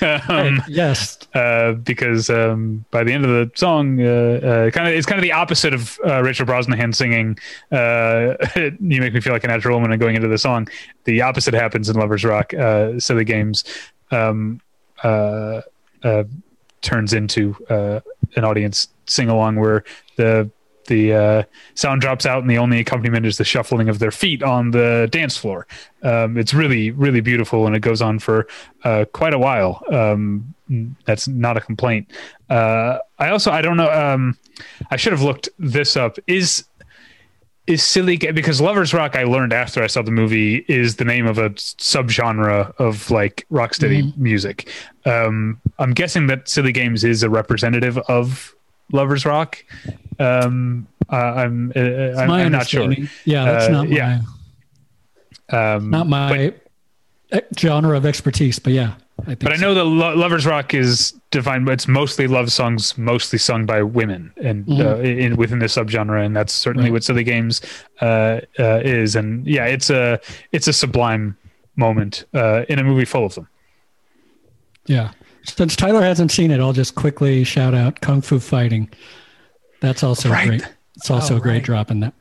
um, 0.28 0.62
yes, 0.68 1.18
uh, 1.34 1.72
because 1.72 2.28
um, 2.30 2.84
by 2.90 3.02
the 3.04 3.12
end 3.12 3.24
of 3.24 3.30
the 3.30 3.50
song, 3.54 4.00
uh, 4.00 4.04
uh, 4.06 4.70
kind 4.70 4.88
of 4.88 4.94
it's 4.94 5.06
kind 5.06 5.18
of 5.18 5.22
the 5.22 5.32
opposite 5.32 5.72
of 5.74 5.98
uh, 6.06 6.22
Rachel 6.22 6.46
Brosnahan 6.46 6.94
singing 6.94 7.38
uh, 7.72 8.34
"You 8.80 9.00
Make 9.00 9.14
Me 9.14 9.20
Feel 9.20 9.32
Like 9.32 9.44
a 9.44 9.48
Natural 9.48 9.76
Woman" 9.76 9.90
and 9.92 10.00
going 10.00 10.16
into 10.16 10.28
the 10.28 10.38
song. 10.38 10.68
The 11.04 11.22
opposite 11.22 11.54
happens 11.54 11.88
in 11.88 11.96
Lovers 11.96 12.24
Rock. 12.24 12.52
Uh, 12.54 12.98
Silly 13.00 13.24
Games 13.24 13.64
um, 14.10 14.60
uh, 15.02 15.62
uh, 16.02 16.24
turns 16.82 17.12
into 17.12 17.56
uh, 17.70 18.00
an 18.36 18.44
audience 18.44 18.88
sing 19.06 19.28
along 19.28 19.56
where 19.56 19.84
the 20.16 20.50
the 20.88 21.12
uh, 21.12 21.42
sound 21.74 22.00
drops 22.00 22.26
out 22.26 22.40
and 22.40 22.50
the 22.50 22.58
only 22.58 22.80
accompaniment 22.80 23.24
is 23.24 23.38
the 23.38 23.44
shuffling 23.44 23.88
of 23.88 23.98
their 24.00 24.10
feet 24.10 24.42
on 24.42 24.72
the 24.72 25.08
dance 25.12 25.36
floor. 25.36 25.66
Um, 26.02 26.36
it's 26.36 26.52
really, 26.52 26.90
really 26.90 27.20
beautiful 27.20 27.66
and 27.66 27.76
it 27.76 27.80
goes 27.80 28.02
on 28.02 28.18
for 28.18 28.48
uh, 28.84 29.04
quite 29.12 29.34
a 29.34 29.38
while. 29.38 29.82
Um, 29.92 30.54
that's 31.04 31.28
not 31.28 31.56
a 31.56 31.60
complaint. 31.60 32.10
Uh, 32.50 32.98
I 33.18 33.28
also, 33.28 33.50
I 33.50 33.62
don't 33.62 33.76
know. 33.76 33.90
Um, 33.90 34.36
I 34.90 34.96
should 34.96 35.12
have 35.12 35.22
looked 35.22 35.48
this 35.58 35.96
up. 35.96 36.18
Is 36.26 36.64
is 37.68 37.82
silly 37.82 38.16
because 38.16 38.60
lovers 38.60 38.92
rock 38.94 39.14
i 39.14 39.24
learned 39.24 39.52
after 39.52 39.82
i 39.82 39.86
saw 39.86 40.00
the 40.02 40.10
movie 40.10 40.64
is 40.68 40.96
the 40.96 41.04
name 41.04 41.26
of 41.26 41.38
a 41.38 41.50
subgenre 41.50 42.72
of 42.78 43.10
like 43.10 43.46
rocksteady 43.52 44.16
music. 44.16 44.68
Um 45.04 45.60
i'm 45.78 45.92
guessing 45.92 46.26
that 46.28 46.48
silly 46.48 46.72
games 46.72 47.04
is 47.04 47.22
a 47.22 47.30
representative 47.30 47.98
of 48.08 48.54
lovers 48.92 49.24
rock. 49.26 49.62
Um 50.18 50.86
uh, 51.10 51.16
i'm 51.16 51.72
uh, 51.76 51.80
I'm, 52.20 52.30
I'm 52.30 52.52
not 52.52 52.66
sure. 52.68 52.92
Yeah, 53.24 53.44
that's 53.44 53.66
Uh, 53.68 53.70
not 53.70 53.88
my 53.88 53.96
yeah. 53.96 54.20
um 55.76 55.90
not 55.90 56.06
my 56.08 56.52
eh, 57.32 57.40
genre 57.58 57.96
of 57.96 58.04
expertise, 58.06 58.58
but 58.58 58.72
yeah, 58.72 58.94
I 59.22 59.24
think. 59.34 59.40
But 59.40 59.52
I 59.52 59.56
so. 59.56 59.62
know 59.62 59.74
that 59.74 59.84
lo- 59.84 60.14
lovers 60.16 60.46
rock 60.46 60.74
is 60.74 61.12
defined, 61.30 61.66
but 61.66 61.72
it's 61.72 61.88
mostly 61.88 62.26
love 62.26 62.50
songs, 62.52 62.96
mostly 62.96 63.38
sung 63.38 63.66
by 63.66 63.82
women, 63.82 64.32
and 64.42 64.68
uh, 64.70 64.96
in 64.98 65.36
within 65.36 65.58
the 65.58 65.66
subgenre, 65.66 66.24
and 66.24 66.34
that's 66.36 66.52
certainly 66.52 66.86
Mm-hmm. 66.88 66.92
Right. 66.92 66.96
what 66.96 67.04
Silly 67.04 67.24
Games 67.24 67.60
uh, 68.00 68.40
uh, 68.58 68.80
is. 68.84 69.16
And 69.16 69.46
yeah, 69.46 69.66
it's 69.66 69.90
a 69.90 70.20
it's 70.52 70.68
a 70.68 70.72
sublime 70.72 71.36
moment 71.76 72.24
uh, 72.34 72.64
in 72.68 72.78
a 72.78 72.84
movie 72.84 73.04
full 73.04 73.24
of 73.26 73.34
them. 73.34 73.48
Yeah. 74.86 75.10
Since 75.44 75.76
Tyler 75.76 76.02
hasn't 76.02 76.30
seen 76.30 76.50
it, 76.50 76.60
I'll 76.60 76.72
just 76.72 76.94
quickly 76.94 77.42
shout 77.44 77.74
out 77.74 78.00
Kung 78.00 78.20
Fu 78.20 78.38
Fighting. 78.38 78.88
That's 79.80 80.02
also 80.02 80.30
Right. 80.30 80.48
great. 80.48 80.62
It's 80.96 81.10
also 81.10 81.34
Oh, 81.34 81.36
a 81.38 81.40
great 81.40 81.52
right. 81.54 81.62
drop 81.62 81.90
in 81.90 82.00
that. 82.00 82.14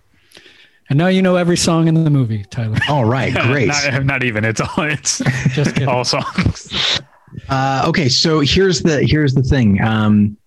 And 0.89 0.97
now 0.97 1.07
you 1.07 1.21
know 1.21 1.35
every 1.35 1.57
song 1.57 1.87
in 1.87 2.03
the 2.03 2.09
movie, 2.09 2.43
Tyler. 2.49 2.77
All 2.89 3.05
right, 3.05 3.33
great. 3.47 3.67
not, 3.67 4.05
not 4.05 4.23
even. 4.23 4.45
It's 4.45 4.61
all 4.61 4.83
it's 4.85 5.19
Just 5.53 5.73
kidding. 5.73 5.87
all 5.87 6.03
songs. 6.05 7.01
Uh, 7.49 7.83
okay, 7.85 8.09
so 8.09 8.39
here's 8.39 8.81
the 8.81 9.03
here's 9.03 9.33
the 9.33 9.43
thing. 9.43 9.79
Um, 9.81 10.37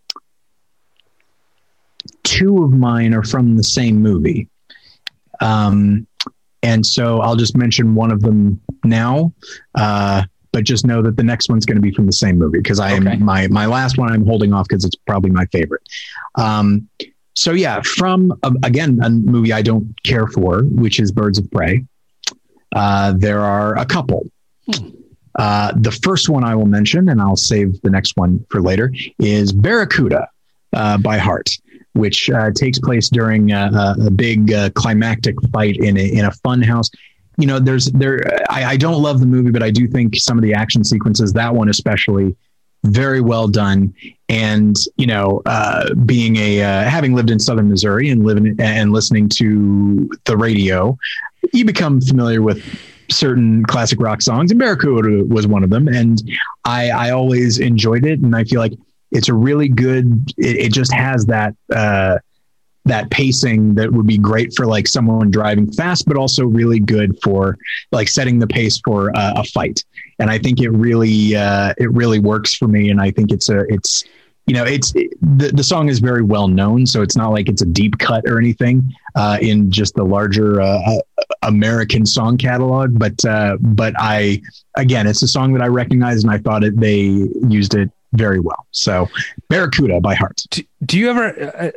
two 2.25 2.65
of 2.65 2.73
mine 2.73 3.15
are 3.15 3.23
from 3.23 3.57
the 3.57 3.63
same 3.63 3.97
movie, 4.03 4.49
um, 5.41 6.07
and 6.63 6.85
so 6.85 7.21
I'll 7.21 7.37
just 7.37 7.57
mention 7.57 7.95
one 7.95 8.11
of 8.11 8.23
them 8.23 8.61
now. 8.85 9.33
Uh, 9.75 10.25
but 10.53 10.65
just 10.65 10.85
know 10.87 11.01
that 11.03 11.17
the 11.17 11.23
next 11.23 11.49
one's 11.49 11.65
going 11.65 11.77
to 11.77 11.83
be 11.83 11.93
from 11.93 12.07
the 12.07 12.13
same 12.13 12.39
movie 12.39 12.59
because 12.59 12.81
I 12.81 12.91
am 12.93 13.25
my 13.25 13.47
my 13.49 13.67
last 13.67 13.99
one 13.99 14.11
I'm 14.13 14.27
holding 14.27 14.53
off 14.53 14.67
because 14.69 14.85
it's 14.85 14.97
probably 15.07 15.31
my 15.31 15.47
favorite. 15.47 15.83
Um, 16.35 16.89
so 17.41 17.53
yeah, 17.53 17.81
from 17.81 18.39
uh, 18.43 18.53
again 18.63 18.99
a 19.03 19.09
movie 19.09 19.51
I 19.51 19.63
don't 19.63 19.87
care 20.03 20.27
for, 20.27 20.65
which 20.65 21.01
is 21.01 21.11
Birds 21.11 21.39
of 21.39 21.51
Prey. 21.51 21.87
Uh, 22.77 23.15
there 23.17 23.41
are 23.41 23.79
a 23.79 23.87
couple. 23.87 24.31
Uh, 25.37 25.73
the 25.75 25.91
first 25.91 26.29
one 26.29 26.45
I 26.45 26.55
will 26.55 26.67
mention, 26.67 27.09
and 27.09 27.19
I'll 27.19 27.37
save 27.37 27.81
the 27.81 27.89
next 27.89 28.19
one 28.19 28.45
for 28.51 28.61
later, 28.61 28.93
is 29.19 29.55
Barracuda 29.55 30.29
uh, 30.75 30.99
by 30.99 31.17
Heart, 31.17 31.49
which 31.95 32.29
uh, 32.29 32.51
takes 32.51 32.79
place 32.79 33.09
during 33.09 33.53
a, 33.53 33.71
a, 33.73 34.09
a 34.09 34.11
big 34.11 34.53
uh, 34.53 34.69
climactic 34.75 35.35
fight 35.51 35.77
in 35.79 35.97
a, 35.97 36.13
in 36.13 36.27
a 36.27 36.33
fun 36.45 36.61
house. 36.61 36.91
You 37.39 37.47
know, 37.47 37.59
there's 37.59 37.87
there. 37.87 38.21
I, 38.51 38.65
I 38.73 38.77
don't 38.77 39.01
love 39.01 39.19
the 39.19 39.27
movie, 39.27 39.51
but 39.51 39.63
I 39.63 39.71
do 39.71 39.89
think 39.89 40.15
some 40.17 40.37
of 40.37 40.43
the 40.43 40.53
action 40.53 40.85
sequences, 40.85 41.33
that 41.33 41.55
one 41.55 41.71
especially, 41.71 42.37
very 42.85 43.21
well 43.21 43.49
done. 43.49 43.95
And 44.29 44.77
you 44.97 45.07
know, 45.07 45.43
uh, 45.47 45.95
being 45.95 46.37
a 46.37 46.63
uh, 46.63 46.85
having 46.85 47.15
lived 47.15 47.31
in 47.31 47.39
Southern 47.39 47.69
Missouri 47.69 48.11
and 48.11 48.25
living 48.25 48.57
and 48.59 48.93
listening 48.93 49.29
to 49.31 50.09
the 50.25 50.37
radio, 50.37 50.97
you 51.53 51.65
become 51.65 52.01
familiar 52.01 52.43
with 52.43 52.63
certain 53.11 53.65
classic 53.65 54.01
rock 54.01 54.23
songs, 54.23 54.51
and 54.51 54.61
Barracuda 54.61 55.25
was 55.25 55.47
one 55.47 55.65
of 55.65 55.71
them. 55.71 55.89
And 55.89 56.23
I, 56.65 56.91
I 56.91 57.11
always 57.11 57.59
enjoyed 57.59 58.07
it, 58.07 58.21
and 58.21 58.37
I 58.37 58.45
feel 58.45 58.61
like 58.61 58.73
it's 59.11 59.29
a 59.29 59.35
really 59.35 59.69
good. 59.69 60.33
It, 60.39 60.57
it 60.57 60.73
just 60.73 60.93
has 60.93 61.27
that 61.27 61.55
uh, 61.75 62.19
that 62.91 63.09
pacing 63.11 63.75
that 63.77 63.93
would 63.93 64.07
be 64.07 64.19
great 64.19 64.53
for 64.57 64.67
like 64.67 64.89
someone 64.89 65.31
driving 65.31 65.71
fast, 65.73 66.07
but 66.07 66.17
also 66.17 66.45
really 66.45 66.81
good 66.81 67.17
for 67.23 67.57
like 67.93 68.09
setting 68.09 68.41
the 68.41 68.49
pace 68.49 68.81
for 68.85 69.17
uh, 69.17 69.35
a 69.37 69.45
fight. 69.45 69.85
And 70.19 70.29
I 70.29 70.39
think 70.39 70.61
it 70.61 70.71
really 70.71 71.37
uh, 71.37 71.73
it 71.79 71.91
really 71.93 72.19
works 72.19 72.53
for 72.53 72.67
me. 72.67 72.91
And 72.91 73.01
I 73.01 73.13
think 73.13 73.31
it's 73.31 73.49
a 73.49 73.61
it's 73.69 74.05
you 74.47 74.55
know 74.55 74.65
it's 74.65 74.93
it, 74.97 75.13
the 75.23 75.53
the 75.53 75.63
song 75.63 75.89
is 75.89 76.01
very 76.01 76.23
well 76.23 76.49
known, 76.49 76.85
so 76.85 77.01
it's 77.01 77.17
not 77.17 77.31
like 77.31 77.49
it's 77.49 77.63
a 77.63 77.67
deep 77.67 77.99
cut 77.99 78.25
or 78.27 78.39
anything 78.39 78.93
uh, 79.15 79.39
in 79.41 79.71
just 79.71 79.95
the 79.95 80.05
larger 80.05 80.61
uh, 80.61 80.99
American 81.43 82.05
song 82.05 82.37
catalog. 82.37 82.99
But 82.99 83.25
uh, 83.25 83.57
but 83.61 83.95
I 83.99 84.43
again, 84.77 85.07
it's 85.07 85.23
a 85.23 85.29
song 85.29 85.53
that 85.53 85.63
I 85.63 85.69
recognize, 85.69 86.25
and 86.25 86.33
I 86.33 86.39
thought 86.39 86.65
it 86.65 86.79
they 86.79 87.29
used 87.49 87.75
it 87.75 87.91
very 88.15 88.41
well. 88.41 88.67
So 88.73 89.09
Barracuda 89.49 90.01
by 90.01 90.17
Heart. 90.17 90.43
do, 90.51 90.63
do 90.85 90.99
you 90.99 91.09
ever 91.09 91.55
uh, 91.57 91.71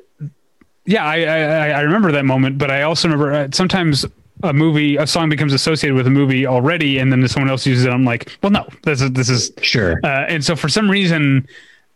yeah 0.85 1.05
I, 1.05 1.17
I 1.23 1.67
i 1.69 1.81
remember 1.81 2.11
that 2.11 2.25
moment 2.25 2.57
but 2.57 2.69
i 2.71 2.81
also 2.83 3.07
remember 3.07 3.33
uh, 3.33 3.47
sometimes 3.51 4.05
a 4.43 4.51
movie 4.53 4.97
a 4.97 5.07
song 5.07 5.29
becomes 5.29 5.53
associated 5.53 5.95
with 5.95 6.07
a 6.07 6.09
movie 6.09 6.45
already 6.45 6.97
and 6.99 7.11
then 7.11 7.25
someone 7.27 7.49
else 7.49 7.65
uses 7.65 7.85
it 7.85 7.91
i'm 7.91 8.03
like 8.03 8.29
well 8.41 8.51
no 8.51 8.67
this 8.83 9.01
is 9.01 9.11
this 9.11 9.29
is 9.29 9.51
Sure. 9.61 9.99
uh, 10.03 10.25
and 10.27 10.43
so 10.43 10.55
for 10.55 10.67
some 10.69 10.89
reason 10.89 11.47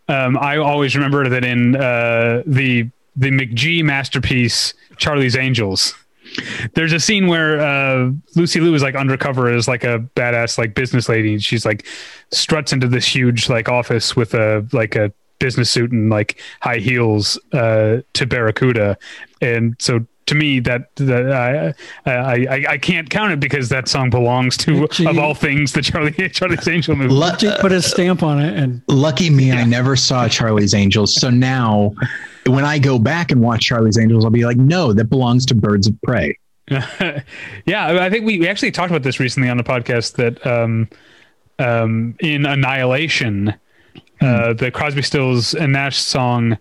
um, 0.08 0.38
i 0.38 0.58
always 0.58 0.96
remember 0.96 1.28
that 1.30 1.44
in 1.44 1.76
uh, 1.76 2.44
the 2.46 2.90
the 3.16 3.32
McG 3.32 3.84
masterpiece 3.84 4.74
charlie's 4.98 5.36
angels 5.36 5.94
there's 6.74 6.92
a 6.92 7.00
scene 7.00 7.28
where 7.28 7.60
uh, 7.62 8.12
Lucy 8.36 8.60
Liu 8.60 8.74
is 8.76 8.84
like 8.84 8.96
undercover 8.96 9.50
as 9.50 9.66
like 9.68 9.86
a 9.86 10.00
badass 10.16 10.58
like 10.58 10.76
business 10.76 11.08
lady. 11.08 11.34
and 11.34 11.44
She's 11.44 11.66
like 11.66 11.86
struts 12.34 12.74
into 12.74 12.86
this 12.90 13.08
huge 13.08 13.48
like 13.48 13.70
office 13.70 14.14
with 14.14 14.34
a 14.34 14.68
like 14.74 14.96
a 14.98 15.12
business 15.40 15.70
suit 15.70 15.92
and 15.92 16.10
like 16.10 16.40
high 16.62 16.78
heels 16.78 17.40
uh, 17.54 17.98
to 18.14 18.26
Barracuda, 18.26 18.98
and 19.42 19.76
so 19.80 20.06
to 20.28 20.36
me 20.36 20.60
that 20.60 20.94
that 20.98 21.32
I, 21.32 21.74
I 22.06 22.46
I 22.46 22.66
I 22.70 22.78
can't 22.78 23.10
count 23.10 23.32
it 23.32 23.40
because 23.40 23.70
that 23.70 23.88
song 23.88 24.10
belongs 24.10 24.58
to 24.58 24.88
Gee. 24.90 25.08
of 25.08 25.18
all 25.18 25.34
things 25.34 25.72
the 25.72 25.82
Charlie 25.82 26.12
Charlie's 26.30 26.68
Angel 26.68 26.96
movie. 26.96 27.14
Lu- 27.14 27.36
Jake 27.38 27.60
put 27.60 27.72
his 27.72 27.86
stamp 27.86 28.24
on 28.24 28.40
it, 28.40 28.58
and 28.58 28.82
lucky 28.88 29.30
me, 29.30 29.52
I 29.52 29.64
never 29.64 29.96
saw 29.96 30.28
Charlie's 30.28 30.74
Angels. 30.74 31.16
So 31.16 31.30
now, 31.30 31.94
when 32.46 32.66
I 32.66 32.78
go 32.78 33.00
back 33.00 33.32
and 33.32 33.42
watch 33.42 33.64
Charlie's 33.66 33.98
Angels, 33.98 34.24
I'll 34.26 34.32
be 34.32 34.46
like, 34.46 34.58
no, 34.58 34.94
that 34.94 35.06
belongs 35.06 35.46
to 35.48 35.56
Birds 35.56 35.88
of 35.88 36.00
Prey. 36.04 36.38
yeah, 36.70 37.24
I 38.02 38.10
think 38.10 38.26
we, 38.26 38.40
we 38.40 38.48
actually 38.50 38.72
talked 38.72 38.92
about 38.92 39.04
this 39.04 39.22
recently 39.22 39.48
on 39.48 39.56
the 39.56 39.64
podcast 39.64 40.16
that 40.18 40.46
um, 40.46 40.90
um, 41.60 42.16
in 42.20 42.46
Annihilation, 42.46 43.54
uh, 44.22 44.54
the 44.54 44.72
Crosby, 44.72 45.02
Stills, 45.02 45.54
and 45.54 45.74
Nash 45.74 45.98
song 45.98 46.58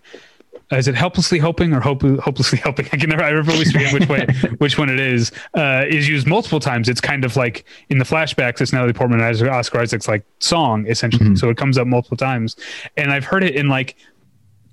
is 0.71 0.87
it 0.87 0.95
helplessly 0.95 1.39
hoping 1.39 1.73
or 1.73 1.79
hope, 1.79 2.01
hopelessly 2.01 2.59
helping? 2.63 2.87
I 2.91 2.97
can 2.97 3.09
never, 3.09 3.23
I 3.23 3.33
always 3.35 3.71
forget 3.71 3.93
which 3.93 4.09
way, 4.09 4.25
which 4.57 4.77
one 4.77 4.89
it 4.89 4.99
is, 4.99 5.31
uh, 5.53 5.85
is 5.87 6.09
used 6.09 6.27
multiple 6.27 6.59
times. 6.59 6.89
It's 6.89 6.99
kind 6.99 7.23
of 7.23 7.35
like 7.35 7.65
in 7.89 7.99
the 7.99 8.05
flashbacks, 8.05 8.59
it's 8.59 8.73
Natalie 8.73 8.93
Portman 8.93 9.21
and 9.21 9.49
Oscar 9.49 9.79
Isaac's 9.79 10.07
like 10.07 10.25
song 10.39 10.85
essentially. 10.87 11.25
Mm-hmm. 11.25 11.35
So 11.35 11.49
it 11.49 11.57
comes 11.57 11.77
up 11.77 11.87
multiple 11.87 12.17
times. 12.17 12.55
And 12.97 13.11
I've 13.11 13.25
heard 13.25 13.43
it 13.43 13.55
in 13.55 13.69
like 13.69 13.95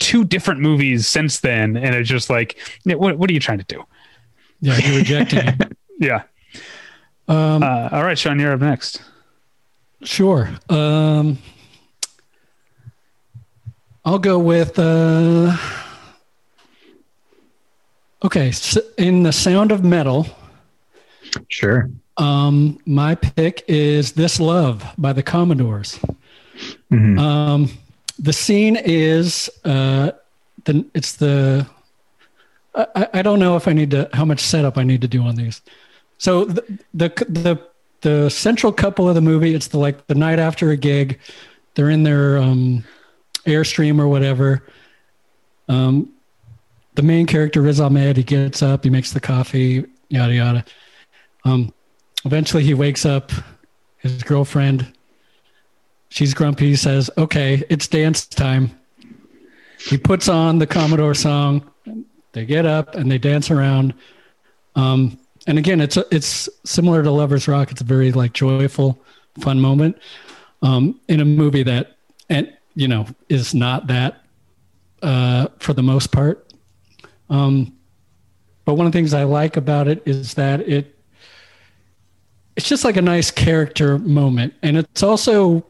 two 0.01 0.25
different 0.25 0.61
movies 0.61 1.07
since 1.07 1.41
then. 1.41 1.77
And 1.77 1.95
it's 1.95 2.09
just 2.09 2.29
like, 2.29 2.59
what, 2.85 3.17
what 3.17 3.31
are 3.31 3.33
you 3.33 3.41
trying 3.41 3.59
to 3.59 3.65
do? 3.65 3.85
Yeah. 4.61 4.79
You're 4.79 4.97
rejecting 4.99 5.47
it. 5.47 5.77
yeah. 6.01 6.23
Um, 7.29 7.63
uh, 7.63 7.89
all 7.93 8.03
right, 8.03 8.19
Sean, 8.19 8.39
you're 8.39 8.53
up 8.53 8.61
next. 8.61 9.01
Sure. 10.03 10.51
Um, 10.69 11.39
I'll 14.05 14.19
go 14.19 14.39
with. 14.39 14.79
Uh, 14.79 15.57
okay, 18.25 18.51
so 18.51 18.81
in 18.99 19.23
the 19.23 19.33
sound 19.33 19.73
of 19.73 19.83
metal. 19.83 20.27
Sure. 21.49 21.91
Um, 22.17 22.79
my 22.87 23.15
pick 23.15 23.65
is 23.67 24.13
"This 24.13 24.39
Love" 24.39 24.85
by 24.99 25.13
the 25.13 25.23
Commodores. 25.23 25.99
Mm-hmm. 26.93 27.19
Um, 27.19 27.71
the 28.19 28.33
scene 28.33 28.77
is 28.77 29.51
uh, 29.65 30.13
the 30.65 30.85
it's 30.95 31.17
the. 31.17 31.67
I, 32.75 33.09
I 33.15 33.23
don't 33.23 33.39
know 33.39 33.57
if 33.57 33.69
I 33.69 33.73
need 33.73 33.91
to 33.93 34.11
how 34.13 34.25
much 34.25 34.41
setup 34.41 34.77
I 34.77 34.83
need 34.85 35.01
to 35.01 35.09
do 35.09 35.23
on 35.23 35.37
these. 35.37 35.63
So 36.19 36.45
the 36.45 36.63
the 36.93 37.09
the, 37.29 37.69
the 38.03 38.29
central 38.29 38.73
couple 38.73 39.09
of 39.09 39.15
the 39.15 39.21
movie, 39.23 39.55
it's 39.55 39.69
the 39.69 39.79
like 39.79 40.07
the 40.09 40.15
night 40.15 40.39
after 40.39 40.71
a 40.71 40.77
gig, 40.77 41.19
they're 41.75 41.91
in 41.91 42.03
their 42.03 42.39
um, 42.39 42.85
Airstream 43.47 43.99
or 43.99 44.09
whatever. 44.09 44.63
Um, 45.69 46.13
the 46.95 47.03
main 47.03 47.27
character 47.27 47.61
Riz 47.63 47.81
Ahmed, 47.81 48.17
he 48.17 48.23
gets 48.23 48.63
up, 48.63 48.85
he 48.85 48.91
makes 48.91 49.13
the 49.13 49.21
coffee, 49.21 49.85
yada 50.09 50.35
yada. 50.35 50.65
Um, 51.45 51.73
eventually, 52.25 52.63
he 52.63 52.75
wakes 52.75 53.05
up. 53.05 53.33
His 53.99 54.23
girlfriend, 54.23 54.93
she's 56.11 56.35
grumpy. 56.35 56.77
Says, 56.77 57.11
"Okay, 57.17 57.63
it's 57.71 57.89
dance 57.89 58.27
time." 58.27 58.79
He 59.79 59.99
puts 59.99 60.29
on 60.29 60.59
the 60.59 60.67
Commodore 60.67 61.15
song. 61.15 61.71
They 62.33 62.45
get 62.45 62.67
up 62.67 62.95
and 62.95 63.11
they 63.11 63.19
dance 63.19 63.51
around. 63.51 63.95
Um, 64.77 65.19
and 65.47 65.59
again, 65.59 65.81
it's 65.81 65.97
it's 66.11 66.49
similar 66.65 67.03
to 67.03 67.11
Lovers 67.11 67.49
Rock. 67.49 67.71
It's 67.71 67.81
a 67.81 67.85
very 67.85 68.13
like 68.13 68.33
joyful, 68.33 68.99
fun 69.41 69.61
moment 69.61 69.99
um, 70.63 71.01
in 71.09 71.21
a 71.21 71.25
movie 71.25 71.63
that 71.63 71.97
and 72.29 72.53
you 72.75 72.89
know 72.89 73.07
is 73.29 73.55
not 73.55 73.87
that 73.89 74.25
uh, 75.03 75.49
for 75.59 75.73
the 75.73 75.83
most 75.83 76.13
part. 76.13 76.53
Um, 77.31 77.77
but 78.65 78.75
one 78.75 78.87
of 78.87 78.93
the 78.93 78.99
things 78.99 79.13
I 79.13 79.25
like 79.25 79.57
about 79.57 79.89
it 79.89 80.03
is 80.07 80.35
that 80.35 80.61
it 80.61 80.99
it's 82.57 82.69
just 82.69 82.85
like 82.85 82.97
a 82.97 83.03
nice 83.03 83.31
character 83.31 83.99
moment, 83.99 84.55
and 84.63 84.77
it's 84.77 85.03
also 85.03 85.65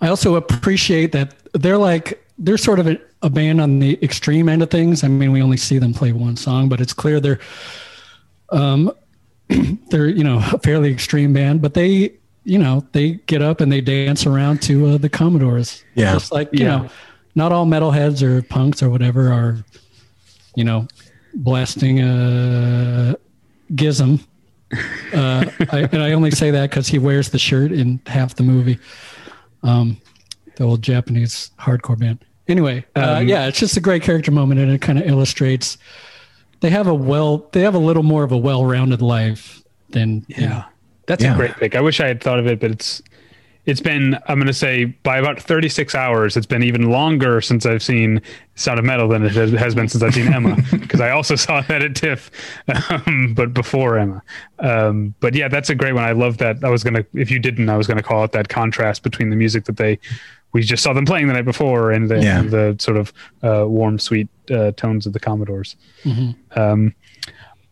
I 0.00 0.08
also 0.08 0.34
appreciate 0.34 1.12
that 1.12 1.34
they're 1.52 1.78
like 1.78 2.22
they're 2.38 2.58
sort 2.58 2.78
of 2.78 2.88
a, 2.88 3.00
a 3.22 3.30
band 3.30 3.60
on 3.60 3.78
the 3.78 4.02
extreme 4.02 4.48
end 4.48 4.62
of 4.62 4.70
things. 4.70 5.04
I 5.04 5.08
mean, 5.08 5.32
we 5.32 5.40
only 5.40 5.56
see 5.56 5.78
them 5.78 5.94
play 5.94 6.12
one 6.12 6.36
song, 6.36 6.68
but 6.68 6.80
it's 6.80 6.92
clear 6.92 7.20
they're 7.20 7.40
um, 8.50 8.92
they're 9.90 10.08
you 10.08 10.24
know 10.24 10.38
a 10.52 10.58
fairly 10.58 10.92
extreme 10.92 11.32
band, 11.32 11.62
but 11.62 11.74
they 11.74 12.14
you 12.44 12.58
know 12.58 12.86
they 12.92 13.12
get 13.26 13.42
up 13.42 13.60
and 13.60 13.72
they 13.72 13.80
dance 13.80 14.26
around 14.26 14.62
to 14.62 14.86
uh, 14.86 14.98
the 14.98 15.08
Commodores. 15.08 15.84
Yeah, 15.94 16.12
just 16.12 16.32
like 16.32 16.48
you 16.52 16.64
yeah. 16.64 16.76
know, 16.76 16.90
not 17.34 17.52
all 17.52 17.66
metalheads 17.66 18.22
or 18.22 18.42
punks 18.42 18.82
or 18.82 18.90
whatever 18.90 19.32
are 19.32 19.64
you 20.54 20.64
know 20.64 20.86
blasting 21.34 22.00
a 22.00 23.16
Gizm. 23.72 24.20
Uh, 25.12 25.44
I, 25.70 25.88
and 25.92 26.02
I 26.02 26.12
only 26.12 26.32
say 26.32 26.50
that 26.50 26.70
because 26.70 26.88
he 26.88 26.98
wears 26.98 27.30
the 27.30 27.38
shirt 27.38 27.70
in 27.70 28.00
half 28.06 28.34
the 28.34 28.42
movie. 28.42 28.78
Um, 29.62 29.98
the 30.56 30.64
old 30.64 30.82
Japanese 30.82 31.50
hardcore 31.58 31.98
band. 31.98 32.24
Anyway, 32.48 32.84
uh, 32.96 33.18
um, 33.18 33.28
yeah, 33.28 33.46
it's 33.46 33.58
just 33.58 33.76
a 33.76 33.80
great 33.80 34.02
character 34.02 34.30
moment, 34.30 34.60
and 34.60 34.70
it 34.70 34.80
kind 34.80 34.98
of 34.98 35.06
illustrates 35.06 35.78
they 36.60 36.70
have 36.70 36.86
a 36.86 36.94
well 36.94 37.48
they 37.52 37.60
have 37.60 37.74
a 37.74 37.78
little 37.78 38.02
more 38.02 38.24
of 38.24 38.32
a 38.32 38.36
well-rounded 38.36 39.02
life 39.02 39.62
than 39.90 40.24
yeah. 40.28 40.40
You 40.40 40.48
know. 40.48 40.64
That's 41.06 41.22
yeah. 41.22 41.34
a 41.34 41.36
great 41.36 41.54
pick. 41.56 41.74
I 41.74 41.80
wish 41.80 42.00
I 42.00 42.06
had 42.06 42.22
thought 42.22 42.38
of 42.38 42.46
it, 42.46 42.60
but 42.60 42.70
it's 42.70 43.02
it's 43.66 43.80
been 43.80 44.18
I'm 44.26 44.38
going 44.38 44.46
to 44.46 44.52
say 44.52 44.84
by 44.84 45.18
about 45.18 45.40
36 45.40 45.94
hours. 45.94 46.36
It's 46.36 46.46
been 46.46 46.62
even 46.62 46.90
longer 46.90 47.40
since 47.40 47.64
I've 47.64 47.82
seen 47.82 48.20
Sound 48.56 48.78
of 48.78 48.84
Metal 48.84 49.08
than 49.08 49.24
it 49.24 49.32
has, 49.32 49.52
has 49.52 49.74
been 49.74 49.88
since 49.88 50.02
I've 50.02 50.14
seen 50.14 50.32
Ema 50.32 50.56
because 50.70 51.00
I 51.00 51.10
also 51.10 51.34
saw 51.34 51.62
that 51.62 51.82
at 51.82 51.96
TIFF, 51.96 52.30
um, 52.90 53.32
but 53.34 53.54
before 53.54 53.98
Ema. 53.98 54.22
Um, 54.58 55.14
but 55.20 55.34
yeah, 55.34 55.48
that's 55.48 55.70
a 55.70 55.74
great 55.74 55.94
one. 55.94 56.04
I 56.04 56.12
love 56.12 56.38
that. 56.38 56.62
I 56.62 56.68
was 56.68 56.84
gonna 56.84 57.04
if 57.14 57.30
you 57.30 57.38
didn't, 57.38 57.68
I 57.68 57.76
was 57.76 57.86
gonna 57.86 58.02
call 58.02 58.24
it 58.24 58.32
that 58.32 58.48
contrast 58.48 59.02
between 59.02 59.30
the 59.30 59.36
music 59.36 59.64
that 59.64 59.76
they 59.76 59.98
we 60.54 60.62
just 60.62 60.82
saw 60.82 60.92
them 60.92 61.04
playing 61.04 61.26
the 61.26 61.32
night 61.34 61.44
before 61.44 61.90
and 61.90 62.08
the, 62.08 62.20
yeah. 62.20 62.40
the 62.40 62.76
sort 62.78 62.96
of 62.96 63.12
uh, 63.42 63.68
warm, 63.68 63.98
sweet 63.98 64.28
uh, 64.52 64.70
tones 64.72 65.04
of 65.04 65.12
the 65.12 65.18
Commodores. 65.18 65.74
Mm-hmm. 66.04 66.58
Um, 66.58 66.94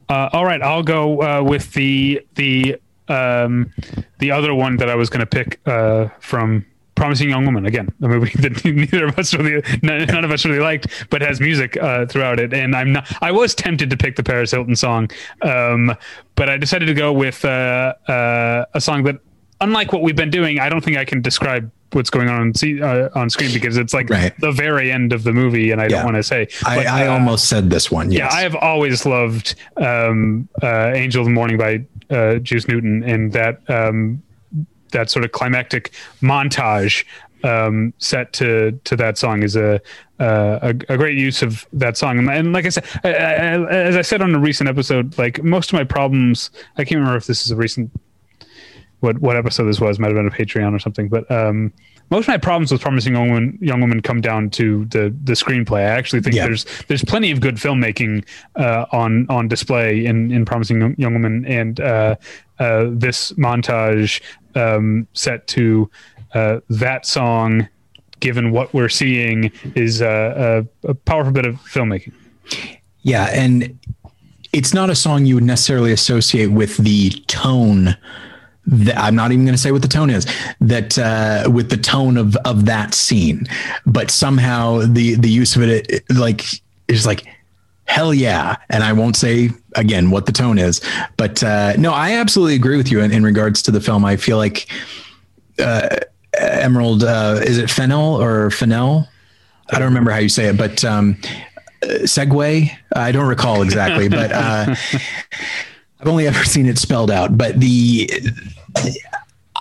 uh, 0.08 0.28
all 0.32 0.44
right, 0.44 0.60
I'll 0.60 0.82
go 0.82 1.22
uh, 1.22 1.42
with 1.42 1.72
the 1.74 2.26
the 2.34 2.76
um, 3.08 3.72
the 4.18 4.30
other 4.30 4.54
one 4.54 4.76
that 4.78 4.88
I 4.88 4.94
was 4.94 5.10
going 5.10 5.20
to 5.20 5.26
pick 5.26 5.60
uh, 5.66 6.08
from 6.20 6.64
Promising 6.94 7.30
Young 7.30 7.44
Woman 7.44 7.66
again, 7.66 7.88
a 8.02 8.08
movie 8.08 8.32
that 8.42 8.64
neither 8.64 9.06
of 9.06 9.18
us 9.18 9.34
really, 9.34 9.62
none 9.82 10.24
of 10.24 10.30
us 10.30 10.44
really 10.44 10.60
liked, 10.60 11.06
but 11.10 11.22
has 11.22 11.40
music 11.40 11.76
uh, 11.76 12.06
throughout 12.06 12.38
it. 12.38 12.52
And 12.52 12.76
I'm 12.76 12.92
not, 12.92 13.12
I 13.22 13.32
was 13.32 13.54
tempted 13.54 13.90
to 13.90 13.96
pick 13.96 14.16
the 14.16 14.22
Paris 14.22 14.50
Hilton 14.50 14.76
song, 14.76 15.10
um, 15.42 15.94
but 16.34 16.48
I 16.48 16.56
decided 16.56 16.86
to 16.86 16.94
go 16.94 17.12
with 17.12 17.44
uh, 17.44 17.94
uh, 18.08 18.66
a 18.74 18.80
song 18.80 19.04
that, 19.04 19.16
unlike 19.60 19.92
what 19.92 20.02
we've 20.02 20.16
been 20.16 20.30
doing, 20.30 20.60
I 20.60 20.68
don't 20.68 20.82
think 20.82 20.96
I 20.96 21.04
can 21.04 21.22
describe 21.22 21.70
what's 21.92 22.10
going 22.10 22.28
on 22.28 22.52
uh, 22.82 23.08
on 23.14 23.30
screen 23.30 23.52
because 23.52 23.76
it's 23.76 23.94
like 23.94 24.08
right. 24.10 24.32
the 24.40 24.52
very 24.52 24.90
end 24.90 25.12
of 25.12 25.24
the 25.24 25.32
movie, 25.32 25.70
and 25.70 25.80
I 25.80 25.84
yeah. 25.84 25.88
don't 25.88 26.04
want 26.04 26.16
to 26.16 26.22
say. 26.22 26.48
But, 26.62 26.86
I, 26.86 27.04
I 27.04 27.06
uh, 27.08 27.12
almost 27.12 27.48
said 27.48 27.70
this 27.70 27.90
one. 27.90 28.10
Yes. 28.10 28.32
Yeah, 28.32 28.38
I 28.38 28.42
have 28.42 28.54
always 28.56 29.04
loved 29.06 29.54
um, 29.76 30.48
uh, 30.62 30.92
"Angel 30.94 31.20
of 31.22 31.26
the 31.26 31.32
Morning" 31.32 31.58
by 31.58 31.84
uh, 32.12 32.38
Juice 32.38 32.68
Newton, 32.68 33.02
and 33.02 33.32
that 33.32 33.68
um, 33.68 34.22
that 34.92 35.10
sort 35.10 35.24
of 35.24 35.32
climactic 35.32 35.92
montage 36.20 37.04
um, 37.44 37.92
set 37.98 38.32
to 38.34 38.78
to 38.84 38.96
that 38.96 39.18
song 39.18 39.42
is 39.42 39.56
a, 39.56 39.80
uh, 40.20 40.58
a, 40.62 40.68
a 40.88 40.96
great 40.96 41.18
use 41.18 41.42
of 41.42 41.66
that 41.72 41.96
song. 41.96 42.28
And, 42.28 42.52
like 42.52 42.66
I 42.66 42.68
said, 42.68 42.84
I, 43.04 43.08
I, 43.08 43.68
as 43.70 43.96
I 43.96 44.02
said 44.02 44.22
on 44.22 44.34
a 44.34 44.38
recent 44.38 44.68
episode, 44.68 45.18
like 45.18 45.42
most 45.42 45.70
of 45.70 45.74
my 45.74 45.84
problems, 45.84 46.50
I 46.76 46.84
can't 46.84 46.98
remember 46.98 47.16
if 47.16 47.26
this 47.26 47.44
is 47.44 47.50
a 47.50 47.56
recent 47.56 47.90
what 49.00 49.18
what 49.18 49.36
episode 49.36 49.64
this 49.64 49.80
was. 49.80 49.98
Might 49.98 50.08
have 50.08 50.16
been 50.16 50.28
a 50.28 50.30
Patreon 50.30 50.74
or 50.74 50.78
something. 50.78 51.08
But 51.08 51.28
um, 51.30 51.72
most 52.12 52.24
of 52.24 52.28
my 52.28 52.36
problems 52.36 52.70
with 52.70 52.82
Promising 52.82 53.14
Young 53.14 53.30
Woman, 53.30 53.58
Young 53.62 53.80
Woman 53.80 54.02
come 54.02 54.20
down 54.20 54.50
to 54.50 54.84
the 54.84 55.14
the 55.24 55.32
screenplay. 55.32 55.78
I 55.78 55.96
actually 55.98 56.20
think 56.20 56.36
yeah. 56.36 56.44
there's 56.44 56.66
there's 56.86 57.02
plenty 57.02 57.30
of 57.30 57.40
good 57.40 57.56
filmmaking 57.56 58.26
uh, 58.56 58.84
on 58.92 59.26
on 59.30 59.48
display 59.48 60.04
in 60.04 60.30
in 60.30 60.44
Promising 60.44 60.94
Young 60.98 61.14
Woman, 61.14 61.46
and 61.46 61.80
uh, 61.80 62.16
uh, 62.58 62.88
this 62.90 63.32
montage 63.32 64.20
um, 64.54 65.08
set 65.14 65.46
to 65.48 65.90
uh, 66.34 66.60
that 66.68 67.06
song, 67.06 67.66
given 68.20 68.52
what 68.52 68.74
we're 68.74 68.90
seeing, 68.90 69.50
is 69.74 70.02
a, 70.02 70.66
a 70.84 70.94
powerful 70.94 71.32
bit 71.32 71.46
of 71.46 71.54
filmmaking. 71.62 72.12
Yeah, 73.00 73.30
and 73.32 73.78
it's 74.52 74.74
not 74.74 74.90
a 74.90 74.94
song 74.94 75.24
you 75.24 75.36
would 75.36 75.44
necessarily 75.44 75.92
associate 75.92 76.48
with 76.48 76.76
the 76.76 77.08
tone 77.26 77.96
that 78.66 78.98
I'm 78.98 79.14
not 79.14 79.32
even 79.32 79.44
going 79.44 79.54
to 79.54 79.60
say 79.60 79.72
what 79.72 79.82
the 79.82 79.88
tone 79.88 80.10
is 80.10 80.26
that 80.60 80.98
uh, 80.98 81.50
with 81.50 81.70
the 81.70 81.76
tone 81.76 82.16
of 82.16 82.36
of 82.44 82.66
that 82.66 82.94
scene, 82.94 83.46
but 83.86 84.10
somehow 84.10 84.80
the 84.86 85.14
the 85.16 85.30
use 85.30 85.56
of 85.56 85.62
it, 85.62 85.90
it 85.90 86.04
like 86.14 86.44
is 86.88 87.06
like 87.06 87.26
hell 87.84 88.14
yeah 88.14 88.56
and 88.70 88.84
i 88.84 88.92
won't 88.92 89.16
say 89.16 89.50
again 89.74 90.10
what 90.10 90.26
the 90.26 90.32
tone 90.32 90.58
is. 90.58 90.80
But 91.16 91.42
uh, 91.42 91.74
no 91.76 91.92
i 91.92 92.12
absolutely 92.12 92.54
agree 92.54 92.76
with 92.76 92.90
you 92.90 93.00
in, 93.00 93.12
in 93.12 93.22
regards 93.22 93.62
to 93.62 93.70
the 93.70 93.80
film. 93.80 94.04
I 94.04 94.16
feel 94.16 94.36
like 94.36 94.66
uh, 95.58 95.98
emerald 96.38 97.04
uh, 97.04 97.40
is 97.42 97.58
it 97.58 97.70
fennell 97.70 98.20
or 98.20 98.50
Fennel? 98.50 99.08
i 99.70 99.78
don't 99.78 99.88
remember 99.88 100.10
how 100.10 100.18
you 100.18 100.28
say 100.28 100.46
it 100.46 100.56
but 100.56 100.84
um, 100.84 101.16
uh, 101.82 101.86
segue 102.04 102.70
i 102.94 103.12
don't 103.12 103.28
recall 103.28 103.62
exactly 103.62 104.08
but 104.08 104.30
uh, 104.32 104.74
I've 106.02 106.08
only 106.08 106.26
ever 106.26 106.44
seen 106.44 106.66
it 106.66 106.78
spelled 106.78 107.12
out, 107.12 107.38
but 107.38 107.60
the 107.60 108.10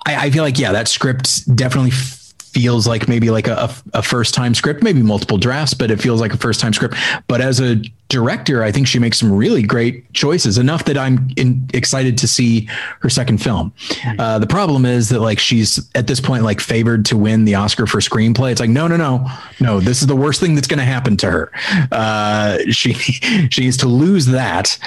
I, 0.07 0.25
I 0.25 0.31
feel 0.31 0.43
like 0.43 0.57
yeah, 0.57 0.71
that 0.71 0.87
script 0.87 1.55
definitely 1.55 1.91
feels 1.91 2.85
like 2.85 3.07
maybe 3.07 3.29
like 3.29 3.47
a, 3.47 3.73
a 3.93 4.01
first 4.01 4.33
time 4.33 4.55
script, 4.55 4.83
maybe 4.83 5.03
multiple 5.03 5.37
drafts, 5.37 5.75
but 5.75 5.89
it 5.89 6.01
feels 6.01 6.19
like 6.19 6.33
a 6.33 6.37
first 6.37 6.59
time 6.59 6.73
script. 6.73 6.95
But 7.27 7.41
as 7.41 7.61
a 7.61 7.75
director, 8.09 8.63
I 8.63 8.71
think 8.71 8.87
she 8.87 8.97
makes 8.97 9.19
some 9.19 9.31
really 9.31 9.61
great 9.61 10.11
choices, 10.13 10.57
enough 10.57 10.83
that 10.85 10.97
I'm 10.97 11.29
in, 11.37 11.69
excited 11.75 12.17
to 12.17 12.27
see 12.27 12.67
her 13.01 13.09
second 13.09 13.37
film. 13.37 13.71
Uh, 14.17 14.39
the 14.39 14.47
problem 14.47 14.83
is 14.83 15.09
that 15.09 15.19
like 15.19 15.37
she's 15.37 15.89
at 15.93 16.07
this 16.07 16.19
point 16.19 16.43
like 16.43 16.59
favored 16.59 17.05
to 17.05 17.17
win 17.17 17.45
the 17.45 17.53
Oscar 17.53 17.85
for 17.85 17.99
screenplay. 17.99 18.51
It's 18.51 18.59
like 18.59 18.71
no, 18.71 18.87
no, 18.87 18.97
no, 18.97 19.27
no. 19.59 19.79
This 19.79 20.01
is 20.01 20.07
the 20.07 20.15
worst 20.15 20.39
thing 20.39 20.55
that's 20.55 20.67
going 20.67 20.79
to 20.79 20.85
happen 20.85 21.17
to 21.17 21.29
her. 21.29 21.51
Uh, 21.91 22.57
she 22.71 22.93
she 23.51 23.61
needs 23.61 23.77
to 23.77 23.87
lose 23.87 24.25
that 24.25 24.79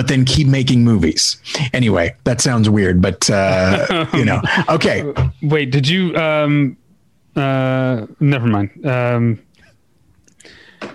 but 0.00 0.08
then 0.08 0.24
keep 0.24 0.48
making 0.48 0.82
movies. 0.82 1.36
Anyway, 1.74 2.16
that 2.24 2.40
sounds 2.40 2.70
weird, 2.70 3.02
but 3.02 3.28
uh, 3.28 4.06
you 4.14 4.24
know, 4.24 4.40
okay. 4.70 5.04
Wait, 5.42 5.70
did 5.70 5.86
you? 5.86 6.16
Um, 6.16 6.78
uh, 7.36 8.06
never 8.18 8.46
mind. 8.46 8.86
Um, 8.86 9.42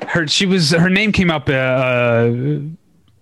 her 0.07 0.25
she 0.25 0.47
was 0.47 0.71
her 0.71 0.89
name 0.89 1.11
came 1.11 1.29
up. 1.29 1.47
Uh, 1.47 1.51
uh 1.53 2.59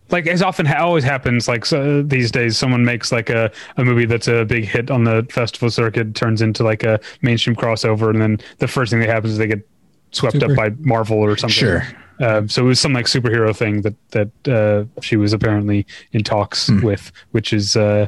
like 0.10 0.26
as 0.26 0.42
often 0.42 0.66
ha- 0.66 0.86
always 0.86 1.04
happens, 1.04 1.50
like 1.50 1.66
so 1.66 2.02
these 2.02 2.32
days, 2.32 2.58
someone 2.58 2.86
makes 2.86 3.12
like 3.12 3.30
a, 3.30 3.52
a 3.76 3.84
movie 3.84 4.06
that's 4.06 4.30
a 4.30 4.46
big 4.46 4.64
hit 4.64 4.90
on 4.90 5.04
the 5.04 5.28
festival 5.30 5.70
circuit, 5.70 6.16
turns 6.16 6.42
into 6.42 6.64
like 6.64 6.84
a 6.84 6.98
mainstream 7.22 7.58
crossover, 7.58 8.10
and 8.10 8.22
then 8.22 8.40
the 8.60 8.70
first 8.70 8.90
thing 8.90 9.02
that 9.02 9.10
happens 9.10 9.34
is 9.34 9.38
they 9.38 9.48
get 9.48 9.68
swept 10.12 10.40
Super. 10.40 10.52
up 10.52 10.56
by 10.56 10.70
Marvel 10.80 11.18
or 11.18 11.36
something. 11.36 11.54
Sure. 11.54 11.86
Uh, 12.24 12.48
so 12.48 12.64
it 12.64 12.68
was 12.68 12.80
some 12.80 12.94
like 12.94 13.06
superhero 13.06 13.54
thing 13.54 13.82
that 13.82 13.96
that 14.12 14.48
uh, 14.48 15.02
she 15.02 15.18
was 15.18 15.34
apparently 15.34 15.86
in 16.14 16.24
talks 16.24 16.70
mm. 16.70 16.82
with, 16.82 17.12
which 17.32 17.52
is 17.52 17.76
uh, 17.76 18.08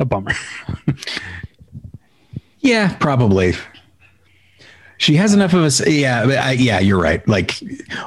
a 0.00 0.04
bummer. 0.04 0.32
yeah, 2.60 2.96
probably 2.96 3.54
she 5.02 5.16
has 5.16 5.34
enough 5.34 5.52
of 5.52 5.64
a 5.64 5.90
yeah 5.90 6.22
I, 6.40 6.52
yeah 6.52 6.78
you're 6.78 7.00
right. 7.00 7.26
Like 7.26 7.60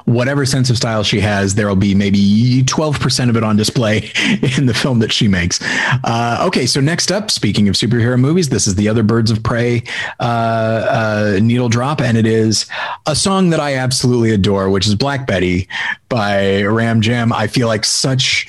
whatever 0.06 0.46
sense 0.46 0.70
of 0.70 0.78
style 0.78 1.04
she 1.04 1.20
has 1.20 1.56
there 1.56 1.68
will 1.68 1.76
be 1.76 1.94
maybe 1.94 2.64
12% 2.64 3.30
of 3.30 3.36
it 3.36 3.44
on 3.44 3.58
display 3.58 3.98
in 4.58 4.66
the 4.66 4.74
film 4.74 5.00
that 5.00 5.12
she 5.12 5.28
makes. 5.28 5.60
Uh, 6.06 6.42
okay 6.48 6.66
so 6.66 6.80
next 6.80 7.12
up 7.12 7.30
speaking 7.30 7.68
of 7.68 7.76
superhero 7.76 8.18
movies 8.18 8.48
this 8.48 8.66
is 8.66 8.76
the 8.76 8.88
other 8.88 9.04
birds 9.04 9.30
of 9.30 9.44
prey 9.44 9.84
uh, 10.22 10.24
uh, 10.24 11.40
needle 11.42 11.68
drop 11.68 12.00
and 12.00 12.18
it 12.18 12.26
is 12.26 12.66
a 13.08 13.16
song 13.16 13.50
that 13.50 13.60
i 13.60 13.76
absolutely 13.76 14.32
adore 14.32 14.70
which 14.70 14.88
is 14.88 14.96
black 14.96 15.28
betty 15.28 15.68
by 16.08 16.64
ram 16.64 17.02
jam. 17.02 17.34
I 17.34 17.48
feel 17.48 17.68
like 17.68 17.84
such 17.84 18.48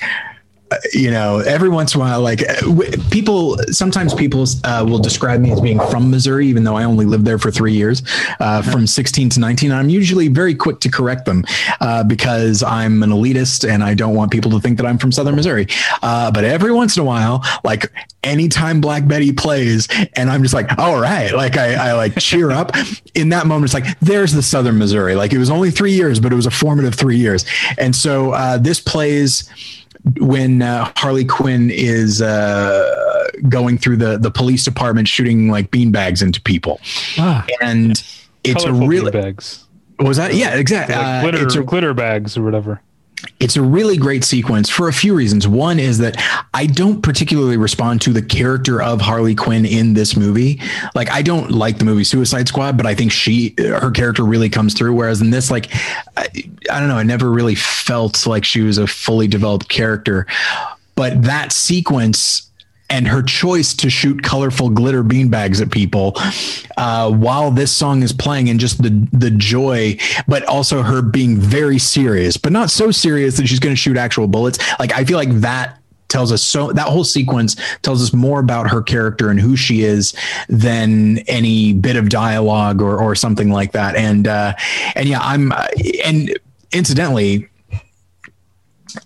you 0.93 1.11
know, 1.11 1.39
every 1.39 1.69
once 1.69 1.95
in 1.95 2.01
a 2.01 2.03
while, 2.03 2.21
like 2.21 2.43
people, 3.09 3.57
sometimes 3.71 4.13
people 4.13 4.45
uh, 4.63 4.85
will 4.87 4.99
describe 4.99 5.39
me 5.39 5.51
as 5.51 5.61
being 5.61 5.79
from 5.79 6.11
Missouri, 6.11 6.47
even 6.47 6.63
though 6.63 6.75
I 6.75 6.83
only 6.83 7.05
lived 7.05 7.25
there 7.25 7.37
for 7.37 7.51
three 7.51 7.73
years, 7.73 8.03
uh, 8.39 8.61
from 8.61 8.85
16 8.85 9.29
to 9.29 9.39
19. 9.39 9.71
I'm 9.71 9.89
usually 9.89 10.27
very 10.27 10.55
quick 10.55 10.79
to 10.81 10.89
correct 10.89 11.25
them 11.25 11.45
uh, 11.79 12.03
because 12.03 12.63
I'm 12.63 13.03
an 13.03 13.11
elitist 13.11 13.67
and 13.67 13.83
I 13.83 13.93
don't 13.93 14.15
want 14.15 14.31
people 14.31 14.51
to 14.51 14.59
think 14.59 14.77
that 14.77 14.85
I'm 14.85 14.97
from 14.97 15.11
Southern 15.11 15.35
Missouri. 15.35 15.67
Uh, 16.01 16.31
but 16.31 16.43
every 16.43 16.73
once 16.73 16.97
in 16.97 17.01
a 17.01 17.05
while, 17.05 17.43
like 17.63 17.91
anytime 18.23 18.81
Black 18.81 19.07
Betty 19.07 19.31
plays, 19.31 19.87
and 20.15 20.29
I'm 20.29 20.41
just 20.41 20.53
like, 20.53 20.77
all 20.77 20.99
right, 20.99 21.33
like 21.33 21.57
I, 21.57 21.89
I 21.89 21.93
like 21.93 22.17
cheer 22.17 22.51
up. 22.51 22.71
In 23.15 23.29
that 23.29 23.47
moment, 23.47 23.65
it's 23.65 23.73
like, 23.73 23.99
there's 23.99 24.33
the 24.33 24.43
Southern 24.43 24.77
Missouri. 24.77 25.15
Like 25.15 25.33
it 25.33 25.39
was 25.39 25.49
only 25.49 25.71
three 25.71 25.93
years, 25.93 26.19
but 26.19 26.31
it 26.31 26.35
was 26.35 26.45
a 26.45 26.51
formative 26.51 26.93
three 26.93 27.17
years. 27.17 27.45
And 27.79 27.95
so 27.95 28.31
uh, 28.31 28.57
this 28.57 28.79
plays 28.79 29.49
when 30.19 30.61
uh, 30.61 30.91
Harley 30.95 31.25
Quinn 31.25 31.69
is 31.69 32.21
uh, 32.21 33.27
going 33.49 33.77
through 33.77 33.97
the 33.97 34.17
the 34.17 34.31
police 34.31 34.63
department 34.63 35.07
shooting 35.07 35.49
like 35.49 35.71
beanbags 35.71 36.21
into 36.21 36.41
people, 36.41 36.79
ah, 37.17 37.45
and 37.61 38.03
it's 38.43 38.63
a 38.63 38.73
really 38.73 39.11
bags. 39.11 39.65
Was 39.99 40.17
that 40.17 40.35
yeah 40.35 40.55
exactly 40.55 40.95
like 40.95 41.05
uh, 41.05 41.21
glitter, 41.21 41.43
it's 41.43 41.55
a, 41.55 41.63
glitter 41.63 41.93
bags 41.93 42.37
or 42.37 42.43
whatever. 42.43 42.81
It's 43.39 43.55
a 43.55 43.61
really 43.61 43.97
great 43.97 44.23
sequence 44.23 44.69
for 44.69 44.87
a 44.87 44.93
few 44.93 45.15
reasons. 45.15 45.47
One 45.47 45.79
is 45.79 45.97
that 45.99 46.15
I 46.53 46.65
don't 46.65 47.01
particularly 47.01 47.57
respond 47.57 48.01
to 48.01 48.13
the 48.13 48.21
character 48.21 48.81
of 48.81 49.01
Harley 49.01 49.35
Quinn 49.35 49.65
in 49.65 49.93
this 49.93 50.15
movie. 50.15 50.61
Like 50.95 51.09
I 51.11 51.21
don't 51.21 51.51
like 51.51 51.77
the 51.77 51.85
movie 51.85 52.03
Suicide 52.03 52.47
Squad, 52.47 52.77
but 52.77 52.85
I 52.85 52.95
think 52.95 53.11
she 53.11 53.55
her 53.59 53.91
character 53.91 54.23
really 54.23 54.49
comes 54.49 54.73
through. 54.73 54.93
Whereas 54.93 55.21
in 55.21 55.31
this, 55.31 55.49
like 55.49 55.73
I, 56.15 56.27
I 56.71 56.79
don't 56.79 56.89
know, 56.89 56.97
I 56.97 57.03
never 57.03 57.31
really 57.31 57.55
felt 57.55 58.25
like 58.27 58.43
she 58.43 58.61
was 58.61 58.77
a 58.77 58.87
fully 58.87 59.27
developed 59.27 59.69
character. 59.69 60.27
But 60.95 61.21
that 61.23 61.51
sequence 61.51 62.46
and 62.89 63.07
her 63.07 63.21
choice 63.21 63.73
to 63.73 63.89
shoot 63.89 64.23
colorful 64.23 64.69
glitter 64.69 65.03
beanbags 65.03 65.61
at 65.61 65.71
people 65.71 66.13
uh, 66.77 67.11
while 67.11 67.51
this 67.51 67.71
song 67.71 68.01
is 68.03 68.13
playing 68.13 68.49
and 68.49 68.59
just 68.59 68.81
the 68.81 69.07
the 69.11 69.31
joy 69.31 69.97
but 70.27 70.43
also 70.45 70.81
her 70.81 71.01
being 71.01 71.37
very 71.37 71.77
serious 71.77 72.37
but 72.37 72.51
not 72.51 72.69
so 72.69 72.91
serious 72.91 73.37
that 73.37 73.47
she's 73.47 73.59
going 73.59 73.73
to 73.73 73.79
shoot 73.79 73.97
actual 73.97 74.27
bullets. 74.27 74.59
Like 74.79 74.93
i 74.93 75.03
feel 75.03 75.17
like 75.17 75.31
that 75.41 75.79
tells 76.07 76.31
us 76.31 76.41
so 76.41 76.71
that 76.71 76.87
whole 76.87 77.03
sequence 77.03 77.55
tells 77.81 78.01
us 78.01 78.13
more 78.13 78.39
about 78.39 78.69
her 78.69 78.81
character 78.81 79.29
and 79.29 79.39
who 79.39 79.55
she 79.55 79.83
is 79.83 80.13
than 80.47 81.17
any 81.27 81.73
bit 81.73 81.95
of 81.95 82.09
dialogue 82.09 82.81
or 82.81 82.97
or 82.97 83.15
something 83.15 83.51
like 83.51 83.73
that. 83.73 83.95
And 83.95 84.27
uh 84.27 84.53
and 84.95 85.07
yeah 85.07 85.19
i'm 85.21 85.51
and 86.03 86.37
incidentally 86.71 87.47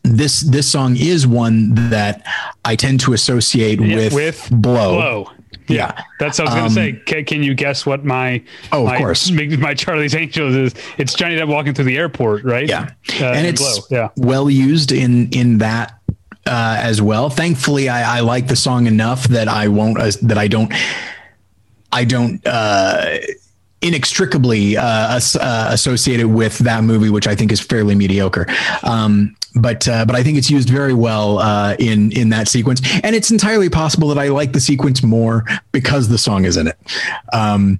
this 0.03 0.41
this 0.41 0.69
song 0.71 0.95
is 0.97 1.25
one 1.27 1.73
that 1.89 2.25
I 2.65 2.75
tend 2.75 2.99
to 3.01 3.13
associate 3.13 3.79
yeah, 3.79 3.95
with, 3.95 4.13
with 4.13 4.49
blow. 4.51 4.95
blow. 4.95 5.31
Yeah. 5.67 5.93
yeah. 5.95 6.03
that's 6.19 6.39
what 6.39 6.49
I 6.49 6.63
was 6.63 6.75
going 6.75 6.87
to 6.87 6.93
um, 6.93 6.97
say. 6.97 7.03
Can, 7.05 7.25
can, 7.25 7.43
you 7.43 7.53
guess 7.53 7.85
what 7.85 8.03
my 8.03 8.43
oh, 8.71 8.85
my, 8.85 8.95
of 8.95 8.99
course 8.99 9.31
my 9.59 9.73
Charlie's 9.73 10.15
Angels 10.15 10.55
is? 10.55 10.75
It's 10.97 11.13
Johnny 11.13 11.35
Depp 11.35 11.47
walking 11.47 11.73
through 11.73 11.85
the 11.85 11.97
airport, 11.97 12.43
right? 12.43 12.67
Yeah, 12.67 12.91
uh, 13.19 13.25
and 13.25 13.47
it's 13.47 13.61
blow. 13.61 13.97
yeah 13.97 14.09
well 14.17 14.49
used 14.49 14.91
in 14.91 15.29
in 15.29 15.59
that 15.59 15.99
uh, 16.45 16.77
as 16.79 17.01
well. 17.01 17.29
Thankfully, 17.29 17.89
I, 17.89 18.17
I 18.17 18.19
like 18.21 18.47
the 18.47 18.55
song 18.55 18.87
enough 18.87 19.25
that 19.25 19.47
I 19.47 19.67
won't 19.67 19.99
uh, 19.99 20.11
that 20.23 20.37
I 20.37 20.47
don't 20.47 20.73
I 21.91 22.05
don't. 22.05 22.45
Uh, 22.45 23.17
inextricably 23.81 24.77
uh, 24.77 25.19
uh, 25.39 25.67
associated 25.71 26.27
with 26.27 26.59
that 26.59 26.83
movie, 26.83 27.09
which 27.09 27.27
I 27.27 27.35
think 27.35 27.51
is 27.51 27.59
fairly 27.59 27.95
mediocre. 27.95 28.45
Um, 28.83 29.35
but 29.55 29.87
uh, 29.87 30.05
but 30.05 30.15
I 30.15 30.23
think 30.23 30.37
it's 30.37 30.49
used 30.49 30.69
very 30.69 30.93
well 30.93 31.39
uh, 31.39 31.75
in 31.79 32.11
in 32.11 32.29
that 32.29 32.47
sequence, 32.47 32.81
and 33.03 33.15
it's 33.15 33.31
entirely 33.31 33.69
possible 33.69 34.07
that 34.09 34.17
I 34.17 34.29
like 34.29 34.53
the 34.53 34.61
sequence 34.61 35.03
more 35.03 35.45
because 35.71 36.09
the 36.09 36.17
song 36.17 36.45
is 36.45 36.57
in 36.57 36.67
it. 36.67 36.77
Um, 37.33 37.79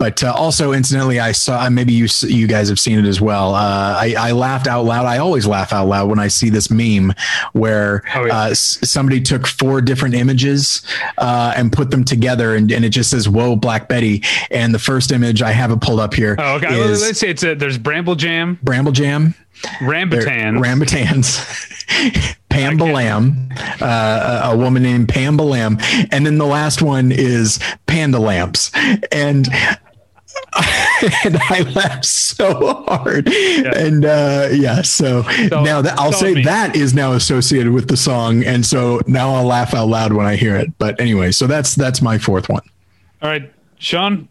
but 0.00 0.24
uh, 0.24 0.32
also, 0.34 0.72
incidentally, 0.72 1.20
I 1.20 1.32
saw 1.32 1.68
maybe 1.68 1.92
you 1.92 2.08
you 2.22 2.46
guys 2.46 2.70
have 2.70 2.80
seen 2.80 2.98
it 2.98 3.04
as 3.04 3.20
well. 3.20 3.54
Uh, 3.54 3.98
I, 4.00 4.14
I, 4.18 4.32
laughed 4.32 4.66
out 4.66 4.86
loud. 4.86 5.04
I 5.04 5.18
always 5.18 5.46
laugh 5.46 5.74
out 5.74 5.88
loud 5.88 6.08
when 6.08 6.18
I 6.18 6.28
see 6.28 6.48
this 6.48 6.70
meme 6.70 7.12
where 7.52 8.02
oh, 8.14 8.24
yeah. 8.24 8.34
uh, 8.34 8.54
somebody 8.54 9.20
took 9.20 9.46
four 9.46 9.82
different 9.82 10.14
images 10.14 10.80
uh, 11.18 11.52
and 11.54 11.70
put 11.70 11.90
them 11.90 12.02
together, 12.02 12.54
and, 12.54 12.72
and, 12.72 12.82
it 12.82 12.88
just 12.88 13.10
says 13.10 13.28
"Whoa, 13.28 13.56
Black 13.56 13.90
Betty." 13.90 14.22
And 14.50 14.74
the 14.74 14.78
first 14.78 15.12
image 15.12 15.42
I 15.42 15.52
have 15.52 15.70
it 15.70 15.82
pulled 15.82 16.00
up 16.00 16.14
here. 16.14 16.34
Oh, 16.38 16.54
okay. 16.54 16.80
Is, 16.80 17.02
Let's 17.02 17.18
say 17.18 17.28
it's 17.28 17.42
a, 17.42 17.54
there's 17.54 17.76
Bramble 17.76 18.14
Jam. 18.14 18.58
Bramble 18.62 18.92
Jam. 18.92 19.34
Rambutans. 19.80 20.58
Rambutans. 20.58 22.36
Pam 22.50 22.78
Balam, 22.78 23.52
uh, 23.80 24.50
a 24.52 24.56
woman 24.56 24.82
named 24.82 25.08
Pam 25.08 25.38
Balam, 25.38 25.80
and 26.10 26.26
then 26.26 26.36
the 26.36 26.46
last 26.46 26.82
one 26.82 27.12
is 27.12 27.60
Panda 27.86 28.18
Lamps, 28.18 28.72
and 29.12 29.48
and 31.24 31.38
I 31.48 31.62
laughed 31.74 32.04
so 32.04 32.84
hard. 32.86 33.28
Yeah. 33.28 33.72
And 33.76 34.04
uh, 34.04 34.48
yeah, 34.52 34.82
so, 34.82 35.22
so 35.22 35.62
now 35.62 35.80
that 35.80 35.98
I'll 35.98 36.12
say 36.12 36.34
me. 36.34 36.42
that 36.42 36.74
is 36.74 36.92
now 36.92 37.12
associated 37.12 37.72
with 37.72 37.88
the 37.88 37.96
song, 37.96 38.44
and 38.44 38.66
so 38.66 39.00
now 39.06 39.34
I'll 39.34 39.46
laugh 39.46 39.74
out 39.74 39.88
loud 39.88 40.12
when 40.12 40.26
I 40.26 40.36
hear 40.36 40.56
it. 40.56 40.76
But 40.78 41.00
anyway, 41.00 41.30
so 41.30 41.46
that's 41.46 41.74
that's 41.74 42.02
my 42.02 42.18
fourth 42.18 42.48
one. 42.48 42.62
All 43.22 43.30
right, 43.30 43.52
Sean, 43.78 44.28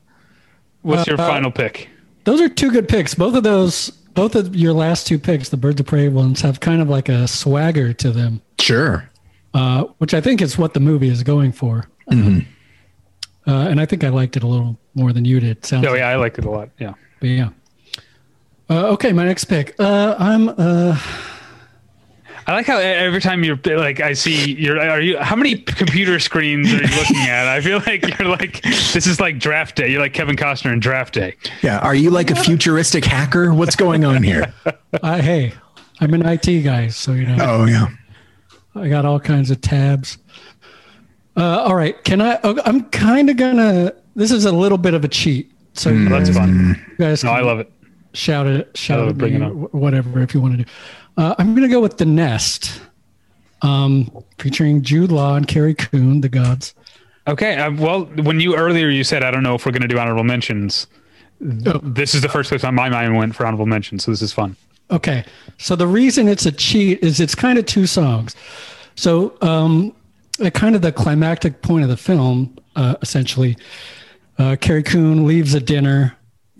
what's 0.81 1.07
uh, 1.07 1.11
your 1.11 1.17
final 1.17 1.51
pick? 1.51 1.89
Those 2.25 2.41
are 2.41 2.49
two 2.49 2.71
good 2.71 2.89
picks. 2.89 3.15
Both 3.15 3.35
of 3.35 3.43
those, 3.43 3.91
both 4.19 4.35
of 4.35 4.53
your 4.53 4.73
last 4.73 5.07
two 5.07 5.17
picks, 5.17 5.47
the 5.47 5.55
Birds 5.55 5.79
of 5.79 5.85
Prey 5.85 6.09
ones, 6.09 6.41
have 6.41 6.59
kind 6.59 6.81
of 6.81 6.89
like 6.89 7.07
a 7.07 7.25
swagger 7.25 7.93
to 7.93 8.11
them. 8.11 8.41
Sure. 8.59 9.09
Uh, 9.53 9.85
which 9.99 10.13
I 10.13 10.19
think 10.19 10.41
is 10.41 10.57
what 10.57 10.73
the 10.73 10.81
movie 10.81 11.07
is 11.07 11.23
going 11.23 11.53
for. 11.53 11.87
Mm-hmm. 12.11 12.39
Uh, 13.49 13.67
and 13.69 13.79
I 13.79 13.85
think 13.85 14.03
I 14.03 14.09
liked 14.09 14.35
it 14.35 14.43
a 14.43 14.47
little 14.47 14.77
more 14.93 15.13
than 15.13 15.23
you 15.23 15.39
did. 15.39 15.65
Sounds 15.65 15.87
oh 15.87 15.93
yeah, 15.93 16.07
like. 16.07 16.13
I 16.13 16.15
liked 16.17 16.37
it 16.37 16.43
a 16.43 16.49
lot. 16.49 16.69
Yeah. 16.77 16.95
But 17.21 17.29
yeah. 17.29 17.49
Uh, 18.69 18.87
okay, 18.89 19.13
my 19.13 19.23
next 19.23 19.45
pick. 19.45 19.75
Uh, 19.79 20.15
I'm. 20.19 20.49
I 22.49 22.53
like 22.53 22.65
how 22.65 22.79
every 22.79 23.21
time 23.21 23.43
you're 23.43 23.59
like, 23.63 23.99
I 23.99 24.13
see 24.13 24.53
you're. 24.53 24.79
Are 24.79 24.99
you? 24.99 25.19
How 25.19 25.35
many 25.35 25.55
computer 25.57 26.17
screens 26.19 26.67
are 26.73 26.77
you 26.77 26.81
looking 26.97 27.17
at? 27.17 27.47
I 27.47 27.61
feel 27.61 27.77
like 27.85 28.17
you're 28.19 28.27
like 28.27 28.63
this 28.63 29.05
is 29.05 29.19
like 29.19 29.37
draft 29.37 29.75
day. 29.75 29.91
You're 29.91 30.01
like 30.01 30.13
Kevin 30.13 30.35
Costner 30.35 30.73
in 30.73 30.79
draft 30.79 31.13
day. 31.13 31.35
Yeah. 31.61 31.77
Are 31.77 31.93
you 31.93 32.09
like 32.09 32.31
a 32.31 32.35
futuristic 32.35 33.05
hacker? 33.05 33.53
What's 33.53 33.75
going 33.75 34.03
on 34.03 34.23
here? 34.23 34.51
Uh, 35.03 35.21
hey, 35.21 35.53
I'm 36.01 36.15
an 36.15 36.25
IT 36.25 36.63
guy, 36.63 36.87
so 36.87 37.11
you 37.11 37.27
know. 37.27 37.37
Oh 37.39 37.65
yeah. 37.65 37.85
I 38.73 38.89
got 38.89 39.05
all 39.05 39.19
kinds 39.19 39.51
of 39.51 39.61
tabs. 39.61 40.17
Uh, 41.37 41.59
all 41.61 41.75
right, 41.75 42.03
can 42.03 42.21
I? 42.21 42.39
Oh, 42.43 42.59
I'm 42.65 42.89
kind 42.89 43.29
of 43.29 43.37
gonna. 43.37 43.93
This 44.15 44.31
is 44.31 44.45
a 44.45 44.51
little 44.51 44.79
bit 44.79 44.95
of 44.95 45.03
a 45.05 45.07
cheat. 45.07 45.51
So 45.73 45.91
Mm, 45.91 46.09
that's 46.09 46.35
fun. 46.35 46.83
You 46.89 47.05
guys, 47.05 47.23
No, 47.23 47.29
I 47.31 47.41
love 47.41 47.59
it. 47.59 47.71
shout 48.13 48.47
it, 48.47 48.75
shout 48.75 49.07
it, 49.07 49.11
it, 49.11 49.17
bring 49.19 49.35
it 49.35 49.39
me, 49.39 49.45
on. 49.45 49.51
wh- 49.53 49.75
whatever 49.75 50.21
if 50.23 50.33
you 50.33 50.41
want 50.41 50.57
to 50.57 50.63
do. 50.65 50.71
Uh, 51.19 51.35
I'm 51.37 51.53
going 51.53 51.67
to 51.67 51.73
go 51.73 51.81
with 51.81 51.97
the 51.97 52.05
Nest, 52.05 52.79
um, 53.61 54.23
featuring 54.37 54.81
Jude 54.81 55.11
Law 55.11 55.35
and 55.35 55.45
Carrie 55.45 55.73
Coon, 55.73 56.21
the 56.21 56.29
gods. 56.29 56.73
Okay. 57.27 57.57
Uh, 57.57 57.73
well, 57.73 58.05
when 58.05 58.39
you 58.39 58.55
earlier 58.55 58.87
you 58.87 59.03
said 59.03 59.21
I 59.21 59.29
don't 59.29 59.43
know 59.43 59.53
if 59.53 59.65
we're 59.65 59.73
going 59.73 59.81
to 59.81 59.87
do 59.89 59.99
honorable 59.99 60.23
mentions. 60.23 60.87
Oh. 61.65 61.81
This 61.83 62.15
is 62.15 62.21
the 62.21 62.29
first 62.29 62.47
place 62.47 62.63
on 62.63 62.73
my 62.73 62.87
mind 62.87 63.17
went 63.17 63.35
for 63.35 63.45
honorable 63.45 63.65
mentions, 63.65 64.05
so 64.05 64.11
this 64.11 64.21
is 64.21 64.31
fun. 64.31 64.55
Okay. 64.91 65.25
So 65.57 65.75
the 65.75 65.87
reason 65.87 66.29
it's 66.29 66.45
a 66.45 66.53
cheat 66.53 67.03
is 67.03 67.19
it's 67.19 67.35
kind 67.35 67.59
of 67.59 67.65
two 67.65 67.85
songs. 67.85 68.33
So 68.95 69.35
um, 69.41 69.93
at 70.41 70.53
kind 70.53 70.73
of 70.73 70.81
the 70.81 70.93
climactic 70.93 71.61
point 71.61 71.83
of 71.83 71.89
the 71.89 71.97
film, 71.97 72.57
uh, 72.77 72.95
essentially, 73.01 73.57
uh, 74.37 74.55
Carrie 74.61 74.83
Coon 74.83 75.27
leaves 75.27 75.53
a 75.53 75.59
dinner, 75.59 76.15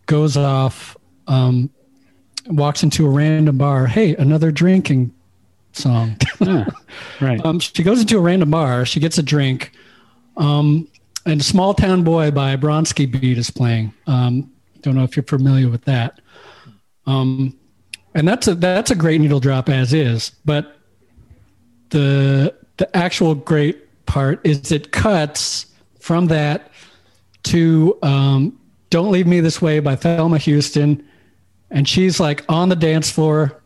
goes 0.06 0.36
off, 0.36 0.98
um, 1.28 1.70
walks 2.50 2.84
into 2.84 3.06
a 3.06 3.10
random 3.10 3.58
bar. 3.58 3.88
Hey, 3.88 4.16
another 4.16 4.52
drinking 4.52 5.14
song. 5.72 6.18
Right. 7.22 7.44
um, 7.46 7.60
she 7.60 7.84
goes 7.84 8.02
into 8.02 8.18
a 8.18 8.22
random 8.22 8.50
bar. 8.50 8.86
She 8.86 9.00
gets 9.00 9.18
a 9.18 9.24
drink. 9.24 9.72
Um, 10.38 10.88
and 11.26 11.44
Small 11.44 11.74
Town 11.74 12.04
Boy 12.04 12.32
by 12.32 12.56
Bronski 12.56 13.10
Beat 13.10 13.38
is 13.38 13.52
playing. 13.52 13.94
Um, 14.08 14.52
don't 14.82 14.96
know 14.96 15.04
if 15.04 15.16
you're 15.16 15.24
familiar 15.24 15.70
with 15.70 15.84
that. 15.86 16.22
Um, 17.06 17.58
and 18.16 18.28
that's 18.28 18.48
a 18.48 18.56
that's 18.56 18.92
a 18.92 18.96
great 18.96 19.22
needle 19.22 19.40
drop 19.40 19.70
as 19.70 19.94
is. 19.94 20.32
But 20.46 20.78
the 21.90 22.56
the 22.78 22.96
actual 22.96 23.36
great 23.36 24.06
part 24.06 24.46
is 24.46 24.72
it 24.72 24.92
cuts 24.92 25.68
from 26.00 26.28
that 26.28 26.72
to 27.44 27.98
um, 28.02 28.60
"Don't 28.90 29.12
Leave 29.12 29.28
Me 29.28 29.42
This 29.42 29.62
Way" 29.62 29.80
by 29.80 29.96
Thelma 29.96 30.38
Houston, 30.38 31.06
and 31.72 31.88
she's 31.88 32.20
like 32.20 32.44
on 32.50 32.70
the 32.70 32.76
dance 32.76 33.10
floor, 33.12 33.62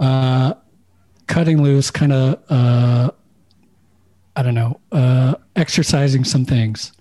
uh, 0.00 0.54
cutting 1.26 1.62
loose, 1.62 1.90
kind 1.90 2.12
of 2.12 2.42
uh, 2.48 3.10
I 4.36 4.42
don't 4.42 4.54
know, 4.54 4.80
uh, 4.92 5.34
exercising 5.56 6.24
some 6.24 6.44
things, 6.44 6.92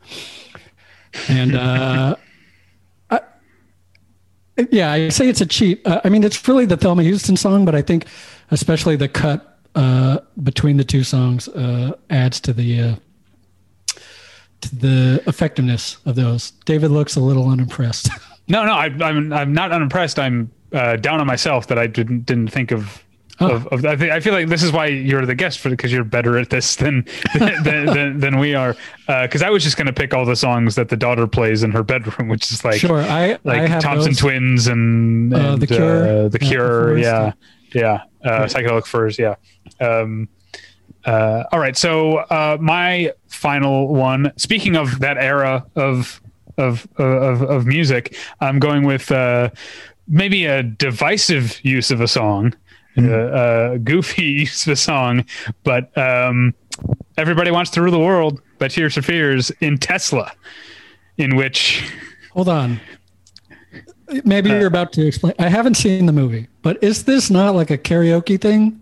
and. 1.27 1.55
Uh, 1.55 2.15
I- 3.09 3.21
yeah, 4.71 4.91
I 4.93 5.09
say 5.09 5.27
it's 5.27 5.41
a 5.41 5.45
cheat. 5.45 5.85
Uh, 5.85 5.99
I 6.05 6.09
mean, 6.09 6.23
it's 6.23 6.47
really 6.47 6.65
the 6.65 6.77
Thelma 6.77 7.03
Houston 7.03 7.35
song, 7.35 7.65
but 7.65 7.75
I 7.75 7.81
think 7.81 8.05
especially 8.51 8.95
the 8.95 9.09
cut 9.09 9.59
uh, 9.75 10.19
between 10.43 10.77
the 10.77 10.85
two 10.85 11.03
songs 11.03 11.49
uh, 11.49 11.91
adds 12.09 12.39
to 12.39 12.53
the 12.53 12.79
uh, 12.79 12.95
to 14.61 14.75
the 14.75 15.21
effectiveness 15.27 15.97
of 16.05 16.15
those. 16.15 16.51
David 16.63 16.91
looks 16.91 17.17
a 17.17 17.19
little 17.19 17.49
unimpressed. 17.49 18.09
No, 18.47 18.65
no, 18.65 18.73
I, 18.73 18.85
I'm 19.01 19.33
I'm 19.33 19.53
not 19.53 19.71
unimpressed. 19.71 20.19
I'm 20.19 20.51
uh, 20.71 20.97
down 20.97 21.19
on 21.19 21.27
myself 21.27 21.67
that 21.67 21.79
I 21.79 21.87
didn't 21.87 22.25
didn't 22.25 22.49
think 22.49 22.71
of. 22.71 23.01
Oh. 23.41 23.51
Of, 23.51 23.67
of 23.67 23.85
I, 23.85 23.97
think, 23.97 24.13
I 24.13 24.21
feel 24.21 24.31
like 24.33 24.47
this 24.47 24.63
is 24.63 24.71
why 24.71 24.85
you're 24.85 25.25
the 25.25 25.35
guest 25.35 25.59
for 25.59 25.69
because 25.69 25.91
you're 25.91 26.05
better 26.05 26.37
at 26.37 26.49
this 26.51 26.75
than 26.81 27.05
than, 27.37 27.85
than, 27.87 28.19
than 28.21 28.39
we 28.39 28.55
are. 28.55 28.77
Because 29.07 29.41
I 29.41 29.49
was 29.49 29.61
just 29.61 29.75
going 29.75 29.87
to 29.87 29.93
pick 29.93 30.13
all 30.13 30.23
the 30.25 30.37
songs 30.37 30.75
that 30.75 30.87
the 30.87 30.95
daughter 30.95 31.27
plays 31.27 31.61
in 31.63 31.71
her 31.71 31.83
bedroom, 31.83 32.29
which 32.29 32.49
is 32.51 32.63
like 32.63 32.79
sure, 32.79 33.01
I 33.01 33.37
like 33.43 33.61
I 33.61 33.67
have 33.67 33.81
Thompson 33.81 34.11
those. 34.11 34.19
Twins 34.19 34.67
and, 34.67 35.33
Uh, 35.33 35.37
and 35.37 35.61
The 35.61 35.67
Cure. 35.67 36.07
uh, 36.25 36.27
the 36.29 36.37
Yeah, 36.41 36.47
Cure, 36.49 36.97
yeah, 36.97 37.19
Forest, 37.19 37.37
yeah, 37.73 38.03
uh, 38.23 38.45
psychedelic 38.45 38.85
furs, 38.85 39.19
yeah. 39.19 39.35
Um, 39.81 40.29
uh, 41.03 41.43
all 41.51 41.59
right, 41.59 41.75
so 41.75 42.19
uh, 42.19 42.57
my 42.61 43.11
final 43.27 43.89
one. 43.93 44.31
Speaking 44.37 44.77
of 44.77 44.99
that 44.99 45.17
era 45.17 45.65
of 45.75 46.21
of 46.57 46.87
of, 46.97 47.41
of 47.41 47.65
music, 47.65 48.15
I'm 48.41 48.59
going 48.59 48.83
with 48.83 49.11
uh, 49.11 49.49
maybe 50.07 50.45
a 50.45 50.63
divisive 50.63 51.59
use 51.63 51.91
of 51.91 52.01
a 52.01 52.07
song, 52.07 52.53
uh, 52.97 53.01
uh, 53.11 53.77
goofy 53.77 54.23
use 54.43 54.65
of 54.67 54.73
a 54.73 54.75
song, 54.75 55.25
but 55.63 55.95
um, 55.97 56.53
"Everybody 57.17 57.51
Wants 57.51 57.71
to 57.71 57.81
Rule 57.81 57.91
the 57.91 57.99
World" 57.99 58.41
by 58.59 58.67
Tears 58.67 58.93
for 58.95 59.01
Fears 59.01 59.51
in 59.61 59.77
Tesla, 59.77 60.31
in 61.17 61.35
which 61.35 61.83
Hold 62.33 62.49
on. 62.49 62.79
Maybe 64.23 64.51
Uh, 64.51 64.57
you're 64.59 64.67
about 64.67 64.93
to 64.93 65.07
explain. 65.07 65.33
I 65.39 65.49
haven't 65.49 65.75
seen 65.75 66.05
the 66.05 66.13
movie, 66.13 66.47
but 66.61 66.77
is 66.83 67.05
this 67.05 67.31
not 67.31 67.55
like 67.55 67.71
a 67.71 67.77
karaoke 67.77 68.39
thing? 68.39 68.79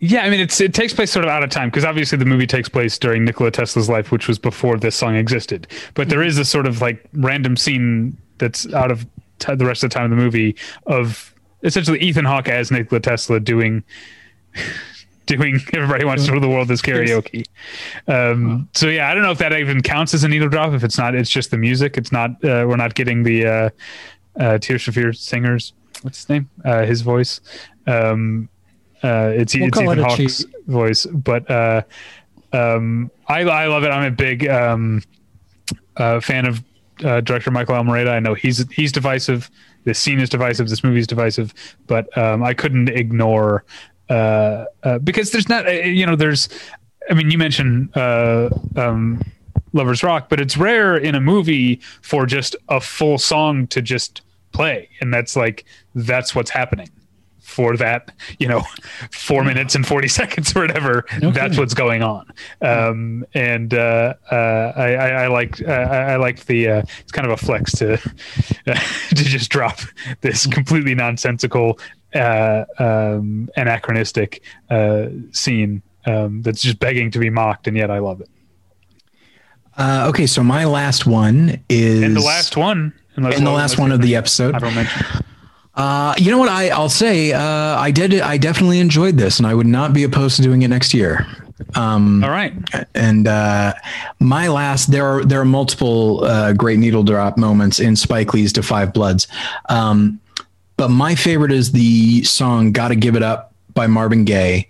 Yeah, 0.00 0.22
I 0.22 0.30
mean, 0.30 0.40
it's 0.40 0.60
it 0.60 0.74
takes 0.74 0.92
place 0.92 1.10
sort 1.10 1.24
of 1.24 1.30
out 1.30 1.42
of 1.42 1.50
time 1.50 1.70
because 1.70 1.84
obviously 1.84 2.18
the 2.18 2.24
movie 2.24 2.46
takes 2.46 2.68
place 2.68 2.98
during 2.98 3.24
Nikola 3.24 3.50
Tesla's 3.50 3.88
life, 3.88 4.12
which 4.12 4.28
was 4.28 4.38
before 4.38 4.76
this 4.76 4.94
song 4.94 5.16
existed. 5.16 5.66
But 5.94 6.08
there 6.08 6.22
is 6.22 6.38
a 6.38 6.44
sort 6.44 6.66
of 6.66 6.80
like 6.80 7.04
random 7.14 7.56
scene 7.56 8.16
that's 8.38 8.72
out 8.74 8.92
of 8.92 9.06
t- 9.40 9.54
the 9.54 9.64
rest 9.64 9.82
of 9.82 9.90
the 9.90 9.94
time 9.94 10.04
of 10.04 10.10
the 10.10 10.16
movie 10.16 10.54
of 10.86 11.34
essentially 11.64 11.98
Ethan 12.00 12.24
Hawke 12.24 12.48
as 12.48 12.70
Nikola 12.70 13.00
Tesla 13.00 13.40
doing 13.40 13.82
doing 15.26 15.60
"Everybody 15.72 16.04
Wants 16.04 16.26
to 16.26 16.32
Rule 16.32 16.40
the 16.40 16.48
World" 16.48 16.70
as 16.70 16.80
karaoke. 16.80 17.44
Um, 18.06 18.68
so 18.74 18.86
yeah, 18.88 19.10
I 19.10 19.14
don't 19.14 19.24
know 19.24 19.32
if 19.32 19.38
that 19.38 19.52
even 19.52 19.82
counts 19.82 20.14
as 20.14 20.22
a 20.22 20.28
needle 20.28 20.48
drop. 20.48 20.72
If 20.74 20.84
it's 20.84 20.98
not, 20.98 21.16
it's 21.16 21.30
just 21.30 21.50
the 21.50 21.58
music. 21.58 21.96
It's 21.98 22.12
not. 22.12 22.30
Uh, 22.44 22.66
we're 22.68 22.76
not 22.76 22.94
getting 22.94 23.24
the 23.24 23.46
uh, 23.46 23.70
uh, 24.38 24.58
Tears 24.58 24.84
for 24.84 24.92
Fears 24.92 25.20
singers. 25.20 25.72
What's 26.02 26.18
his 26.18 26.28
name? 26.28 26.48
Uh, 26.64 26.84
his 26.86 27.00
voice. 27.00 27.40
Um, 27.88 28.48
uh, 29.02 29.30
it's 29.34 29.54
We'll 29.54 29.68
it's 29.68 29.78
call 29.78 29.90
it 29.90 29.98
Hawke's 29.98 30.44
cheat. 30.44 30.46
voice, 30.66 31.06
but 31.06 31.48
uh, 31.50 31.82
um, 32.52 33.10
I 33.28 33.42
I 33.42 33.66
love 33.66 33.84
it. 33.84 33.88
I'm 33.88 34.06
a 34.06 34.14
big 34.14 34.48
um, 34.48 35.02
uh, 35.96 36.20
fan 36.20 36.46
of 36.46 36.62
uh, 37.04 37.20
director 37.20 37.50
Michael 37.50 37.76
Almereyda. 37.76 38.10
I 38.10 38.20
know 38.20 38.34
he's 38.34 38.68
he's 38.72 38.92
divisive. 38.92 39.50
This 39.84 39.98
scene 39.98 40.20
is 40.20 40.28
divisive. 40.28 40.68
This 40.68 40.82
movie 40.82 41.00
is 41.00 41.06
divisive, 41.06 41.54
but 41.86 42.16
um, 42.18 42.42
I 42.42 42.54
couldn't 42.54 42.88
ignore 42.88 43.64
uh, 44.10 44.64
uh, 44.82 44.98
because 44.98 45.30
there's 45.30 45.48
not 45.48 45.66
uh, 45.66 45.70
you 45.70 46.06
know 46.06 46.16
there's. 46.16 46.48
I 47.10 47.14
mean, 47.14 47.30
you 47.30 47.38
mentioned 47.38 47.96
uh, 47.96 48.50
um, 48.76 49.22
Lovers 49.72 50.02
Rock, 50.02 50.28
but 50.28 50.40
it's 50.40 50.56
rare 50.56 50.96
in 50.96 51.14
a 51.14 51.20
movie 51.20 51.80
for 52.02 52.26
just 52.26 52.54
a 52.68 52.80
full 52.80 53.16
song 53.16 53.66
to 53.68 53.80
just 53.80 54.22
play, 54.52 54.88
and 55.00 55.12
that's 55.12 55.36
like 55.36 55.64
that's 55.94 56.34
what's 56.34 56.50
happening 56.50 56.90
for 57.58 57.76
that 57.76 58.12
you 58.38 58.46
know 58.46 58.62
four 59.10 59.42
minutes 59.42 59.74
and 59.74 59.84
40 59.84 60.06
seconds 60.20 60.54
or 60.54 60.60
whatever 60.60 61.04
No 61.20 61.32
that's 61.32 61.42
kidding. 61.48 61.58
what's 61.58 61.74
going 61.74 62.02
on 62.04 62.24
um 62.62 63.24
and 63.34 63.74
uh, 63.74 64.14
uh 64.30 64.72
i 64.76 64.88
i, 64.94 65.08
I 65.24 65.26
like 65.26 65.60
uh, 65.60 65.72
i 65.72 65.98
I 66.12 66.16
like 66.16 66.38
the 66.46 66.60
uh 66.68 66.82
it's 67.00 67.10
kind 67.10 67.26
of 67.26 67.32
a 67.32 67.36
flex 67.46 67.72
to 67.80 67.96
to 68.66 69.24
just 69.34 69.50
drop 69.50 69.78
this 70.20 70.46
completely 70.46 70.94
nonsensical 70.94 71.80
uh 72.14 72.64
um 72.78 73.48
anachronistic 73.56 74.40
uh 74.70 75.06
scene 75.32 75.82
um 76.06 76.42
that's 76.42 76.62
just 76.62 76.78
begging 76.78 77.10
to 77.10 77.18
be 77.18 77.28
mocked 77.30 77.66
and 77.66 77.76
yet 77.76 77.90
i 77.90 77.98
love 77.98 78.20
it 78.20 78.30
Uh, 79.76 80.06
okay, 80.10 80.26
so 80.26 80.42
my 80.42 80.64
last 80.64 81.06
one 81.06 81.62
is 81.68 82.02
and 82.02 82.14
the 82.16 82.20
last 82.34 82.56
one 82.56 82.92
and 83.16 83.46
the 83.46 83.50
last 83.62 83.78
one 83.78 83.92
of 83.92 84.00
the 84.06 84.14
episode. 84.16 84.54
I 84.54 84.58
don't 84.58 84.74
mention. 84.74 85.02
Uh, 85.78 86.12
you 86.18 86.28
know 86.32 86.38
what? 86.38 86.48
I 86.48 86.70
I'll 86.70 86.88
say 86.88 87.32
uh, 87.32 87.40
I 87.40 87.92
did. 87.92 88.12
I 88.20 88.36
definitely 88.36 88.80
enjoyed 88.80 89.16
this, 89.16 89.38
and 89.38 89.46
I 89.46 89.54
would 89.54 89.66
not 89.66 89.92
be 89.92 90.02
opposed 90.02 90.36
to 90.36 90.42
doing 90.42 90.62
it 90.62 90.68
next 90.68 90.92
year. 90.92 91.24
Um, 91.74 92.22
all 92.22 92.30
right 92.30 92.52
and 92.94 93.26
uh, 93.26 93.74
my 94.20 94.48
last 94.48 94.92
there 94.92 95.04
are 95.04 95.24
there 95.24 95.40
are 95.40 95.44
multiple 95.44 96.24
uh, 96.24 96.52
great 96.52 96.78
needle 96.78 97.02
drop 97.02 97.36
moments 97.36 97.80
in 97.80 97.96
Spike 97.96 98.32
Lee's 98.32 98.52
Da 98.52 98.62
5 98.62 98.92
Bloods, 98.92 99.26
um, 99.68 100.20
but 100.76 100.88
my 100.88 101.14
favorite 101.14 101.52
is 101.52 101.72
the 101.72 102.22
song 102.24 102.72
"Gotta 102.72 102.94
Give 102.94 103.16
It 103.16 103.22
Up" 103.22 103.52
by 103.74 103.86
Marvin 103.86 104.24
Gaye. 104.24 104.68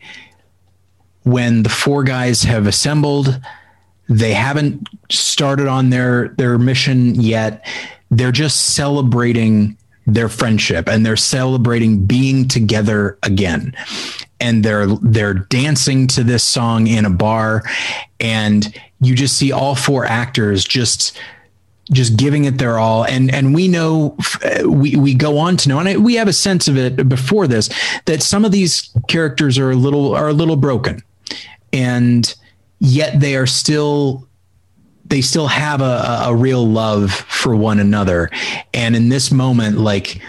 When 1.24 1.62
the 1.62 1.68
four 1.68 2.04
guys 2.04 2.42
have 2.42 2.66
assembled, 2.66 3.38
they 4.08 4.32
haven't 4.32 4.88
started 5.10 5.68
on 5.68 5.90
their 5.90 6.28
their 6.36 6.58
mission 6.58 7.14
yet. 7.14 7.66
They're 8.10 8.32
just 8.32 8.74
celebrating 8.74 9.76
their 10.08 10.28
friendship 10.28 10.88
and 10.88 11.04
they're 11.04 11.16
celebrating 11.16 12.04
being 12.06 12.48
together 12.48 13.18
again. 13.22 13.76
And 14.40 14.64
they're 14.64 14.86
they're 14.86 15.34
dancing 15.34 16.06
to 16.08 16.24
this 16.24 16.44
song 16.44 16.86
in 16.86 17.04
a 17.04 17.10
bar 17.10 17.62
and 18.20 18.74
you 19.00 19.14
just 19.14 19.36
see 19.36 19.52
all 19.52 19.74
four 19.74 20.04
actors 20.04 20.64
just 20.64 21.18
just 21.90 22.16
giving 22.16 22.44
it 22.44 22.58
their 22.58 22.78
all. 22.78 23.04
And 23.04 23.32
and 23.34 23.54
we 23.54 23.68
know 23.68 24.16
we 24.64 24.96
we 24.96 25.14
go 25.14 25.38
on 25.38 25.56
to 25.58 25.68
know 25.68 25.80
and 25.80 26.04
we 26.04 26.14
have 26.14 26.28
a 26.28 26.32
sense 26.32 26.68
of 26.68 26.76
it 26.76 27.08
before 27.08 27.46
this 27.46 27.68
that 28.06 28.22
some 28.22 28.44
of 28.44 28.52
these 28.52 28.90
characters 29.08 29.58
are 29.58 29.70
a 29.70 29.76
little 29.76 30.14
are 30.14 30.28
a 30.28 30.32
little 30.32 30.56
broken. 30.56 31.02
And 31.72 32.34
yet 32.78 33.20
they 33.20 33.36
are 33.36 33.46
still 33.46 34.27
they 35.08 35.20
still 35.20 35.46
have 35.46 35.80
a, 35.80 36.22
a, 36.26 36.34
real 36.34 36.66
love 36.66 37.12
for 37.12 37.56
one 37.56 37.80
another 37.80 38.30
and 38.74 38.94
in 38.94 39.08
this 39.08 39.30
moment 39.30 39.78
like 39.78 40.20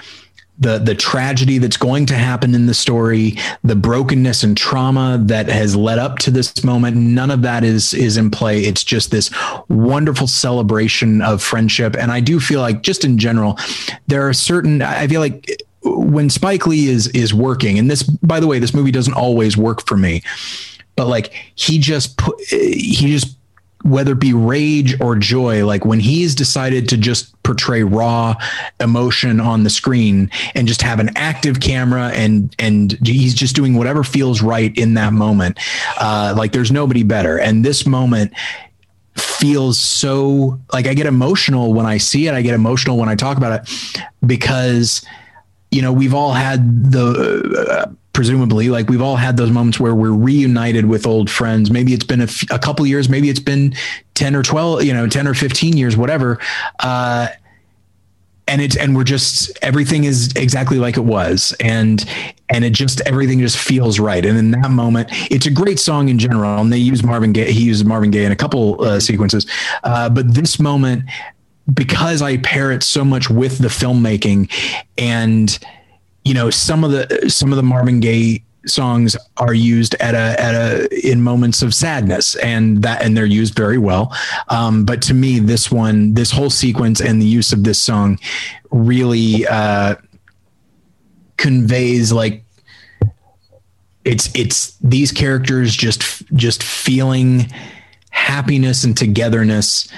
the 0.60 0.78
the 0.78 0.94
tragedy 0.94 1.58
that's 1.58 1.78
going 1.78 2.06
to 2.08 2.16
happen 2.16 2.54
in 2.54 2.66
the 2.66 2.74
story, 2.74 3.38
the 3.64 3.76
brokenness 3.76 4.44
and 4.44 4.58
trauma 4.58 5.18
that 5.24 5.48
has 5.48 5.76
led 5.76 5.98
up 5.98 6.20
to 6.20 6.32
this 6.32 6.64
moment, 6.64 6.98
none 6.98 7.32
of 7.32 7.42
that 7.44 7.64
is 7.64 7.94
is 7.94 8.18
in 8.18 8.30
play. 8.30 8.62
It's 8.62 8.84
just 8.84 9.10
this 9.10 9.32
wonderful 9.70 10.28
celebration 10.28 11.22
of 11.22 11.42
friendship. 11.42 11.96
And 11.96 12.12
I 12.12 12.20
do 12.20 12.40
feel 12.40 12.60
like 12.60 12.82
just 12.82 13.06
in 13.06 13.18
general, 13.18 13.58
there 14.08 14.28
are 14.28 14.34
certain 14.34 14.82
I 14.82 15.08
feel 15.08 15.22
like 15.22 15.64
when 15.82 16.30
Spike 16.30 16.68
Lee 16.68 16.88
is 16.88 17.08
is 17.10 17.34
working, 17.34 17.80
and 17.80 17.90
this 17.90 18.04
by 18.04 18.42
the 18.42 18.48
way, 18.48 18.60
this 18.60 18.74
movie 18.74 18.92
doesn't 18.92 19.14
always 19.14 19.56
work 19.56 19.86
for 19.88 19.96
me, 19.96 20.22
but 20.98 21.08
like 21.08 21.34
he 21.56 21.80
just 21.80 22.18
put 22.18 22.38
he 22.50 23.08
just 23.08 23.39
whether 23.84 24.12
it 24.12 24.20
be 24.20 24.34
rage 24.34 25.00
or 25.00 25.16
joy, 25.16 25.66
like 25.66 25.86
when 25.86 26.00
he's 26.00 26.36
decided 26.36 26.90
to 26.90 26.98
just 26.98 27.42
portray 27.44 27.84
raw 27.84 28.36
emotion 28.80 29.40
on 29.40 29.64
the 29.64 29.70
screen 29.70 30.30
and 30.54 30.68
just 30.68 30.82
have 30.82 31.00
an 31.00 31.10
active 31.16 31.60
camera 31.60 32.10
and 32.14 32.54
and 32.60 32.98
he's 33.08 33.34
just 33.34 33.56
doing 33.56 33.76
whatever 33.76 34.04
feels 34.04 34.42
right 34.42 34.78
in 34.78 34.96
that 34.96 35.14
moment. 35.14 35.58
Uh, 35.98 36.34
like 36.38 36.52
there's 36.52 36.72
nobody 36.72 37.04
better. 37.04 37.40
And 37.40 37.64
this 37.64 37.86
moment 37.86 38.34
feels 39.16 39.80
so 39.80 40.60
like 40.74 40.88
I 40.88 40.94
get 40.94 41.06
emotional 41.06 41.74
when 41.74 41.86
I 41.86 41.98
see 41.98 42.28
it. 42.28 42.34
I 42.34 42.42
get 42.42 42.54
emotional 42.54 42.98
when 42.98 43.10
I 43.10 43.16
talk 43.16 43.38
about 43.38 43.62
it 43.62 44.04
because 44.26 45.06
you 45.72 45.82
know 45.82 45.94
we've 45.94 46.14
all 46.14 46.34
had 46.34 46.92
the 46.92 47.68
uh, 47.70 47.92
presumably 48.20 48.68
like 48.68 48.90
we've 48.90 49.02
all 49.02 49.16
had 49.16 49.38
those 49.38 49.50
moments 49.50 49.80
where 49.80 49.96
we're 49.96 50.12
reunited 50.12 50.84
with 50.84 51.08
old 51.08 51.30
friends. 51.30 51.72
Maybe 51.72 51.94
it's 51.94 52.04
been 52.04 52.20
a, 52.20 52.26
f- 52.26 52.44
a 52.52 52.60
couple 52.60 52.86
years 52.86 53.08
maybe 53.08 53.30
it's 53.30 53.40
been 53.40 53.74
10 54.16 54.36
or 54.36 54.44
12 54.44 54.84
you 54.84 54.94
know 54.94 55.08
10 55.08 55.26
or 55.26 55.34
15 55.34 55.78
years 55.78 55.96
whatever 55.96 56.38
uh, 56.80 57.30
and 58.46 58.62
it's 58.62 58.76
and 58.76 58.94
we're 58.94 59.06
just 59.06 59.58
everything 59.62 60.04
is 60.04 60.34
exactly 60.36 60.80
like 60.80 60.98
it 60.98 61.06
was 61.06 61.56
and 61.62 62.04
and 62.50 62.66
it 62.66 62.74
just 62.74 63.00
everything 63.06 63.40
just 63.40 63.58
feels 63.58 64.02
right. 64.02 64.26
And 64.26 64.38
in 64.38 64.52
that 64.52 64.70
moment 64.70 65.08
it's 65.32 65.46
a 65.46 65.52
great 65.52 65.80
song 65.80 66.10
in 66.10 66.20
general 66.20 66.60
and 66.60 66.74
they 66.74 66.78
use 66.78 67.02
marvin 67.06 67.32
gaye 67.32 67.54
he 67.54 67.64
uses 67.64 67.86
marvin 67.86 68.12
gaye 68.12 68.26
in 68.26 68.34
a 68.34 68.36
couple 68.36 68.84
uh, 68.84 69.00
sequences 69.00 69.48
uh, 69.86 70.10
but 70.10 70.34
this 70.34 70.60
moment 70.60 71.06
because 71.74 72.22
I 72.22 72.36
pair 72.36 72.74
it 72.74 72.84
so 72.84 73.06
much 73.06 73.30
with 73.30 73.60
the 73.60 73.70
filmmaking 73.70 74.52
and 74.98 75.58
you 76.30 76.36
know 76.36 76.52
some 76.52 76.84
of 76.84 76.92
the 76.92 77.28
some 77.28 77.52
of 77.52 77.56
the 77.56 77.64
Marvin 77.64 78.00
Gaye 78.00 78.44
songs 78.68 79.18
are 79.38 79.56
used 79.56 79.96
at 79.96 80.14
a 80.14 80.40
at 80.40 80.54
a 80.54 81.10
in 81.10 81.24
moments 81.24 81.64
of 81.64 81.74
sadness 81.74 82.36
and 82.36 82.84
that 82.84 83.02
and 83.02 83.18
they're 83.18 83.26
used 83.26 83.56
very 83.56 83.80
well. 83.80 84.16
Um, 84.50 84.86
but 84.86 85.02
to 85.04 85.16
me 85.16 85.40
this 85.40 85.72
one 85.72 86.14
this 86.14 86.30
whole 86.30 86.52
sequence 86.52 87.02
and 87.02 87.20
the 87.20 87.26
use 87.26 87.52
of 87.52 87.64
this 87.64 87.82
song 87.82 88.20
really 88.70 89.48
uh, 89.48 89.96
conveys 91.38 92.12
like 92.12 92.44
it's 94.06 94.30
it's 94.36 94.78
these 94.82 95.12
characters 95.12 95.76
just 95.76 96.28
just 96.36 96.62
feeling 96.62 97.52
happiness 98.12 98.84
and 98.84 98.96
togetherness 98.96 99.92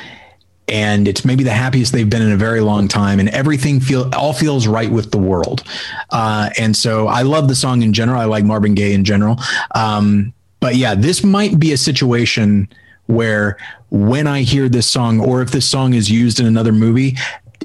and 0.71 1.07
it's 1.07 1.23
maybe 1.23 1.43
the 1.43 1.51
happiest 1.51 1.91
they've 1.91 2.09
been 2.09 2.21
in 2.21 2.31
a 2.31 2.37
very 2.37 2.61
long 2.61 2.87
time 2.87 3.19
and 3.19 3.29
everything 3.29 3.79
feel 3.79 4.09
all 4.15 4.33
feels 4.33 4.65
right 4.67 4.89
with 4.89 5.11
the 5.11 5.17
world. 5.17 5.63
Uh, 6.09 6.49
and 6.57 6.75
so 6.75 7.07
i 7.07 7.21
love 7.21 7.47
the 7.47 7.55
song 7.55 7.83
in 7.83 7.93
general. 7.93 8.19
I 8.19 8.25
like 8.25 8.45
marvin 8.45 8.73
gaye 8.73 8.93
in 8.93 9.03
general. 9.03 9.37
Um, 9.75 10.33
but 10.61 10.75
yeah 10.75 10.95
this 10.95 11.23
might 11.23 11.59
be 11.59 11.73
a 11.73 11.77
situation 11.77 12.69
where 13.07 13.57
when 13.89 14.27
i 14.27 14.41
hear 14.41 14.69
this 14.69 14.89
song 14.89 15.19
or 15.19 15.41
if 15.41 15.51
this 15.51 15.67
song 15.69 15.93
is 15.93 16.09
used 16.09 16.39
in 16.39 16.45
another 16.45 16.71
movie 16.71 17.17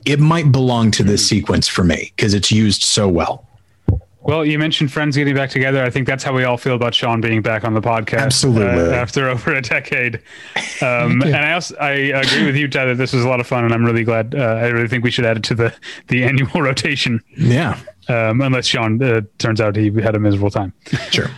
it 0.04 0.18
might 0.18 0.50
belong 0.50 0.90
to 0.90 1.04
this 1.04 1.26
sequence 1.26 1.68
for 1.68 1.84
me 1.84 2.12
because 2.16 2.34
it's 2.34 2.50
used 2.50 2.82
so 2.82 3.09
well 3.09 3.45
Well, 4.27 4.45
you 4.45 4.59
mentioned 4.59 4.93
friends 4.93 5.16
getting 5.16 5.35
back 5.37 5.51
together. 5.51 5.85
I 5.85 5.91
think 5.91 6.07
that's 6.07 6.24
how 6.24 6.33
we 6.35 6.43
all 6.45 6.57
feel 6.57 6.74
about 6.74 6.95
Sean 6.95 7.20
being 7.20 7.43
back 7.43 7.62
on 7.64 7.74
the 7.74 7.81
podcast. 7.81 8.18
Absolutely. 8.22 8.64
uh, 8.66 8.91
after 8.97 9.29
over 9.31 9.55
a 9.55 9.62
decade. 9.62 10.16
Um, 10.83 11.22
and 11.22 11.37
I 11.37 11.53
also 11.53 11.77
I 11.77 11.91
agree 11.93 12.45
with 12.45 12.57
you, 12.57 12.66
Tyler. 12.68 12.95
This 12.97 13.12
was 13.12 13.24
a 13.24 13.29
lot 13.29 13.39
of 13.39 13.47
fun, 13.47 13.64
and 13.64 13.72
I'm 13.72 13.85
really 13.85 14.03
glad. 14.05 14.35
Uh, 14.35 14.39
I 14.61 14.66
really 14.68 14.89
think 14.89 15.05
we 15.05 15.11
should 15.12 15.24
add 15.24 15.37
it 15.37 15.45
to 15.45 15.55
the 15.55 15.72
the 16.09 16.24
annual 16.24 16.61
rotation. 16.61 17.22
yeah 17.37 17.79
Um, 18.09 18.41
unless 18.41 18.66
Sean 18.66 19.01
uh, 19.03 19.20
turns 19.39 19.61
out 19.61 19.77
he 19.77 19.91
had 20.03 20.14
a 20.16 20.18
miserable 20.20 20.51
time. 20.51 20.72
sure 21.11 21.31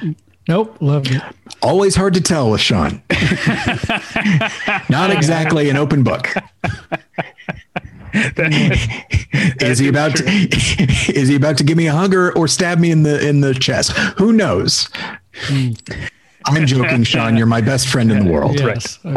Nope, 0.49 0.75
love 0.81 1.05
it. 1.11 1.21
always 1.61 1.95
hard 1.95 2.15
to 2.15 2.23
tell 2.23 2.51
with 2.51 2.63
sean 2.63 3.03
not 4.89 5.11
exactly 5.11 5.69
an 5.69 5.77
open 5.77 6.03
book 6.03 6.33
is 9.61 9.79
he 9.79 9.89
about 9.89 10.17
to, 10.17 10.25
is 11.15 11.29
he 11.29 11.37
about 11.37 11.57
to 11.59 11.65
give 11.65 11.77
me 11.77 11.87
a 11.87 11.93
hug 11.93 12.15
or, 12.15 12.33
or 12.37 12.49
stab 12.49 12.79
me 12.79 12.91
in 12.91 13.03
the 13.03 13.27
in 13.27 13.41
the 13.41 13.55
chest 13.55 13.93
who 14.19 14.33
knows 14.33 14.89
i'm 16.47 16.67
joking 16.67 17.03
sean 17.03 17.37
you're 17.37 17.47
my 17.47 17.61
best 17.61 17.89
friend 17.89 18.11
in 18.11 18.25
the 18.25 18.33
world 18.33 18.59
Yes. 18.59 18.99
I, 19.05 19.11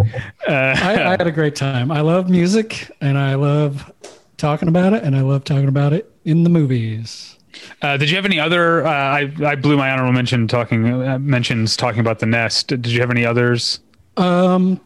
I 0.48 1.12
had 1.12 1.28
a 1.28 1.32
great 1.32 1.56
time. 1.56 1.92
I 1.92 2.02
love 2.02 2.30
music 2.30 2.90
and 3.02 3.18
I 3.18 3.36
love 3.36 3.92
talking 4.38 4.68
about 4.68 4.94
it 4.94 5.04
and 5.04 5.16
I 5.16 5.22
love 5.22 5.44
talking 5.44 5.68
about 5.68 5.94
it 5.94 6.12
in 6.26 6.44
the 6.44 6.50
movies. 6.50 7.38
Uh, 7.82 7.98
did 7.98 8.10
you 8.10 8.16
have 8.16 8.26
any 8.26 8.40
other? 8.40 8.86
Uh, 8.86 8.90
I 8.92 9.32
I 9.46 9.56
blew 9.56 9.78
my 9.78 9.92
honorable 9.92 10.14
mention 10.14 10.48
talking 10.48 11.04
uh, 11.04 11.20
mentions 11.20 11.76
talking 11.78 12.00
about 12.00 12.20
the 12.20 12.26
nest. 12.26 12.68
Did 12.68 12.88
you 12.88 13.02
have 13.02 13.12
any 13.12 13.26
others? 13.26 13.80
Um, 14.18 14.80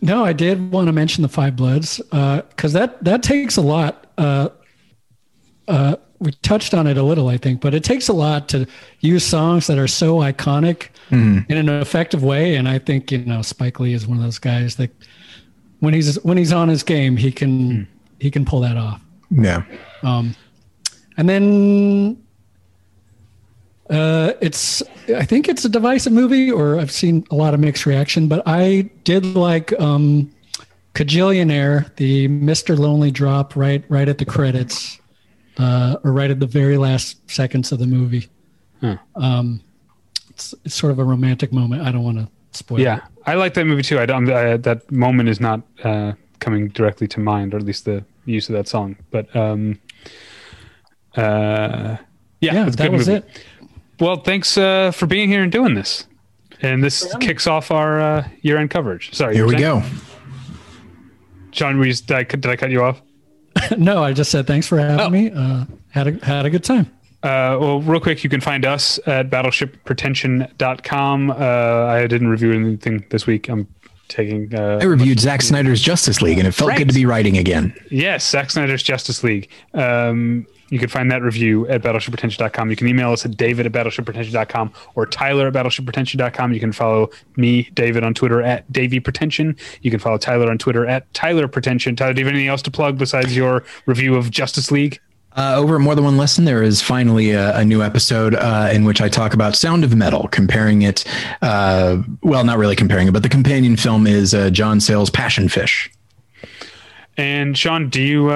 no, 0.00 0.24
I 0.24 0.32
did 0.32 0.72
want 0.72 0.86
to 0.86 0.92
mention 0.92 1.22
the 1.22 1.28
Five 1.28 1.56
Bloods 1.56 1.98
because 1.98 2.72
that 2.72 3.02
that 3.04 3.22
takes 3.22 3.56
a 3.56 3.60
lot. 3.62 4.06
Uh, 4.16 4.48
uh, 5.66 5.96
we 6.20 6.32
touched 6.42 6.74
on 6.74 6.86
it 6.86 6.96
a 6.96 7.02
little, 7.02 7.28
I 7.28 7.36
think, 7.36 7.60
but 7.60 7.74
it 7.74 7.84
takes 7.84 8.08
a 8.08 8.12
lot 8.12 8.48
to 8.48 8.66
use 9.00 9.24
songs 9.24 9.66
that 9.68 9.78
are 9.78 9.86
so 9.86 10.16
iconic 10.18 10.88
in 11.48 11.56
an 11.56 11.68
effective 11.68 12.22
way. 12.22 12.56
And 12.56 12.68
I 12.68 12.78
think 12.78 13.10
you 13.12 13.18
know 13.18 13.42
Spike 13.42 13.80
Lee 13.80 13.92
is 13.94 14.06
one 14.06 14.18
of 14.18 14.22
those 14.24 14.38
guys 14.38 14.76
that 14.76 14.90
when 15.80 15.94
he's 15.94 16.22
when 16.24 16.36
he's 16.36 16.52
on 16.52 16.68
his 16.68 16.82
game, 16.82 17.16
he 17.16 17.30
can 17.32 17.86
he 18.20 18.30
can 18.30 18.44
pull 18.44 18.60
that 18.60 18.76
off. 18.76 19.00
yeah 19.30 19.62
Um, 20.02 20.34
and 21.16 21.28
then 21.28 22.22
uh, 23.90 24.32
it's 24.40 24.82
I 25.08 25.24
think 25.24 25.48
it's 25.48 25.64
a 25.64 25.68
divisive 25.68 26.12
movie, 26.12 26.50
or 26.50 26.78
I've 26.78 26.90
seen 26.90 27.24
a 27.30 27.34
lot 27.34 27.54
of 27.54 27.60
mixed 27.60 27.86
reaction. 27.86 28.28
But 28.28 28.42
I 28.46 28.90
did 29.04 29.24
like 29.36 29.72
um, 29.80 30.30
Kajillionaire, 30.94 31.94
the 31.96 32.28
Mister 32.28 32.76
Lonely 32.76 33.10
drop 33.10 33.56
right 33.56 33.84
right 33.88 34.08
at 34.08 34.18
the 34.18 34.24
credits, 34.24 35.00
uh, 35.58 35.96
or 36.04 36.12
right 36.12 36.30
at 36.30 36.40
the 36.40 36.46
very 36.46 36.76
last 36.76 37.30
seconds 37.30 37.72
of 37.72 37.78
the 37.78 37.86
movie. 37.86 38.28
Um, 39.16 39.60
it's, 40.30 40.54
it's 40.64 40.74
sort 40.74 40.92
of 40.92 41.00
a 41.00 41.04
romantic 41.04 41.52
moment. 41.52 41.82
I 41.82 41.90
don't 41.90 42.04
want 42.04 42.18
to 42.18 42.28
spoil. 42.52 42.78
Yeah, 42.78 42.98
it. 42.98 43.02
I 43.26 43.34
like 43.34 43.54
that 43.54 43.64
movie 43.64 43.82
too. 43.82 43.98
I 43.98 44.06
don't. 44.06 44.30
I, 44.30 44.56
that 44.56 44.90
moment 44.90 45.28
is 45.28 45.40
not 45.40 45.62
uh, 45.82 46.12
coming 46.38 46.68
directly 46.68 47.08
to 47.08 47.20
mind, 47.20 47.54
or 47.54 47.56
at 47.56 47.64
least 47.64 47.84
the 47.86 48.04
use 48.24 48.48
of 48.48 48.54
that 48.54 48.68
song. 48.68 48.96
But 49.10 49.34
um, 49.34 49.80
uh, 51.16 51.96
yeah, 52.40 52.54
yeah, 52.54 52.70
that 52.70 52.92
was 52.92 53.08
movie. 53.08 53.26
it. 53.26 53.44
Well, 54.00 54.16
thanks 54.16 54.56
uh, 54.56 54.92
for 54.92 55.06
being 55.06 55.28
here 55.28 55.42
and 55.42 55.52
doing 55.52 55.74
this. 55.74 56.06
And 56.62 56.82
this 56.82 57.14
kicks 57.20 57.46
off 57.46 57.70
our 57.70 58.00
uh, 58.00 58.28
year-end 58.42 58.70
coverage. 58.70 59.14
Sorry, 59.14 59.34
here 59.34 59.46
we 59.46 59.58
saying? 59.58 59.62
go 59.62 59.82
John. 61.52 61.78
Were 61.78 61.86
you, 61.86 61.94
did, 61.94 62.12
I, 62.16 62.22
did 62.24 62.46
I 62.46 62.56
cut 62.56 62.70
you 62.70 62.82
off? 62.82 63.00
no, 63.78 64.02
I 64.02 64.12
just 64.12 64.30
said 64.30 64.46
thanks 64.46 64.66
for 64.66 64.78
having 64.78 65.00
Oh. 65.00 65.10
me. 65.10 65.30
Uh, 65.30 65.64
had 65.90 66.06
a 66.06 66.24
had 66.24 66.46
a 66.46 66.50
good 66.50 66.64
time. 66.64 66.86
Uh, 67.22 67.58
well, 67.60 67.80
real 67.80 68.00
quick, 68.00 68.22
you 68.22 68.30
can 68.30 68.40
find 68.40 68.64
us 68.64 69.00
at 69.06 69.30
battleshippretension.com. 69.30 71.30
Uh, 71.30 71.34
I 71.86 72.06
didn't 72.06 72.28
review 72.28 72.52
anything 72.52 73.04
this 73.10 73.26
week. 73.26 73.48
I'm 73.48 73.66
taking. 74.08 74.54
Uh, 74.54 74.78
i 74.80 74.84
reviewed 74.84 75.18
Zack 75.20 75.42
snyder's 75.42 75.80
justice 75.80 76.22
league 76.22 76.38
and 76.38 76.46
it 76.46 76.52
felt 76.52 76.68
Right. 76.70 76.78
good 76.78 76.88
to 76.88 76.94
be 76.94 77.06
writing 77.06 77.36
again 77.38 77.74
Yes, 77.90 78.28
Zack 78.28 78.50
Snyder's 78.50 78.82
Justice 78.82 79.24
League. 79.24 79.48
Um, 79.74 80.46
you 80.70 80.78
can 80.78 80.88
find 80.88 81.10
that 81.10 81.22
review 81.22 81.66
at 81.68 81.82
battleshippretension.com. 81.82 82.70
You 82.70 82.76
can 82.76 82.88
email 82.88 83.12
us 83.12 83.24
at 83.24 83.36
david 83.36 83.66
at 83.66 83.72
battleshippretension.com 83.72 84.72
or 84.94 85.06
tyler 85.06 85.48
at 85.48 85.54
battleshippretension.com. 85.54 86.52
You 86.52 86.60
can 86.60 86.72
follow 86.72 87.10
me, 87.36 87.70
David, 87.74 88.04
on 88.04 88.14
Twitter 88.14 88.42
at 88.42 88.70
davypretension. 88.72 89.58
You 89.82 89.90
can 89.90 90.00
follow 90.00 90.18
Tyler 90.18 90.50
on 90.50 90.58
Twitter 90.58 90.86
at 90.86 91.10
tylerpretension. 91.12 91.96
Tyler, 91.96 92.12
do 92.12 92.20
you 92.20 92.26
have 92.26 92.34
anything 92.34 92.48
else 92.48 92.62
to 92.62 92.70
plug 92.70 92.98
besides 92.98 93.36
your 93.36 93.64
review 93.86 94.16
of 94.16 94.30
Justice 94.30 94.70
League? 94.70 95.00
Uh, 95.36 95.54
over 95.56 95.76
at 95.76 95.80
More 95.80 95.94
Than 95.94 96.04
One 96.04 96.16
Lesson, 96.16 96.46
there 96.46 96.62
is 96.62 96.82
finally 96.82 97.30
a, 97.30 97.58
a 97.58 97.64
new 97.64 97.82
episode 97.82 98.34
uh, 98.34 98.70
in 98.72 98.84
which 98.84 99.00
I 99.00 99.08
talk 99.08 99.34
about 99.34 99.54
Sound 99.54 99.84
of 99.84 99.94
Metal, 99.94 100.26
comparing 100.28 100.82
it. 100.82 101.04
Uh, 101.42 102.02
well, 102.22 102.42
not 102.42 102.58
really 102.58 102.74
comparing 102.74 103.06
it, 103.06 103.12
but 103.12 103.22
the 103.22 103.28
companion 103.28 103.76
film 103.76 104.06
is 104.06 104.34
uh, 104.34 104.50
John 104.50 104.80
Sayles' 104.80 105.10
Passion 105.10 105.48
Fish. 105.48 105.90
And 107.16 107.56
Sean, 107.56 107.88
do 107.88 108.02
you 108.02 108.30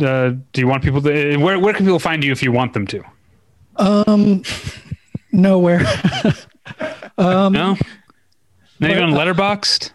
uh, 0.00 0.04
uh, 0.04 0.30
do 0.52 0.60
you 0.60 0.66
want 0.68 0.82
people 0.82 1.00
to 1.02 1.36
where 1.36 1.58
where 1.58 1.74
can 1.74 1.84
people 1.86 1.98
find 1.98 2.22
you 2.24 2.32
if 2.32 2.42
you 2.42 2.52
want 2.52 2.72
them 2.72 2.86
to? 2.88 3.02
Um 3.76 4.42
nowhere. 5.32 5.82
Um, 7.18 7.52
no, 7.52 7.76
not 8.78 8.90
even 8.92 9.02
on 9.02 9.10
Letterboxd. 9.10 9.90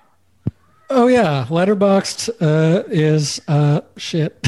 Oh 0.89 1.08
yeah, 1.08 1.46
Letterboxd 1.50 2.30
uh, 2.41 2.84
is 2.88 3.41
uh, 3.48 3.80
shit. 3.96 4.46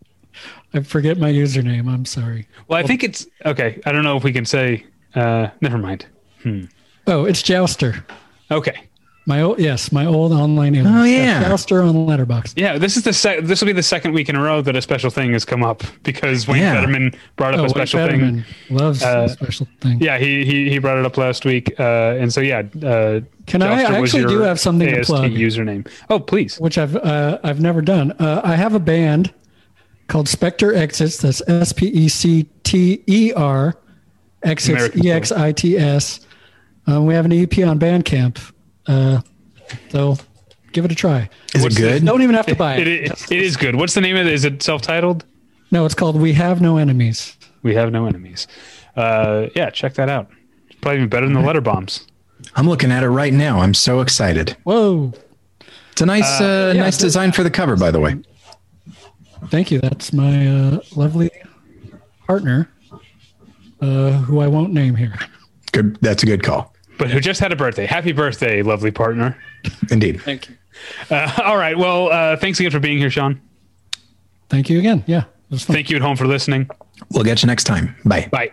I 0.74 0.80
forget 0.80 1.18
my 1.18 1.30
username. 1.30 1.86
I'm 1.86 2.06
sorry. 2.06 2.48
Well, 2.68 2.78
I 2.78 2.86
think 2.86 3.04
it's 3.04 3.26
okay. 3.44 3.78
I 3.84 3.92
don't 3.92 4.02
know 4.02 4.16
if 4.16 4.24
we 4.24 4.32
can 4.32 4.46
say. 4.46 4.86
Uh, 5.14 5.48
never 5.60 5.76
mind. 5.76 6.06
hmm. 6.42 6.64
Oh, 7.06 7.26
it's 7.26 7.42
Jouster. 7.42 8.02
Okay. 8.50 8.88
My 9.26 9.42
old 9.42 9.58
yes, 9.60 9.92
my 9.92 10.06
old 10.06 10.32
online. 10.32 10.74
image. 10.74 10.90
Oh, 10.92 11.04
yeah. 11.04 11.46
Jouster 11.46 11.82
on 11.82 11.94
Letterboxd. 11.94 12.54
Yeah, 12.56 12.78
this 12.78 12.96
is 12.96 13.04
the 13.04 13.12
sec- 13.12 13.44
this 13.44 13.60
will 13.60 13.66
be 13.66 13.72
the 13.72 13.82
second 13.82 14.12
week 14.12 14.28
in 14.28 14.34
a 14.34 14.42
row 14.42 14.60
that 14.62 14.74
a 14.74 14.82
special 14.82 15.10
thing 15.10 15.32
has 15.34 15.44
come 15.44 15.62
up 15.62 15.82
because 16.02 16.48
Wayne 16.48 16.62
Yeah. 16.62 16.74
Fetterman 16.74 17.12
brought 17.36 17.52
up 17.54 17.58
Oh, 17.60 17.64
a 17.64 17.66
Wayne 17.66 17.70
special 17.70 18.06
thing. 18.08 18.44
Loves 18.70 19.02
Uh, 19.02 19.26
a 19.26 19.28
special 19.28 19.68
thing. 19.82 19.98
Yeah, 20.00 20.18
he, 20.18 20.44
he 20.44 20.70
he 20.70 20.78
brought 20.78 20.98
it 20.98 21.04
up 21.04 21.16
last 21.16 21.44
week, 21.44 21.72
uh, 21.78 22.16
and 22.18 22.32
so 22.32 22.40
yeah. 22.40 22.62
Uh, 22.82 23.20
Can 23.46 23.62
I- 23.62 23.82
I 23.82 23.98
actually 24.00 24.24
do 24.24 24.40
have 24.40 24.58
something 24.58 24.88
to 24.88 25.00
AST 25.00 25.06
plug. 25.10 25.30
username. 25.32 25.86
Oh, 26.08 26.18
please. 26.18 26.58
which 26.58 26.78
I've 26.78 26.96
uh, 26.96 27.38
I've 27.44 27.60
never 27.60 27.82
done. 27.82 28.12
Uh, 28.12 28.40
I 28.42 28.56
have 28.56 28.74
a 28.74 28.80
band 28.80 29.32
called 30.08 30.28
Specter 30.28 30.74
Exits. 30.74 31.18
That's 31.18 31.42
S 31.46 31.72
P 31.72 31.86
E 31.88 32.08
C 32.08 32.48
T 32.64 33.02
E 33.06 33.32
R 33.36 33.76
Exits 34.42 34.96
E 35.04 35.10
X 35.10 35.30
I 35.30 35.52
T 35.52 35.76
S. 35.76 36.20
Um, 36.86 37.04
we 37.06 37.14
have 37.14 37.26
an 37.26 37.32
EP 37.32 37.58
on 37.58 37.78
Bandcamp, 37.78 38.38
uh, 38.86 39.20
so 39.90 40.16
give 40.72 40.84
it 40.84 40.92
a 40.92 40.94
try. 40.94 41.28
Is 41.54 41.62
What's 41.62 41.76
it 41.76 41.80
the- 41.82 41.88
good? 41.88 42.04
Don't 42.06 42.22
even 42.22 42.34
have 42.34 42.46
to 42.46 42.54
buy 42.54 42.76
It, 42.76 42.88
it. 42.88 43.02
it, 43.10 43.32
it 43.32 43.42
is 43.42 43.56
good. 43.56 43.74
What's 43.76 43.94
the 43.94 44.00
name 44.00 44.16
of 44.16 44.26
it? 44.26 44.32
Is 44.32 44.44
it 44.44 44.62
self-titled? 44.62 45.24
No, 45.70 45.84
it's 45.84 45.94
called 45.94 46.16
We 46.20 46.32
Have 46.34 46.60
No 46.60 46.76
Enemies. 46.78 47.36
We 47.62 47.74
have 47.74 47.92
no 47.92 48.06
enemies. 48.06 48.46
Uh, 48.96 49.48
yeah, 49.54 49.70
check 49.70 49.94
that 49.94 50.08
out. 50.08 50.28
It's 50.68 50.78
probably 50.80 50.98
even 50.98 51.08
better 51.10 51.26
than 51.26 51.34
the 51.34 51.42
letter 51.42 51.60
bombs. 51.60 52.06
I'm 52.56 52.66
looking 52.68 52.90
at 52.90 53.02
it 53.02 53.08
right 53.10 53.32
now. 53.34 53.60
I'm 53.60 53.74
so 53.74 54.00
excited. 54.00 54.56
Whoa! 54.64 55.12
It's 55.92 56.00
a 56.00 56.06
nice, 56.06 56.40
uh, 56.40 56.72
yeah, 56.74 56.80
nice 56.82 56.96
but- 56.96 57.02
design 57.04 57.32
for 57.32 57.42
the 57.42 57.50
cover, 57.50 57.76
by 57.76 57.90
the 57.90 58.00
way. 58.00 58.16
Thank 59.48 59.70
you. 59.70 59.78
That's 59.80 60.12
my 60.12 60.46
uh, 60.48 60.80
lovely 60.96 61.30
partner, 62.26 62.70
uh, 63.80 64.12
who 64.12 64.40
I 64.40 64.46
won't 64.46 64.72
name 64.72 64.94
here. 64.94 65.14
Good. 65.72 65.98
That's 66.00 66.22
a 66.22 66.26
good 66.26 66.42
call. 66.42 66.69
But 67.00 67.10
who 67.10 67.20
just 67.20 67.40
had 67.40 67.50
a 67.50 67.56
birthday? 67.56 67.86
Happy 67.86 68.12
birthday, 68.12 68.62
lovely 68.62 68.90
partner. 68.90 69.36
Indeed. 69.90 70.20
Thank 70.22 70.48
you. 70.48 70.56
Uh, 71.10 71.32
all 71.44 71.56
right. 71.56 71.76
Well, 71.76 72.10
uh, 72.12 72.36
thanks 72.36 72.60
again 72.60 72.70
for 72.70 72.80
being 72.80 72.98
here, 72.98 73.10
Sean. 73.10 73.40
Thank 74.48 74.70
you 74.70 74.78
again. 74.78 75.02
Yeah, 75.06 75.20
it 75.20 75.26
was 75.50 75.64
fun. 75.64 75.74
Thank 75.74 75.90
you 75.90 75.96
at 75.96 76.02
home 76.02 76.16
for 76.16 76.26
listening. 76.26 76.68
We'll 77.10 77.24
get 77.24 77.42
you 77.42 77.46
next 77.46 77.64
time. 77.64 77.96
Bye. 78.04 78.28
Bye. 78.30 78.52